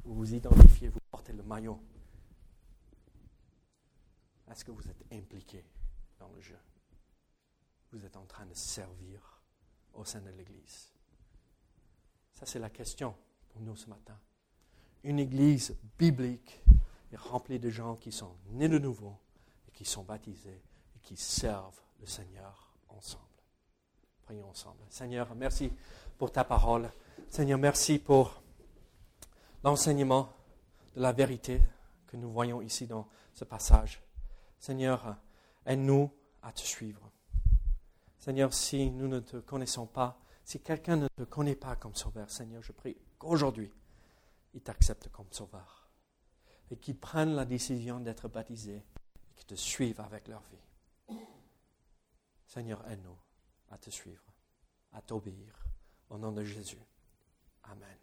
Vous 0.05 0.15
vous 0.15 0.35
identifiez, 0.35 0.89
vous 0.89 1.01
portez 1.11 1.33
le 1.33 1.43
maillot 1.43 1.81
est-ce 4.53 4.67
que 4.67 4.71
vous 4.71 4.87
êtes 4.87 5.03
impliqué 5.11 5.65
dans 6.19 6.29
le 6.29 6.41
jeu? 6.43 6.59
Vous 7.91 8.05
êtes 8.05 8.19
en 8.19 8.27
train 8.27 8.45
de 8.45 8.53
servir 8.53 9.41
au 9.95 10.05
sein 10.05 10.21
de 10.21 10.29
l'Église 10.29 10.93
Ça, 12.35 12.45
c'est 12.45 12.59
la 12.59 12.69
question 12.69 13.17
pour 13.49 13.63
nous 13.63 13.77
ce 13.77 13.89
matin. 13.89 14.19
Une 15.05 15.19
Église 15.19 15.75
biblique 15.99 16.63
est 17.11 17.17
remplie 17.17 17.59
de 17.59 17.71
gens 17.71 17.97
qui 17.97 18.13
sont 18.13 18.37
nés 18.51 18.69
de 18.69 18.79
nouveau 18.79 19.19
qui 19.73 19.85
sont 19.85 20.03
baptisés 20.03 20.63
et 20.97 20.99
qui 21.01 21.17
servent 21.17 21.81
le 22.01 22.07
Seigneur 22.07 22.75
ensemble. 22.89 23.25
Prions 24.23 24.49
ensemble. 24.49 24.83
Seigneur, 24.89 25.35
merci 25.35 25.73
pour 26.19 26.31
ta 26.31 26.45
parole. 26.45 26.91
Seigneur, 27.29 27.59
merci 27.59 27.99
pour 27.99 28.43
l'enseignement 29.65 30.33
de 30.95 31.01
la 31.01 31.13
vérité 31.13 31.61
que 32.07 32.17
nous 32.17 32.31
voyons 32.31 32.61
ici 32.61 32.87
dans 32.87 33.09
ce 33.35 33.45
passage. 33.45 34.03
Seigneur, 34.59 35.17
aide-nous 35.67 36.11
à 36.43 36.53
te 36.53 36.61
suivre. 36.61 37.11
Seigneur, 38.19 38.53
si 38.53 38.91
nous 38.91 39.09
ne 39.09 39.21
te 39.21 39.39
connaissons 39.39 39.87
pas, 39.87 40.21
si 40.45 40.61
quelqu'un 40.61 40.97
ne 40.97 41.09
te 41.09 41.23
connaît 41.23 41.57
pas 41.57 41.77
comme 41.77 41.95
sauveur, 41.95 42.31
Seigneur, 42.31 42.63
je 42.63 42.73
prie 42.73 42.97
qu'aujourd'hui, 43.19 43.73
il 44.55 44.61
t'accepte 44.61 45.09
comme 45.09 45.27
sauveur 45.31 45.89
et 46.71 46.77
qu'il 46.77 46.97
prenne 46.97 47.35
la 47.35 47.45
décision 47.45 48.01
d'être 48.01 48.29
baptisé 48.29 48.83
te 49.45 49.55
suive 49.55 50.01
avec 50.01 50.29
leur 50.29 50.43
vie. 50.43 51.19
Seigneur, 52.47 52.87
aide-nous 52.91 53.17
à 53.71 53.79
te 53.79 53.91
suivre, 53.91 54.25
à 54.93 55.01
t'obéir. 55.01 55.59
Au 56.11 56.19
nom 56.19 56.33
de 56.33 56.45
Jésus. 56.45 56.85
Amen. 57.65 57.99